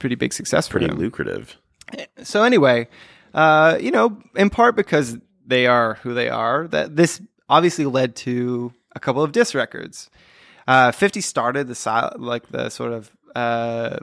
pretty 0.00 0.16
big 0.16 0.32
success 0.32 0.66
for 0.66 0.78
Pretty 0.80 0.92
him 0.92 0.98
lucrative. 0.98 1.56
so 2.24 2.42
anyway 2.42 2.88
uh 3.36 3.78
you 3.80 3.92
know 3.92 4.18
in 4.34 4.50
part 4.50 4.74
because 4.74 5.16
they 5.46 5.66
are 5.68 5.94
who 6.02 6.12
they 6.14 6.28
are 6.28 6.66
that 6.68 6.96
this 6.96 7.20
obviously 7.48 7.84
led 7.86 8.16
to 8.16 8.72
a 8.96 8.98
couple 9.00 9.22
of 9.22 9.30
diss 9.30 9.54
records 9.54 10.10
uh 10.66 10.90
50 10.90 11.20
started 11.20 11.68
the 11.68 11.74
si- 11.76 12.16
like 12.18 12.48
the 12.48 12.68
sort 12.70 12.92
of 12.92 13.10
uh 13.36 13.98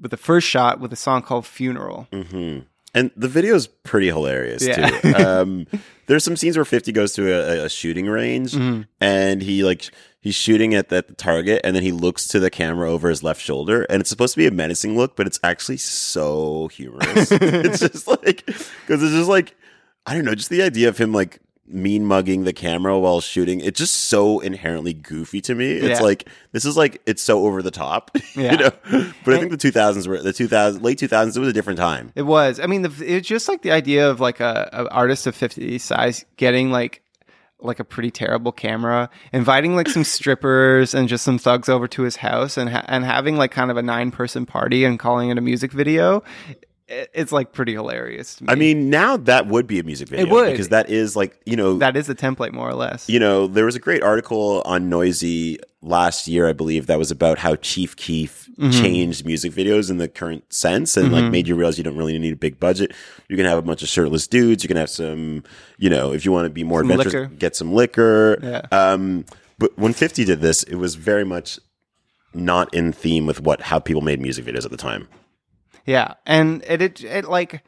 with 0.00 0.10
the 0.10 0.16
first 0.16 0.46
shot 0.48 0.80
with 0.80 0.92
a 0.92 0.96
song 0.96 1.20
called 1.22 1.44
funeral 1.46 2.06
hmm 2.12 2.60
And 2.94 3.10
the 3.16 3.28
video 3.28 3.54
is 3.54 3.66
pretty 3.66 4.06
hilarious 4.08 4.62
Yeah. 4.62 4.88
too. 4.88 5.12
Um, 5.24 5.66
there's 6.06 6.24
some 6.24 6.36
scenes 6.36 6.56
where 6.56 6.64
50 6.64 6.92
goes 6.92 7.12
to 7.14 7.22
a, 7.30 7.64
a 7.66 7.68
shooting 7.68 8.06
range 8.06 8.52
Mm-hmm. 8.52 8.82
and 9.02 9.42
he 9.42 9.64
like 9.64 9.90
he's 10.26 10.34
shooting 10.34 10.74
at 10.74 10.88
the, 10.88 10.96
at 10.96 11.08
the 11.08 11.14
target 11.14 11.60
and 11.64 11.74
then 11.76 11.82
he 11.82 11.92
looks 11.92 12.26
to 12.28 12.40
the 12.40 12.50
camera 12.50 12.90
over 12.90 13.08
his 13.08 13.22
left 13.22 13.40
shoulder 13.40 13.82
and 13.88 14.00
it's 14.00 14.10
supposed 14.10 14.34
to 14.34 14.38
be 14.38 14.46
a 14.46 14.50
menacing 14.50 14.96
look, 14.96 15.14
but 15.16 15.26
it's 15.26 15.38
actually 15.44 15.76
so 15.76 16.68
humorous. 16.68 17.28
it's 17.32 17.80
just 17.80 18.06
like 18.08 18.44
because 18.46 19.02
it's 19.02 19.12
just 19.14 19.28
like 19.28 19.54
I 20.04 20.14
don't 20.14 20.24
know, 20.24 20.34
just 20.34 20.50
the 20.50 20.62
idea 20.62 20.88
of 20.88 20.98
him 20.98 21.12
like 21.12 21.40
mean 21.68 22.04
mugging 22.06 22.44
the 22.44 22.52
camera 22.52 22.96
while 22.96 23.20
shooting. 23.20 23.60
It's 23.60 23.76
just 23.78 23.94
so 23.94 24.38
inherently 24.38 24.94
goofy 24.94 25.40
to 25.42 25.54
me. 25.54 25.72
It's 25.72 25.98
Yeah. 26.00 26.06
like 26.06 26.28
this 26.52 26.64
is 26.64 26.76
like 26.76 27.02
it's 27.06 27.20
so 27.22 27.44
over 27.44 27.60
the 27.60 27.72
top, 27.72 28.10
Yeah. 28.36 28.52
you 28.52 28.58
know. 28.58 29.12
But 29.24 29.34
I 29.34 29.38
think 29.40 29.50
the 29.50 29.56
2000s 29.72 30.06
were 30.06 30.22
the 30.22 30.32
2000 30.32 30.80
late 30.82 30.98
2000s. 31.00 31.36
It 31.36 31.40
was 31.40 31.48
a 31.48 31.52
different 31.52 31.78
time. 31.80 32.12
it 32.14 32.22
was 32.22 32.60
i 32.60 32.66
mean 32.66 32.82
the, 32.82 32.92
it's 33.04 33.26
just 33.26 33.48
like 33.48 33.62
the 33.62 33.72
idea 33.72 34.08
of 34.08 34.20
like 34.20 34.38
a, 34.40 34.68
a 34.72 34.88
artist 34.90 35.26
of 35.26 35.34
50 35.34 35.78
size 35.78 36.24
getting 36.36 36.70
like 36.70 37.02
like 37.60 37.80
a 37.80 37.84
pretty 37.84 38.10
terrible 38.10 38.52
camera 38.52 39.08
inviting 39.32 39.74
like 39.76 39.88
some 39.88 40.04
strippers 40.16 40.94
and 40.94 41.08
just 41.08 41.24
some 41.24 41.38
thugs 41.38 41.68
over 41.68 41.88
to 41.88 42.02
his 42.02 42.16
house 42.16 42.56
and 42.56 42.70
ha- 42.70 42.84
and 42.86 43.04
having 43.04 43.36
like 43.36 43.50
kind 43.50 43.70
of 43.70 43.76
a 43.76 43.82
nine 43.82 44.10
person 44.10 44.46
party 44.46 44.84
and 44.84 44.98
calling 44.98 45.30
it 45.30 45.38
a 45.38 45.40
music 45.40 45.72
video 45.72 46.22
it's 46.88 47.32
like 47.32 47.52
pretty 47.52 47.72
hilarious 47.72 48.36
to 48.36 48.44
me. 48.44 48.52
I 48.52 48.54
mean, 48.54 48.90
now 48.90 49.16
that 49.16 49.46
would 49.48 49.66
be 49.66 49.78
a 49.78 49.82
music 49.82 50.08
video 50.08 50.26
It 50.26 50.30
would. 50.30 50.50
because 50.52 50.68
that 50.68 50.88
is 50.90 51.16
like 51.16 51.40
you 51.44 51.56
know 51.56 51.78
that 51.78 51.96
is 51.96 52.08
a 52.08 52.14
template 52.14 52.52
more 52.52 52.68
or 52.68 52.74
less 52.74 53.08
you 53.08 53.18
know 53.18 53.46
there 53.46 53.64
was 53.64 53.74
a 53.74 53.80
great 53.80 54.02
article 54.02 54.62
on 54.64 54.88
Noisey 54.90 55.58
last 55.82 56.26
year, 56.26 56.48
I 56.48 56.52
believe, 56.52 56.86
that 56.86 56.98
was 56.98 57.10
about 57.10 57.38
how 57.38 57.56
Chief 57.56 57.94
Keef 57.96 58.44
Mm-hmm. 58.56 58.70
changed 58.70 59.26
music 59.26 59.52
videos 59.52 59.90
in 59.90 59.98
the 59.98 60.08
current 60.08 60.50
sense 60.50 60.96
and 60.96 61.12
like 61.12 61.30
made 61.30 61.46
you 61.46 61.54
realize 61.54 61.76
you 61.76 61.84
don't 61.84 61.94
really 61.98 62.18
need 62.18 62.32
a 62.32 62.36
big 62.36 62.58
budget. 62.58 62.94
You 63.28 63.36
can 63.36 63.44
have 63.44 63.58
a 63.58 63.62
bunch 63.62 63.82
of 63.82 63.88
shirtless 63.90 64.26
dudes. 64.26 64.64
You 64.64 64.68
can 64.68 64.78
have 64.78 64.88
some, 64.88 65.44
you 65.76 65.90
know, 65.90 66.14
if 66.14 66.24
you 66.24 66.32
want 66.32 66.46
to 66.46 66.48
be 66.48 66.64
more 66.64 66.80
Some 66.80 66.92
adventurous, 66.92 67.12
liquor. 67.24 67.34
get 67.34 67.54
some 67.54 67.74
liquor. 67.74 68.38
Yeah. 68.42 68.62
Um, 68.72 69.26
but 69.58 69.76
when 69.76 69.92
Fifty 69.92 70.24
did 70.24 70.40
this, 70.40 70.62
it 70.62 70.76
was 70.76 70.94
very 70.94 71.24
much 71.26 71.58
not 72.32 72.72
in 72.72 72.92
theme 72.92 73.26
with 73.26 73.42
what 73.42 73.60
how 73.60 73.78
people 73.78 74.00
made 74.00 74.22
music 74.22 74.46
videos 74.46 74.64
at 74.64 74.70
the 74.70 74.78
time. 74.78 75.06
Yeah, 75.86 76.14
and 76.26 76.62
it 76.66 76.82
it, 76.82 77.04
it 77.04 77.24
like, 77.26 77.62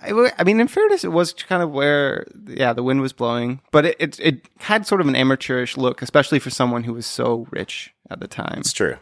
I 0.00 0.44
mean, 0.44 0.60
in 0.60 0.68
fairness, 0.68 1.04
it 1.04 1.12
was 1.12 1.32
kind 1.32 1.62
of 1.62 1.70
where 1.70 2.26
yeah 2.46 2.72
the 2.72 2.82
wind 2.82 3.00
was 3.00 3.12
blowing, 3.12 3.60
but 3.72 3.84
it, 3.84 3.96
it 3.98 4.20
it 4.20 4.48
had 4.58 4.86
sort 4.86 5.00
of 5.00 5.08
an 5.08 5.16
amateurish 5.16 5.76
look, 5.76 6.00
especially 6.02 6.38
for 6.38 6.50
someone 6.50 6.84
who 6.84 6.94
was 6.94 7.06
so 7.06 7.46
rich 7.50 7.92
at 8.10 8.20
the 8.20 8.28
time. 8.28 8.58
It's 8.60 8.72
true. 8.72 8.96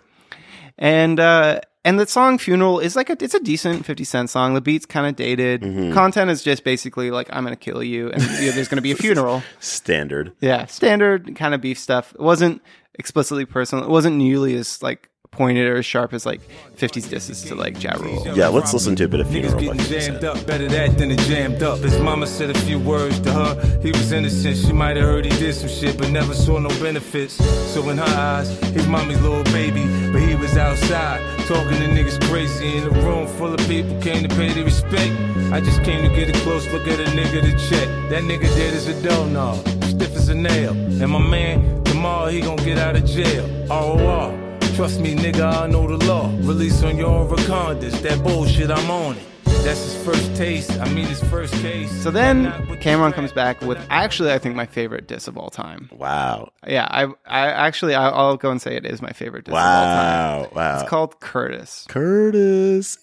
And 0.78 1.20
uh, 1.20 1.60
and 1.84 2.00
the 2.00 2.06
song 2.06 2.38
"Funeral" 2.38 2.80
is 2.80 2.96
like 2.96 3.10
a 3.10 3.16
it's 3.22 3.34
a 3.34 3.40
decent 3.40 3.86
Fifty 3.86 4.04
Cent 4.04 4.28
song. 4.28 4.54
The 4.54 4.60
beat's 4.60 4.86
kind 4.86 5.06
of 5.06 5.16
dated. 5.16 5.62
Content 5.94 6.30
is 6.30 6.42
just 6.42 6.64
basically 6.64 7.10
like 7.10 7.28
I'm 7.32 7.44
gonna 7.44 7.56
kill 7.56 7.82
you, 7.82 8.10
and 8.10 8.22
you 8.22 8.46
know, 8.46 8.52
there's 8.52 8.68
gonna 8.68 8.82
be 8.82 8.92
a 8.92 8.96
funeral. 9.06 9.42
Standard. 9.60 10.32
Yeah, 10.40 10.66
standard 10.66 11.36
kind 11.36 11.54
of 11.54 11.60
beef 11.60 11.78
stuff. 11.78 12.12
It 12.14 12.20
wasn't 12.20 12.60
explicitly 12.94 13.44
personal. 13.44 13.84
It 13.84 13.90
wasn't 13.90 14.16
nearly 14.16 14.56
as 14.56 14.82
like 14.82 15.08
pointed 15.36 15.66
or 15.66 15.76
as 15.76 15.86
sharp 15.86 16.12
as 16.12 16.26
like 16.26 16.40
50s 16.76 17.08
disses 17.08 17.42
to 17.44 17.54
like 17.54 17.82
Ja 17.82 17.92
Rule. 17.94 18.26
Yeah, 18.36 18.48
let's 18.48 18.72
listen 18.72 18.96
to 18.96 19.04
a 19.04 19.08
bit 19.08 19.20
of 19.20 19.26
Niggas 19.28 19.30
funeral. 19.32 19.60
getting 19.60 19.76
by 19.76 19.84
50 19.84 20.00
jammed 20.00 20.24
up, 20.24 20.46
better 20.46 20.68
that 20.68 20.98
than 20.98 21.10
it 21.10 21.18
jammed 21.20 21.62
up. 21.62 21.78
His 21.78 21.98
mama 22.00 22.26
said 22.26 22.50
a 22.50 22.58
few 22.60 22.78
words 22.78 23.20
to 23.20 23.32
her. 23.32 23.80
He 23.82 23.90
was 23.90 24.12
innocent, 24.12 24.56
she 24.56 24.72
might 24.72 24.96
have 24.96 25.06
heard 25.06 25.24
he 25.24 25.30
did 25.38 25.54
some 25.54 25.68
shit, 25.68 25.98
but 25.98 26.10
never 26.10 26.34
saw 26.34 26.58
no 26.58 26.70
benefits. 26.80 27.34
So 27.72 27.88
in 27.90 27.98
her 27.98 28.04
eyes, 28.04 28.48
his 28.74 28.86
mommy's 28.86 29.20
little 29.20 29.44
baby, 29.44 29.84
but 30.12 30.22
he 30.22 30.34
was 30.34 30.56
outside 30.56 31.20
talking 31.46 31.78
to 31.78 31.86
niggas 31.86 32.20
crazy 32.28 32.76
in 32.76 32.84
a 32.84 32.90
room 32.90 33.26
full 33.26 33.54
of 33.54 33.60
people 33.68 34.00
came 34.00 34.26
to 34.26 34.34
pay 34.34 34.52
their 34.52 34.64
respect. 34.64 35.12
I 35.52 35.60
just 35.60 35.82
came 35.84 36.02
to 36.02 36.14
get 36.14 36.28
a 36.28 36.40
close 36.40 36.66
look 36.72 36.88
at 36.88 36.98
a 36.98 37.04
nigga 37.04 37.40
to 37.42 37.52
check. 37.68 37.88
That 38.10 38.24
nigga 38.24 38.48
dead 38.56 38.74
as 38.74 38.88
a 38.88 39.00
doughnut, 39.02 39.56
stiff 39.84 40.16
as 40.16 40.28
a 40.28 40.34
nail. 40.34 40.72
And 40.72 41.08
my 41.08 41.20
man, 41.20 41.84
tomorrow 41.84 42.26
he 42.28 42.40
gon' 42.40 42.56
get 42.56 42.78
out 42.78 42.96
of 42.96 43.04
jail. 43.04 43.46
ROR. 43.68 44.45
Trust 44.76 45.00
me, 45.00 45.14
nigga, 45.14 45.62
I 45.62 45.66
know 45.68 45.86
the 45.86 46.04
law. 46.04 46.30
Release 46.42 46.82
on 46.82 46.98
your 46.98 47.06
own 47.06 47.28
recognizance. 47.28 47.98
That 48.02 48.22
bullshit, 48.22 48.70
I'm 48.70 48.90
on 48.90 49.16
it. 49.16 49.22
That's 49.64 49.82
his 49.82 50.04
first 50.04 50.36
taste. 50.36 50.70
I 50.78 50.86
mean, 50.92 51.06
his 51.06 51.22
first 51.24 51.54
case. 51.54 51.90
So 52.02 52.10
then 52.10 52.52
Cam'ron 52.82 53.14
comes 53.14 53.32
back 53.32 53.62
with 53.62 53.78
actually 53.88 54.32
I 54.32 54.38
think 54.38 54.54
my 54.54 54.66
favorite 54.66 55.08
diss 55.08 55.28
of 55.28 55.38
all 55.38 55.48
time. 55.48 55.88
Wow. 55.92 56.52
Yeah, 56.66 56.86
I 56.90 57.04
I 57.24 57.48
actually 57.48 57.94
I, 57.94 58.10
I'll 58.10 58.36
go 58.36 58.50
and 58.50 58.60
say 58.60 58.76
it 58.76 58.84
is 58.84 59.00
my 59.00 59.12
favorite 59.12 59.46
diss 59.46 59.54
of 59.54 59.58
all 59.58 59.64
time. 59.64 60.42
Wow. 60.42 60.50
Wow. 60.54 60.78
It's 60.80 60.88
called 60.90 61.20
Curtis. 61.20 61.86
Curtis. 61.88 62.98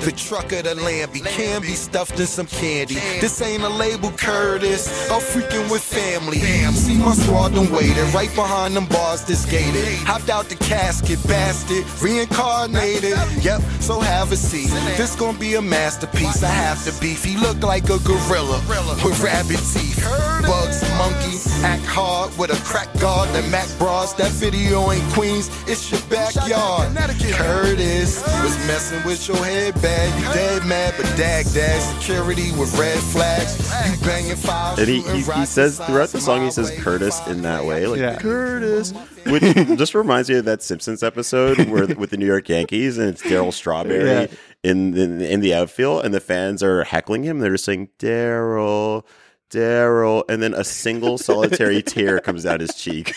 The 0.00 0.12
truck 0.12 0.50
of 0.52 0.64
the 0.64 0.74
Lambie 0.76 1.20
can 1.20 1.60
be 1.60 1.74
stuffed 1.74 2.18
in 2.18 2.26
some 2.26 2.46
candy. 2.46 2.94
This 3.20 3.42
ain't 3.42 3.62
a 3.62 3.68
label, 3.68 4.10
Curtis. 4.12 4.88
I'm 5.10 5.20
freaking 5.20 5.70
with 5.70 5.82
family. 5.82 6.38
See 6.72 6.96
my 6.96 7.12
squad 7.12 7.54
done 7.54 7.70
waited 7.70 8.02
right 8.14 8.34
behind 8.34 8.74
them 8.74 8.86
bars 8.86 9.26
this 9.26 9.44
gated. 9.44 9.84
Hopped 10.08 10.30
out 10.30 10.48
the 10.48 10.54
casket, 10.54 11.18
bastard, 11.28 11.84
reincarnated. 12.00 13.18
Yep, 13.42 13.60
so 13.80 14.00
have 14.00 14.32
a 14.32 14.36
seat. 14.36 14.70
This 14.96 15.14
gonna 15.16 15.38
be 15.38 15.56
a 15.56 15.60
masterpiece. 15.60 16.42
I 16.42 16.48
have 16.48 16.82
to 16.84 16.98
beef. 16.98 17.22
He 17.22 17.36
look 17.36 17.62
like 17.62 17.84
a 17.90 17.98
gorilla 17.98 18.58
with 19.04 19.22
rabbit 19.22 19.60
teeth. 19.74 20.02
Bugs, 20.46 20.80
monkey, 20.96 21.36
act 21.62 21.84
hard 21.84 22.36
with 22.38 22.50
a 22.50 22.64
crack 22.64 22.88
guard 23.00 23.28
and 23.36 23.52
Mac 23.52 23.68
bras. 23.78 24.14
That 24.14 24.30
video 24.32 24.90
ain't 24.90 25.04
Queens, 25.12 25.50
it's 25.68 25.90
your 25.92 26.00
backyard. 26.08 26.96
Curtis 27.36 28.24
was 28.42 28.56
messing 28.66 29.04
with 29.04 29.28
your 29.28 29.39
head 29.42 29.74
bad. 29.82 30.20
You 30.20 30.26
dead 30.32 30.66
mad, 30.66 30.94
but 30.96 31.06
dag 31.16 31.46
dag 31.52 31.80
security 31.80 32.52
with 32.52 32.76
red 32.78 32.98
flags. 32.98 33.58
You 33.90 34.06
banging 34.06 34.36
files. 34.36 34.78
And 34.78 34.88
he, 34.88 35.00
he, 35.02 35.22
he 35.22 35.46
says 35.46 35.78
throughout 35.78 36.10
the 36.10 36.20
song, 36.20 36.42
he 36.44 36.50
says. 36.50 36.70
Curtis 36.80 37.20
in 37.26 37.42
that 37.42 37.64
way, 37.64 37.86
like 37.86 38.00
Yeah. 38.00 38.18
Curtis, 38.18 38.92
which 39.26 39.42
just 39.78 39.94
reminds 39.94 40.30
me 40.30 40.36
of 40.36 40.44
that 40.46 40.62
Simpsons 40.62 41.02
episode 41.02 41.58
where 41.68 41.86
with 41.96 42.10
the 42.10 42.16
New 42.16 42.26
York 42.26 42.48
Yankees 42.48 42.96
and 42.98 43.08
it's 43.08 43.22
Darryl 43.22 43.52
Strawberry 43.52 44.08
Yeah. 44.08 44.26
in, 44.62 44.96
in 44.96 45.20
in 45.20 45.40
the 45.40 45.54
outfield, 45.54 46.04
and 46.04 46.14
the 46.14 46.20
fans 46.20 46.62
are 46.62 46.84
heckling 46.84 47.22
him. 47.24 47.38
They're 47.40 47.52
just 47.52 47.64
saying 47.64 47.88
Darryl, 47.98 49.04
Darryl, 49.50 50.22
and 50.28 50.42
then 50.42 50.54
a 50.54 50.64
single 50.64 51.18
solitary 51.18 51.82
tear 51.82 52.20
comes 52.20 52.44
down 52.44 52.60
his 52.60 52.74
cheek. 52.74 53.14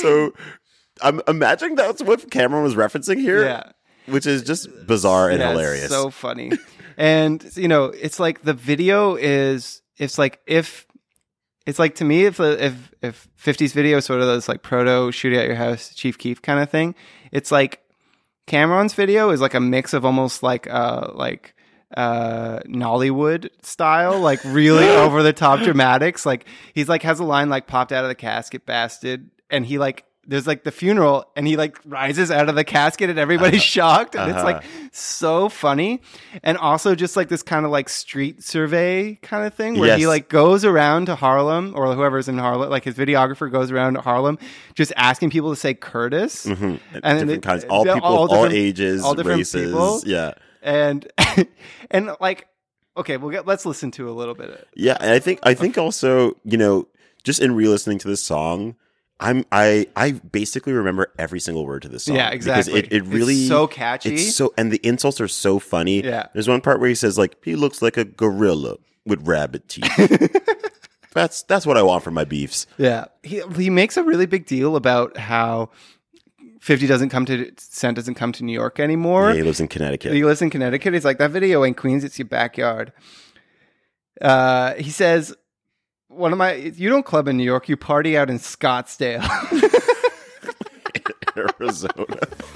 so 0.00 0.32
I'm 1.00 1.20
imagining 1.26 1.74
that's 1.76 2.02
what 2.02 2.30
Cam'ron 2.30 2.62
was 2.62 2.74
referencing 2.74 3.18
here, 3.20 3.44
Yeah. 3.44 3.72
Which 4.06 4.26
is 4.26 4.42
just 4.42 4.68
bizarre 4.86 5.30
and 5.30 5.40
Yeah, 5.40 5.50
hilarious. 5.50 5.88
So 5.90 6.10
funny. 6.10 6.52
and 6.96 7.44
you 7.56 7.68
know, 7.68 7.86
it's 7.86 8.18
like 8.20 8.42
the 8.42 8.54
video 8.54 9.14
is 9.16 9.82
it's 9.96 10.18
like 10.18 10.40
if 10.46 10.86
it's 11.66 11.78
like 11.78 11.94
to 11.96 12.04
me 12.04 12.24
if 12.24 12.40
if 12.40 12.92
if 13.02 13.28
50s 13.42 13.72
video 13.72 13.98
is 13.98 14.04
sort 14.04 14.20
of 14.20 14.26
this 14.26 14.48
like 14.48 14.62
proto 14.62 15.12
shooting 15.12 15.38
at 15.38 15.46
your 15.46 15.54
house 15.54 15.94
Chief 15.94 16.18
Keef 16.18 16.42
kind 16.42 16.60
of 16.60 16.70
thing, 16.70 16.94
it's 17.30 17.52
like 17.52 17.80
Cam'ron's 18.48 18.94
video 18.94 19.30
is 19.30 19.40
like 19.40 19.54
a 19.54 19.60
mix 19.60 19.92
of 19.94 20.04
almost 20.04 20.42
like 20.42 20.68
uh 20.68 21.10
like 21.14 21.54
uh 21.96 22.58
Nollywood 22.66 23.50
style, 23.62 24.18
like 24.18 24.40
really 24.44 24.88
over 24.88 25.22
the 25.22 25.32
top 25.32 25.60
dramatics. 25.60 26.26
Like 26.26 26.46
he's 26.74 26.88
like 26.88 27.02
has 27.02 27.20
a 27.20 27.24
line 27.24 27.48
like 27.50 27.66
popped 27.68 27.92
out 27.92 28.04
of 28.04 28.08
the 28.08 28.14
casket, 28.16 28.66
bastard, 28.66 29.30
and 29.48 29.64
he 29.64 29.78
like 29.78 30.04
there's 30.26 30.46
like 30.46 30.62
the 30.62 30.70
funeral 30.70 31.24
and 31.34 31.46
he 31.46 31.56
like 31.56 31.78
rises 31.84 32.30
out 32.30 32.48
of 32.48 32.54
the 32.54 32.64
casket 32.64 33.10
and 33.10 33.18
everybody's 33.18 33.60
uh-huh. 33.60 33.98
shocked 33.98 34.14
and 34.14 34.30
it's 34.30 34.38
uh-huh. 34.38 34.44
like 34.44 34.64
so 34.92 35.48
funny 35.48 36.00
and 36.42 36.56
also 36.58 36.94
just 36.94 37.16
like 37.16 37.28
this 37.28 37.42
kind 37.42 37.64
of 37.64 37.72
like 37.72 37.88
street 37.88 38.42
survey 38.42 39.18
kind 39.22 39.46
of 39.46 39.54
thing 39.54 39.78
where 39.78 39.96
he 39.96 40.06
like 40.06 40.28
goes 40.28 40.64
around 40.64 41.06
to 41.06 41.14
Harlem 41.16 41.72
or 41.74 41.92
whoever's 41.94 42.28
in 42.28 42.38
Harlem 42.38 42.70
like 42.70 42.84
his 42.84 42.94
videographer 42.94 43.50
goes 43.50 43.70
around 43.70 43.94
to 43.94 44.00
Harlem 44.00 44.38
just 44.74 44.92
asking 44.96 45.30
people 45.30 45.50
to 45.50 45.56
say 45.56 45.74
Curtis 45.74 46.46
mm-hmm. 46.46 46.64
and 46.64 46.80
then 47.02 47.18
different 47.18 47.30
it- 47.30 47.42
kinds, 47.42 47.64
uh, 47.64 47.68
all 47.68 47.84
they're 47.84 47.94
people, 47.94 48.08
all, 48.08 48.28
different- 48.28 48.54
ages, 48.54 49.02
all 49.02 49.14
different 49.14 49.38
races. 49.38 49.66
people. 49.66 50.02
Yeah, 50.06 50.34
and 50.62 51.10
and 51.90 52.16
like 52.20 52.46
okay 52.96 53.16
we'll 53.16 53.30
get 53.30 53.46
let's 53.46 53.66
listen 53.66 53.90
to 53.92 54.08
a 54.08 54.12
little 54.12 54.34
bit 54.34 54.50
of 54.50 54.64
yeah. 54.74 54.96
And 55.00 55.10
I 55.10 55.18
think 55.18 55.40
I 55.42 55.54
think 55.54 55.78
also 55.78 56.36
you 56.44 56.56
know 56.56 56.88
just 57.24 57.40
in 57.40 57.54
re-listening 57.54 57.98
to 57.98 58.08
this 58.08 58.22
song. 58.22 58.76
I'm 59.22 59.44
I 59.52 59.86
I 59.96 60.12
basically 60.12 60.72
remember 60.72 61.12
every 61.18 61.40
single 61.40 61.64
word 61.64 61.82
to 61.82 61.88
this 61.88 62.04
song. 62.04 62.16
Yeah, 62.16 62.30
exactly. 62.30 62.74
Because 62.74 62.86
it, 62.88 62.92
it 62.92 63.02
It's 63.02 63.08
really 63.08 63.46
so 63.46 63.66
catchy. 63.66 64.14
It's 64.14 64.34
so 64.34 64.52
and 64.58 64.72
the 64.72 64.80
insults 64.82 65.20
are 65.20 65.28
so 65.28 65.58
funny. 65.58 66.02
Yeah. 66.02 66.26
There's 66.32 66.48
one 66.48 66.60
part 66.60 66.80
where 66.80 66.88
he 66.88 66.94
says 66.94 67.16
like 67.16 67.36
he 67.44 67.56
looks 67.56 67.80
like 67.82 67.96
a 67.96 68.04
gorilla 68.04 68.76
with 69.06 69.26
rabbit 69.26 69.68
teeth. 69.68 70.36
that's 71.12 71.42
that's 71.42 71.66
what 71.66 71.76
I 71.76 71.82
want 71.82 72.04
for 72.04 72.10
my 72.10 72.24
beefs. 72.24 72.66
Yeah, 72.78 73.06
he 73.22 73.42
he 73.56 73.70
makes 73.70 73.96
a 73.96 74.02
really 74.02 74.26
big 74.26 74.46
deal 74.46 74.76
about 74.76 75.16
how 75.16 75.70
Fifty 76.60 76.86
doesn't 76.86 77.08
come 77.08 77.24
to 77.26 77.50
Cent 77.56 77.96
doesn't 77.96 78.14
come 78.14 78.32
to 78.32 78.44
New 78.44 78.52
York 78.52 78.78
anymore. 78.78 79.30
Yeah, 79.30 79.36
he 79.36 79.42
lives 79.42 79.60
in 79.60 79.68
Connecticut. 79.68 80.12
He 80.12 80.24
lives 80.24 80.42
in 80.42 80.50
Connecticut. 80.50 80.94
He's 80.94 81.04
like 81.04 81.18
that 81.18 81.30
video 81.32 81.64
ain't 81.64 81.76
Queens. 81.76 82.04
It's 82.04 82.18
your 82.18 82.28
backyard. 82.28 82.92
Uh, 84.20 84.74
he 84.74 84.90
says, 84.90 85.34
"One 86.12 86.32
of 86.32 86.38
my 86.38 86.54
you 86.54 86.88
don't 86.88 87.04
club 87.04 87.28
in 87.28 87.36
New 87.36 87.44
York. 87.44 87.68
You 87.68 87.76
party 87.76 88.16
out 88.16 88.30
in 88.30 88.38
Scottsdale." 88.38 89.22
Arizona. 91.36 92.06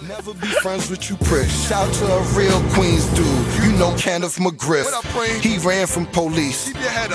Never 0.07 0.35
be 0.35 0.47
friends 0.63 0.91
with 0.91 1.09
you 1.09 1.17
pricks. 1.17 1.67
Shout 1.69 1.89
out 1.89 1.95
to 1.95 2.05
a 2.07 2.23
real 2.39 2.61
Queens 2.75 3.07
dude. 3.15 3.65
You 3.65 3.73
know 3.79 3.95
Kenneth 3.97 4.37
McGriff. 4.37 4.87
He 5.43 5.59
ran 5.59 5.87
from 5.87 6.07
police. 6.07 6.69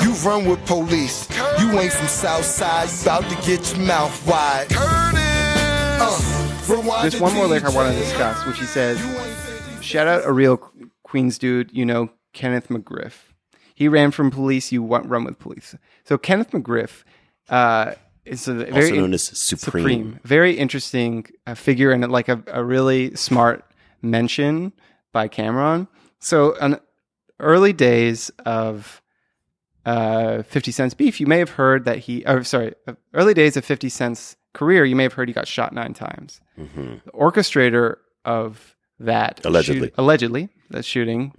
You 0.04 0.14
run 0.28 0.46
with 0.46 0.66
police. 0.66 1.30
You 1.60 1.80
ain't 1.80 1.94
from 1.94 2.08
Southside. 2.08 2.90
You 2.90 3.02
about 3.04 3.30
to 3.30 3.48
get 3.48 3.76
your 3.76 3.86
mouth 3.86 4.28
wide. 4.28 4.68
Uh, 6.04 7.02
There's 7.02 7.20
one 7.20 7.34
more 7.36 7.46
lyric 7.48 7.66
I 7.66 7.70
want 7.70 7.94
to 7.94 8.00
discuss, 8.00 8.46
which 8.48 8.58
he 8.60 8.66
says, 8.66 9.00
You 9.00 9.20
ain't 9.20 9.36
50 9.36 9.84
"Shout 9.84 10.08
out 10.08 10.26
a 10.26 10.32
real 10.32 10.58
Queens 11.04 11.38
dude. 11.38 11.72
You 11.72 11.86
know 11.86 12.10
Kenneth 12.34 12.70
McGriff. 12.70 13.14
He 13.76 13.88
ran 13.88 14.12
from 14.12 14.32
police. 14.32 14.72
You 14.72 14.84
run 14.84 15.24
with 15.26 15.38
police." 15.38 15.76
So 16.06 16.18
Kenneth 16.18 16.52
McGriff 16.52 17.04
uh, 17.50 17.94
is 18.26 18.48
a 18.48 18.54
very 18.54 18.86
also 18.86 18.96
known 18.96 19.14
as 19.14 19.24
Supreme. 19.24 20.20
Very 20.24 20.54
interesting 20.58 21.26
uh, 21.48 21.56
figure 21.56 21.92
and 21.92 22.12
like 22.12 22.30
a, 22.30 22.44
a 22.48 22.64
really 22.64 23.16
smart 23.16 23.66
mention 24.02 24.74
by 25.12 25.28
Cam'ron. 25.28 25.88
So, 26.20 26.56
on 26.62 26.80
early 27.40 27.74
days 27.74 28.30
of 28.46 29.02
uh, 29.86 30.44
50 30.44 30.72
Cent's 30.72 30.94
beef, 30.94 31.20
you 31.20 31.26
may 31.28 31.40
have 31.40 31.50
heard 31.52 31.86
that 31.86 31.98
he, 32.00 32.24
oh, 32.26 32.44
sorry, 32.44 32.74
uh, 32.88 32.94
early 33.14 33.34
days 33.34 33.58
of 33.58 33.66
50 33.66 33.90
Cent's 33.90 34.36
career, 34.54 34.86
you 34.86 34.96
may 34.96 35.04
have 35.04 35.14
heard 35.14 35.28
he 35.28 35.34
got 35.34 35.48
shot 35.48 35.74
nine 35.74 35.94
times. 35.94 36.40
The 36.58 37.02
orchestrator 37.14 37.96
of 38.24 38.76
that, 39.00 39.44
Allegedly. 39.44 39.88
shoot- 39.88 39.94
allegedly, 39.98 40.50
that 40.70 40.86
shooting, 40.86 41.34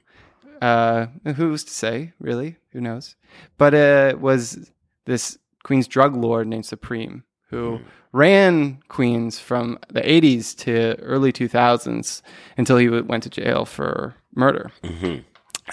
uh, 0.61 1.07
who's 1.37 1.63
to 1.65 1.71
say, 1.71 2.13
really? 2.19 2.57
Who 2.73 2.81
knows? 2.81 3.17
But 3.59 3.75
it 3.75 4.21
was 4.21 4.71
this 5.05 5.39
Queens 5.65 5.87
drug 5.87 6.17
lord 6.17 6.47
named 6.47 6.67
Supreme, 6.67 7.25
who 7.51 7.81
ran 8.13 8.81
Queens 8.89 9.39
from 9.39 9.79
the 9.89 10.01
80s 10.01 10.57
to 10.59 10.97
early 11.01 11.33
2000s 11.33 12.23
until 12.57 12.77
he 12.79 12.89
went 12.89 13.23
to 13.25 13.31
jail 13.31 13.65
for 13.65 14.15
murder. 14.35 14.71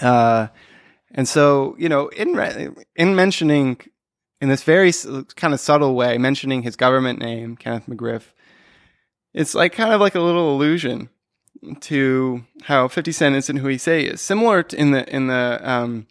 Uh, 0.00 0.48
and 1.12 1.28
so, 1.28 1.74
you 1.78 1.88
know, 1.88 2.08
in 2.08 2.34
re- 2.34 2.68
in 2.96 3.14
mentioning 3.16 3.78
in 4.40 4.48
this 4.48 4.62
very 4.62 4.92
kind 5.36 5.52
of 5.52 5.60
subtle 5.60 5.94
way, 5.94 6.16
mentioning 6.18 6.62
his 6.62 6.76
government 6.76 7.18
name, 7.18 7.56
Kenneth 7.56 7.86
McGriff, 7.86 8.32
it's 9.34 9.54
like 9.54 9.72
kind 9.72 9.92
of 9.92 10.00
like 10.00 10.14
a 10.14 10.20
little 10.20 10.54
allusion 10.54 11.08
to 11.80 12.44
how 12.62 12.88
50 12.88 13.12
Cent 13.12 13.34
is 13.34 13.50
and 13.50 13.58
who 13.58 13.68
he 13.68 13.76
say 13.76 14.04
is. 14.04 14.20
Similar 14.20 14.62
to 14.62 14.76
in 14.78 14.92
the 14.92 15.14
in 15.14 15.26
the 15.26 15.60
um 15.62 16.06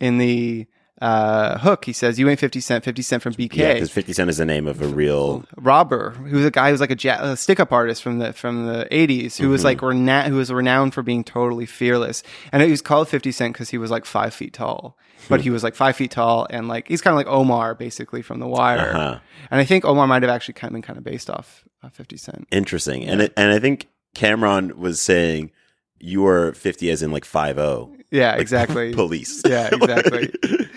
in 0.00 0.18
the 0.18 0.66
uh, 1.00 1.58
hook, 1.58 1.84
he 1.84 1.92
says, 1.92 2.18
"You 2.18 2.28
ain't 2.28 2.40
50 2.40 2.60
Cent, 2.60 2.82
50 2.84 3.02
Cent 3.02 3.22
from 3.22 3.32
BK." 3.34 3.54
Yeah, 3.54 3.74
because 3.74 3.92
50 3.92 4.12
Cent 4.14 4.30
is 4.30 4.38
the 4.38 4.44
name 4.44 4.66
of 4.66 4.82
a 4.82 4.88
real. 4.88 5.44
robber 5.56 6.10
who's 6.10 6.44
a 6.44 6.50
guy 6.50 6.66
who 6.68 6.72
was 6.72 6.80
like 6.80 6.90
a, 6.90 6.96
ja- 6.98 7.22
a 7.22 7.36
stick-up 7.36 7.70
artist 7.72 8.02
from 8.02 8.18
the 8.18 8.32
from 8.32 8.66
the 8.66 8.88
80s 8.90 9.38
who 9.38 9.48
was 9.48 9.62
like 9.62 9.80
rena- 9.80 10.24
who 10.28 10.34
was 10.36 10.52
renowned 10.52 10.94
for 10.94 11.02
being 11.02 11.22
totally 11.22 11.66
fearless 11.66 12.24
and 12.50 12.62
he 12.64 12.70
was 12.70 12.82
called 12.82 13.08
50 13.08 13.30
cent 13.30 13.52
because 13.54 13.70
he 13.70 13.78
was 13.78 13.90
like 13.92 14.04
five 14.04 14.34
feet 14.34 14.52
tall 14.54 14.96
but 15.28 15.40
he 15.40 15.50
was 15.50 15.62
like 15.62 15.74
five 15.76 15.94
feet 15.94 16.10
tall 16.10 16.46
and 16.50 16.66
like 16.66 16.88
he's 16.88 17.00
kind 17.00 17.12
of 17.12 17.16
like 17.16 17.28
omar 17.28 17.74
basically 17.76 18.22
from 18.22 18.40
the 18.40 18.46
wire 18.48 18.78
Uh-huh. 18.90 19.18
and 19.52 19.60
i 19.60 19.64
think 19.64 19.84
omar 19.84 20.06
might 20.08 20.22
have 20.22 20.30
actually 20.30 20.54
kind 20.54 20.70
of 20.70 20.72
been 20.72 20.82
kind 20.82 20.96
of 20.98 21.04
based 21.04 21.30
off 21.30 21.64
uh, 21.84 21.88
50 21.90 22.16
cent 22.16 22.48
Interesting. 22.50 23.04
And 23.04 23.20
it, 23.22 23.32
and 23.36 23.52
I 23.52 23.60
think 23.60 23.86
Cam'ron 24.16 24.74
was 24.74 25.00
saying 25.00 25.52
you 26.00 26.26
are 26.26 26.52
50 26.54 26.90
as 26.90 27.02
in 27.02 27.12
like 27.12 27.24
50. 27.24 27.97
Yeah 28.10 28.34
exactly. 28.38 28.92
Police. 28.94 29.42
yeah 29.46 29.68
exactly. 29.72 30.32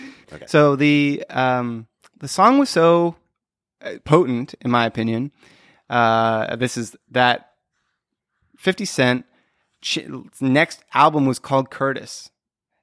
So 0.46 0.76
the 0.76 1.24
um 1.28 1.86
the 2.20 2.26
song 2.28 2.58
was 2.58 2.70
so 2.70 3.16
uh, 3.82 3.96
potent 4.04 4.54
in 4.62 4.70
my 4.70 4.86
opinion. 4.86 5.30
Uh 5.90 6.56
this 6.56 6.78
is 6.78 6.96
that 7.10 7.50
50 8.56 8.84
cent 8.86 9.26
ch- 9.82 10.08
next 10.40 10.82
album 10.94 11.26
was 11.26 11.38
called 11.38 11.70
curtis. 11.70 12.30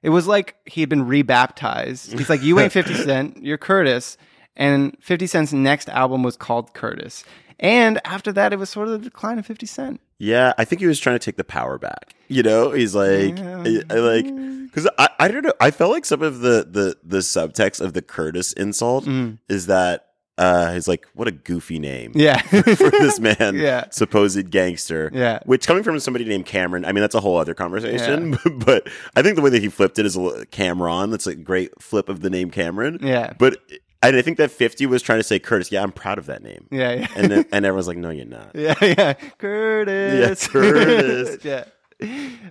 It 0.02 0.10
was 0.10 0.28
like 0.28 0.54
he 0.64 0.80
had 0.80 0.88
been 0.88 1.06
rebaptized. 1.08 2.12
He's 2.16 2.30
like 2.30 2.42
you 2.42 2.60
ain't 2.60 2.72
50 2.72 2.94
cent 2.94 3.42
you're 3.42 3.58
curtis. 3.58 4.16
And 4.54 4.96
50 5.00 5.26
cent's 5.26 5.52
next 5.52 5.88
album 5.88 6.22
was 6.22 6.36
called 6.36 6.72
curtis. 6.72 7.24
And 7.58 8.00
after 8.04 8.30
that 8.32 8.52
it 8.52 8.60
was 8.60 8.70
sort 8.70 8.86
of 8.86 8.92
the 8.92 9.10
decline 9.10 9.40
of 9.40 9.46
50 9.46 9.66
cent 9.66 10.00
Yeah, 10.20 10.52
I 10.58 10.64
think 10.64 10.80
he 10.80 10.86
was 10.86 11.00
trying 11.00 11.16
to 11.18 11.24
take 11.24 11.36
the 11.36 11.44
power 11.44 11.78
back. 11.78 12.14
You 12.28 12.42
know, 12.42 12.70
he's 12.72 12.94
like, 12.94 13.38
I, 13.40 13.80
I 13.90 13.94
like, 13.94 14.24
because 14.66 14.86
I, 14.98 15.08
I 15.18 15.28
don't 15.28 15.42
know. 15.44 15.54
I 15.60 15.70
felt 15.72 15.90
like 15.90 16.04
some 16.04 16.22
of 16.22 16.40
the 16.40 16.64
the 16.70 16.96
the 17.02 17.18
subtext 17.18 17.80
of 17.80 17.94
the 17.94 18.02
Curtis 18.02 18.52
insult 18.52 19.08
is 19.48 19.66
that 19.66 20.06
uh 20.38 20.72
he's 20.72 20.86
like, 20.86 21.06
what 21.14 21.26
a 21.26 21.32
goofy 21.32 21.78
name. 21.78 22.12
yeah 22.14 22.40
For 22.42 22.62
this 22.90 23.18
man, 23.28 23.56
Yeah. 23.56 23.86
supposed 23.90 24.50
gangster, 24.50 25.10
Yeah. 25.12 25.40
Which 25.44 25.66
coming 25.66 25.82
from 25.82 25.98
somebody 26.00 26.24
named 26.24 26.46
Cameron, 26.46 26.84
I 26.84 26.92
mean, 26.92 27.00
that's 27.02 27.14
a 27.16 27.20
whole 27.20 27.36
other 27.38 27.54
conversation. 27.54 28.38
but 28.64 28.88
I 29.16 29.22
think 29.22 29.36
the 29.36 29.42
way 29.42 29.50
that 29.50 29.62
he 29.62 29.68
flipped 29.68 29.98
it 29.98 30.06
is 30.06 30.16
a 30.16 30.46
Cameron. 30.50 31.10
That's 31.10 31.26
a 31.26 31.34
great 31.34 31.80
flip 31.82 32.08
of 32.08 32.20
the 32.20 32.30
name 32.30 32.50
Cameron. 32.50 32.98
Yeah. 33.02 33.32
But 33.38 33.58
and 34.02 34.16
I 34.16 34.22
think 34.22 34.38
that 34.38 34.50
fifty 34.50 34.86
was 34.86 35.02
trying 35.02 35.18
to 35.18 35.22
say 35.24 35.38
Curtis. 35.38 35.70
Yeah, 35.72 35.82
I'm 35.82 35.92
proud 35.92 36.18
of 36.18 36.26
that 36.26 36.42
name. 36.42 36.66
yeah 36.70 36.92
yeah 36.92 37.06
And 37.16 37.30
then, 37.30 37.44
and 37.52 37.64
everyone's 37.66 37.88
like, 37.88 37.98
no, 37.98 38.10
you're 38.10 38.26
not. 38.26 38.50
Yeah, 38.54 38.74
yeah. 38.82 39.12
Curtis. 39.38 40.42
Yeah, 40.44 40.48
Curtis. 40.52 41.44
yeah. 41.44 41.64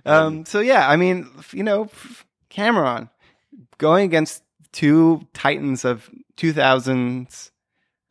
Um, 0.06 0.44
so 0.44 0.60
yeah, 0.60 0.88
I 0.88 0.96
mean, 0.96 1.28
you 1.52 1.62
know, 1.64 1.88
Cam'ron 2.50 3.10
going 3.78 4.04
against 4.04 4.42
two 4.72 5.26
titans 5.34 5.84
of 5.84 6.08
2000s 6.36 7.50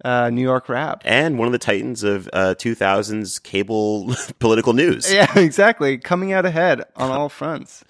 uh, 0.06 0.30
New 0.30 0.42
York 0.42 0.70
rap. 0.70 1.02
and 1.06 1.38
one 1.38 1.48
of 1.48 1.52
the 1.52 1.58
titans 1.60 2.04
of 2.04 2.30
uh, 2.34 2.56
2000s 2.58 3.42
cable 3.44 4.14
political 4.40 4.74
news. 4.74 5.12
Yeah, 5.12 5.28
exactly. 5.38 5.98
Coming 5.98 6.32
out 6.34 6.46
ahead 6.46 6.84
on 6.96 7.12
all 7.12 7.30
fronts. 7.30 7.84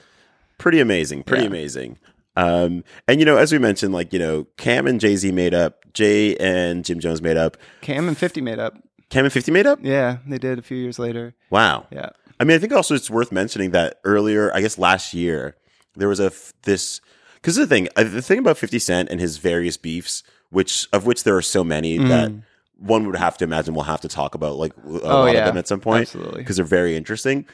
Pretty 0.57 0.79
amazing. 0.79 1.23
Pretty 1.23 1.43
Yeah. 1.43 1.49
amazing. 1.49 1.97
Um, 2.43 2.83
and 3.07 3.19
you 3.19 3.25
know, 3.25 3.37
as 3.37 3.51
we 3.51 3.57
mentioned, 3.59 3.93
like 3.93 4.13
you 4.13 4.19
know, 4.19 4.45
Cam 4.57 4.87
and 4.87 4.99
Jay 4.99 5.15
Z 5.15 5.31
made 5.31 5.53
up, 5.53 5.83
Jay 5.93 6.35
and 6.37 6.85
Jim 6.85 6.99
Jones 6.99 7.21
made 7.21 7.37
up, 7.37 7.57
Cam 7.81 8.07
and 8.07 8.17
50 8.17 8.41
made 8.41 8.59
up. 8.59 8.75
Cam 9.09 9.25
and 9.25 9.33
50 9.33 9.51
made 9.51 9.65
up. 9.65 9.79
Yeah, 9.81 10.17
they 10.27 10.37
did 10.37 10.59
a 10.59 10.61
few 10.61 10.77
years 10.77 10.99
later. 10.99 11.33
Wow. 11.49 11.87
Yeah. 11.91 12.09
I 12.39 12.43
mean, 12.43 12.55
I 12.55 12.59
think 12.59 12.71
also 12.71 12.93
it's 12.95 13.09
worth 13.09 13.31
mentioning 13.31 13.71
that 13.71 13.99
earlier, 14.03 14.53
I 14.55 14.61
guess 14.61 14.77
last 14.77 15.13
year, 15.13 15.55
there 15.95 16.07
was 16.07 16.19
a 16.19 16.27
f- 16.27 16.53
this 16.63 17.01
because 17.35 17.55
the 17.55 17.65
thing, 17.67 17.89
the 17.95 18.21
thing 18.21 18.39
about 18.39 18.57
Fifty 18.57 18.79
Cent 18.79 19.09
and 19.09 19.19
his 19.19 19.37
various 19.37 19.75
beefs, 19.77 20.23
which 20.49 20.87
of 20.93 21.05
which 21.05 21.23
there 21.23 21.35
are 21.35 21.41
so 21.41 21.63
many 21.63 21.97
that 21.97 22.31
one 22.77 23.05
would 23.07 23.15
have 23.17 23.37
to 23.39 23.43
imagine 23.43 23.73
we'll 23.73 23.83
have 23.83 23.99
to 24.01 24.07
talk 24.07 24.35
about 24.35 24.55
like 24.57 24.71
a 24.85 24.87
lot 24.89 25.01
Mm. 25.01 25.05
Oh, 25.05 25.25
yeah. 25.25 25.39
of 25.39 25.45
them 25.47 25.57
at 25.57 25.67
some 25.67 25.81
point, 25.81 26.03
Absolutely. 26.03 26.37
because 26.41 26.55
they're 26.55 26.63
very 26.65 26.95
interesting. 26.95 27.45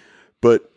But 0.41 0.69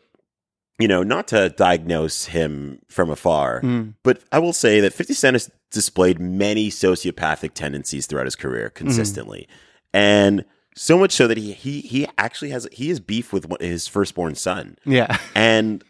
you 0.78 0.88
know, 0.88 1.02
not 1.02 1.28
to 1.28 1.48
diagnose 1.50 2.26
him 2.26 2.80
from 2.88 3.10
afar, 3.10 3.60
Mm. 3.62 3.94
but 4.02 4.22
I 4.32 4.38
will 4.38 4.52
say 4.52 4.80
that 4.80 4.92
Fifty 4.92 5.14
Cent 5.14 5.34
has 5.34 5.50
displayed 5.70 6.18
many 6.20 6.70
sociopathic 6.70 7.52
tendencies 7.54 8.06
throughout 8.06 8.26
his 8.26 8.36
career 8.36 8.70
consistently, 8.70 9.48
and 9.92 10.44
So 10.74 10.96
much 10.96 11.10
so 11.12 11.26
that 11.26 11.36
he 11.36 11.52
he 11.52 11.80
he 11.80 12.06
actually 12.18 12.50
has 12.50 12.68
he 12.72 12.88
has 12.88 13.00
beef 13.00 13.32
with 13.32 13.46
his 13.60 13.88
firstborn 13.88 14.36
son, 14.36 14.76
Yeah. 14.86 15.18
and 15.34 15.82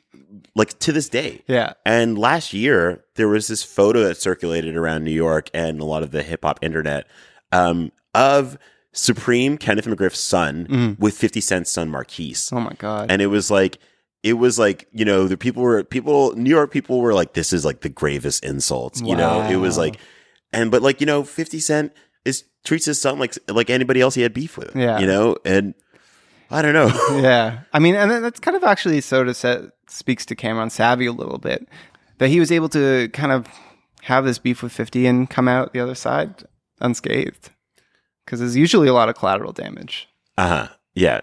like 0.55 0.79
to 0.79 0.93
this 0.93 1.11
day. 1.11 1.43
Yeah. 1.47 1.75
And 1.85 2.17
last 2.19 2.55
year 2.55 3.05
there 3.17 3.29
was 3.29 3.49
this 3.49 3.63
photo 3.63 4.03
that 4.05 4.17
circulated 4.17 4.77
around 4.77 5.05
New 5.05 5.11
York 5.13 5.51
and 5.53 5.81
a 5.81 5.85
lot 5.85 6.03
of 6.03 6.11
the 6.11 6.23
hip 6.23 6.41
hop 6.43 6.59
internet 6.63 7.07
um, 7.53 7.93
of 8.15 8.57
Supreme 8.93 9.59
Kenneth 9.59 9.85
McGriff's 9.87 10.21
son 10.21 10.97
with 10.99 11.17
Fifty 11.19 11.43
Cent's 11.43 11.71
son 11.71 11.91
Marquise, 11.91 12.49
Oh 12.51 12.61
my 12.61 12.73
god. 12.79 13.11
and 13.11 13.21
it 13.21 13.27
was 13.27 13.51
like. 13.51 13.77
It 14.23 14.35
was 14.35 14.59
like 14.59 14.89
you 14.93 15.05
know 15.05 15.29
the 15.29 15.37
people 15.37 15.63
were 15.63 15.85
people 15.85 16.35
New 16.37 16.51
York 16.51 16.71
people 16.73 17.01
were 17.01 17.15
like 17.15 17.35
this 17.35 17.53
is 17.53 17.65
like 17.65 17.81
the 17.83 17.89
gravest 17.89 18.45
insults 18.45 19.01
you 19.01 19.15
know 19.17 19.43
it 19.49 19.57
was 19.57 19.79
like 19.79 19.99
and 20.53 20.71
but 20.71 20.83
like 20.83 21.01
you 21.01 21.07
know 21.07 21.23
Fifty 21.23 21.61
Cent 21.61 21.93
is 22.25 22.45
treats 22.65 22.87
his 22.87 23.01
son 23.01 23.19
like 23.19 23.37
like 23.49 23.71
anybody 23.71 24.01
else 24.01 24.15
he 24.15 24.23
had 24.23 24.35
beef 24.35 24.57
with 24.59 24.75
Yeah. 24.75 24.99
you 24.99 25.07
know 25.07 25.37
and 25.45 25.75
I 26.51 26.63
don't 26.63 26.73
know 26.73 26.89
yeah. 27.21 27.61
I 27.73 27.79
mean, 27.79 27.95
and 27.95 28.25
that's 28.25 28.41
kind 28.41 28.57
of 28.57 28.65
actually 28.65 29.01
sort 29.03 29.29
of 29.29 29.37
set, 29.37 29.61
speaks 29.89 30.25
to 30.27 30.35
Cam'ron 30.35 30.71
Savvy 30.71 31.05
a 31.07 31.13
little 31.13 31.39
bit 31.39 31.69
that 32.19 32.29
he 32.29 32.41
was 32.41 32.51
able 32.51 32.71
to 32.71 33.09
kind 33.13 33.33
of 33.33 33.47
have 34.03 34.25
this 34.25 34.39
beef 34.39 34.63
with 34.63 34.73
50 34.73 35.07
and 35.07 35.29
come 35.29 35.47
out 35.47 35.73
the 35.75 35.81
other 35.81 35.95
side 35.95 36.45
unscathed. 36.81 37.51
Because 38.25 38.41
there's 38.41 38.57
usually 38.57 38.89
a 38.89 38.95
lot 38.95 39.09
of 39.11 39.15
collateral 39.15 39.53
damage. 39.53 40.09
Uh 40.39 40.49
huh. 40.49 40.69
Yeah. 40.99 41.21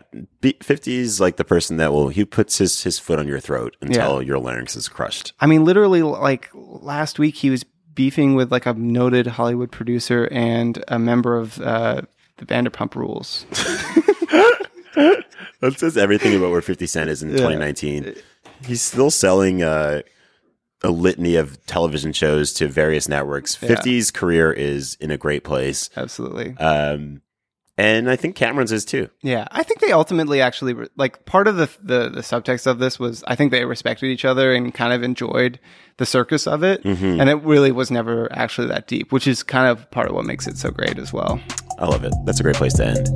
50 0.62 0.96
is 0.96 1.20
like 1.20 1.38
the 1.38 1.44
person 1.44 1.78
that 1.78 1.92
will, 1.92 2.10
he 2.10 2.26
puts 2.26 2.58
his, 2.58 2.84
his 2.84 3.00
foot 3.00 3.20
on 3.20 3.28
your 3.28 3.40
throat 3.40 3.76
until 3.82 4.22
your 4.22 4.40
larynx 4.40 4.76
is 4.76 4.88
crushed. 4.88 5.34
I 5.40 5.48
mean, 5.48 5.66
literally, 5.66 6.02
like 6.02 6.50
last 6.54 7.20
week, 7.20 7.36
he 7.36 7.50
was 7.50 7.64
beefing 7.94 8.36
with 8.36 8.52
like 8.52 8.66
a 8.66 8.74
noted 8.74 9.28
Hollywood 9.28 9.72
producer 9.72 10.28
and 10.32 10.84
a 10.88 11.00
member 11.00 11.38
of 11.38 11.60
uh, 11.62 12.02
the 12.38 12.46
Vanderpump 12.46 12.96
Rules. 12.96 13.46
That 15.62 15.80
says 15.80 15.98
everything 15.98 16.36
about 16.36 16.52
where 16.52 16.62
50 16.62 16.86
Cent 16.86 17.10
is 17.10 17.24
in 17.24 17.30
2019. 17.30 18.16
He's 18.66 18.82
still 18.82 19.10
selling 19.10 19.64
uh, 19.64 20.02
a 20.84 20.90
litany 20.90 21.36
of 21.36 21.64
television 21.66 22.14
shows 22.14 22.54
to 22.54 22.68
various 22.68 23.08
networks. 23.08 23.56
50's 23.56 24.12
career 24.12 24.52
is 24.52 24.96
in 25.00 25.12
a 25.12 25.18
great 25.18 25.44
place. 25.44 25.90
Absolutely. 25.96 26.56
Um, 26.58 27.22
and 27.78 28.10
I 28.10 28.16
think 28.16 28.36
Cam'ron's 28.38 28.72
is 28.72 28.86
too. 28.86 29.10
Yeah, 29.22 29.48
I 29.52 29.64
think 29.64 29.82
they 29.82 29.92
ultimately 29.92 30.42
actually 30.42 30.74
re- 30.74 30.88
like 30.96 31.26
part 31.26 31.48
of 31.48 31.58
the, 31.58 31.70
the 31.82 32.10
the 32.10 32.22
subtext 32.22 32.68
of 32.68 32.80
this 32.80 33.00
was 33.00 33.24
I 33.28 33.36
think 33.36 33.52
they 33.52 33.66
respected 33.66 34.08
each 34.08 34.26
other 34.26 34.54
and 34.54 34.74
kind 34.74 34.94
of 34.94 35.04
enjoyed 35.04 35.60
the 35.98 36.06
circus 36.06 36.48
of 36.48 36.64
it, 36.64 36.84
and 36.86 37.30
it 37.30 37.36
really 37.44 37.72
was 37.72 37.92
never 37.92 38.32
actually 38.32 38.68
that 38.68 38.88
deep, 38.88 39.12
which 39.12 39.28
is 39.28 39.44
kind 39.44 39.68
of 39.68 39.90
part 39.92 40.08
of 40.10 40.16
what 40.16 40.26
makes 40.26 40.48
it 40.48 40.58
so 40.58 40.72
great 40.72 40.98
as 40.98 41.12
well. 41.14 41.40
I 41.80 41.86
love 41.86 42.04
it. 42.04 42.14
That's 42.26 42.40
a 42.40 42.44
great 42.44 42.56
place 42.56 42.74
to 42.76 42.86
end. 42.86 43.08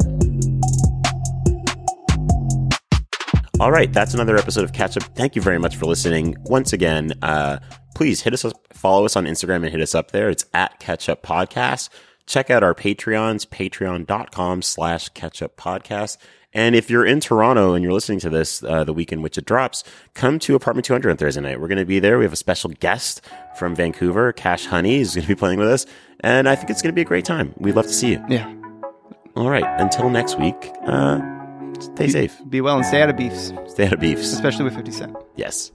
All 3.60 3.72
right, 3.72 3.91
that's 3.91 4.14
another 4.14 4.38
episode 4.38 4.64
of 4.64 4.72
Catch 4.72 4.95
Up. 4.95 5.03
Thank 5.16 5.36
you 5.36 5.41
very 5.41 5.60
much 5.60 5.76
for 5.76 5.86
listening. 5.86 6.38
Once 6.45 6.72
again, 6.72 7.12
uh, 7.22 7.60
please 7.93 8.22
hit 8.22 8.34
us 8.34 8.45
up, 8.45 8.53
follow 8.74 9.03
us 9.03 9.18
on 9.18 9.26
Instagram 9.26 9.57
and 9.57 9.70
hit 9.70 9.82
us 9.82 9.93
up 9.93 10.12
there. 10.12 10.30
It's 10.30 10.45
at 10.53 10.80
Catch 10.80 11.10
Up 11.10 11.22
Podcast. 11.24 11.89
Check 12.30 12.51
out 12.51 12.61
our 12.63 12.75
Patreons, 12.75 13.47
patreon.com 13.47 14.61
slash 14.61 15.09
catch 15.09 15.41
up 15.41 15.57
podcast. 15.57 16.17
And 16.53 16.75
if 16.75 16.88
you're 16.88 17.03
in 17.05 17.19
Toronto 17.21 17.73
and 17.73 17.84
you're 17.84 17.91
listening 17.91 18.19
to 18.19 18.30
this 18.30 18.63
uh, 18.63 18.84
the 18.84 18.93
week 18.93 19.11
in 19.11 19.23
which 19.23 19.39
it 19.39 19.45
drops, 19.45 19.84
come 20.13 20.38
to 20.39 20.53
Apartment 20.53 20.86
200 20.86 21.09
on 21.09 21.17
Thursday 21.17 21.41
night. 21.41 21.59
We're 21.59 21.67
going 21.67 21.80
to 21.80 21.86
be 21.86 21.99
there. 21.99 22.19
We 22.19 22.25
have 22.25 22.34
a 22.34 22.36
special 22.38 22.69
guest 22.69 23.21
from 23.57 23.75
Vancouver, 23.75 24.32
Cash 24.32 24.67
Honey, 24.67 24.99
is 24.99 25.15
going 25.15 25.23
to 25.23 25.27
be 25.27 25.34
playing 25.36 25.57
with 25.57 25.69
us. 25.69 25.88
And 26.19 26.47
I 26.47 26.53
think 26.55 26.69
it's 26.69 26.84
going 26.84 26.91
to 26.93 26.95
be 26.95 27.01
a 27.01 27.05
great 27.05 27.25
time. 27.25 27.53
We'd 27.57 27.75
love 27.75 27.88
to 27.88 27.93
see 27.93 28.11
you. 28.11 28.23
Yeah, 28.30 28.53
All 29.36 29.49
right. 29.49 29.65
Until 29.82 30.11
next 30.11 30.38
week, 30.39 30.55
uh, 30.86 31.19
stay 31.80 32.09
safe. 32.09 32.39
be 32.47 32.61
well 32.61 32.77
and 32.77 32.86
stay 32.86 33.01
out 33.01 33.09
of 33.09 33.17
beefs, 33.17 33.51
Stay 33.67 33.88
out 33.88 33.93
of 33.93 33.99
beefs. 33.99 34.34
especially 34.34 34.65
with 34.65 34.75
Fifty 34.75 34.91
Cent. 34.91 35.15
Yes. 35.36 35.71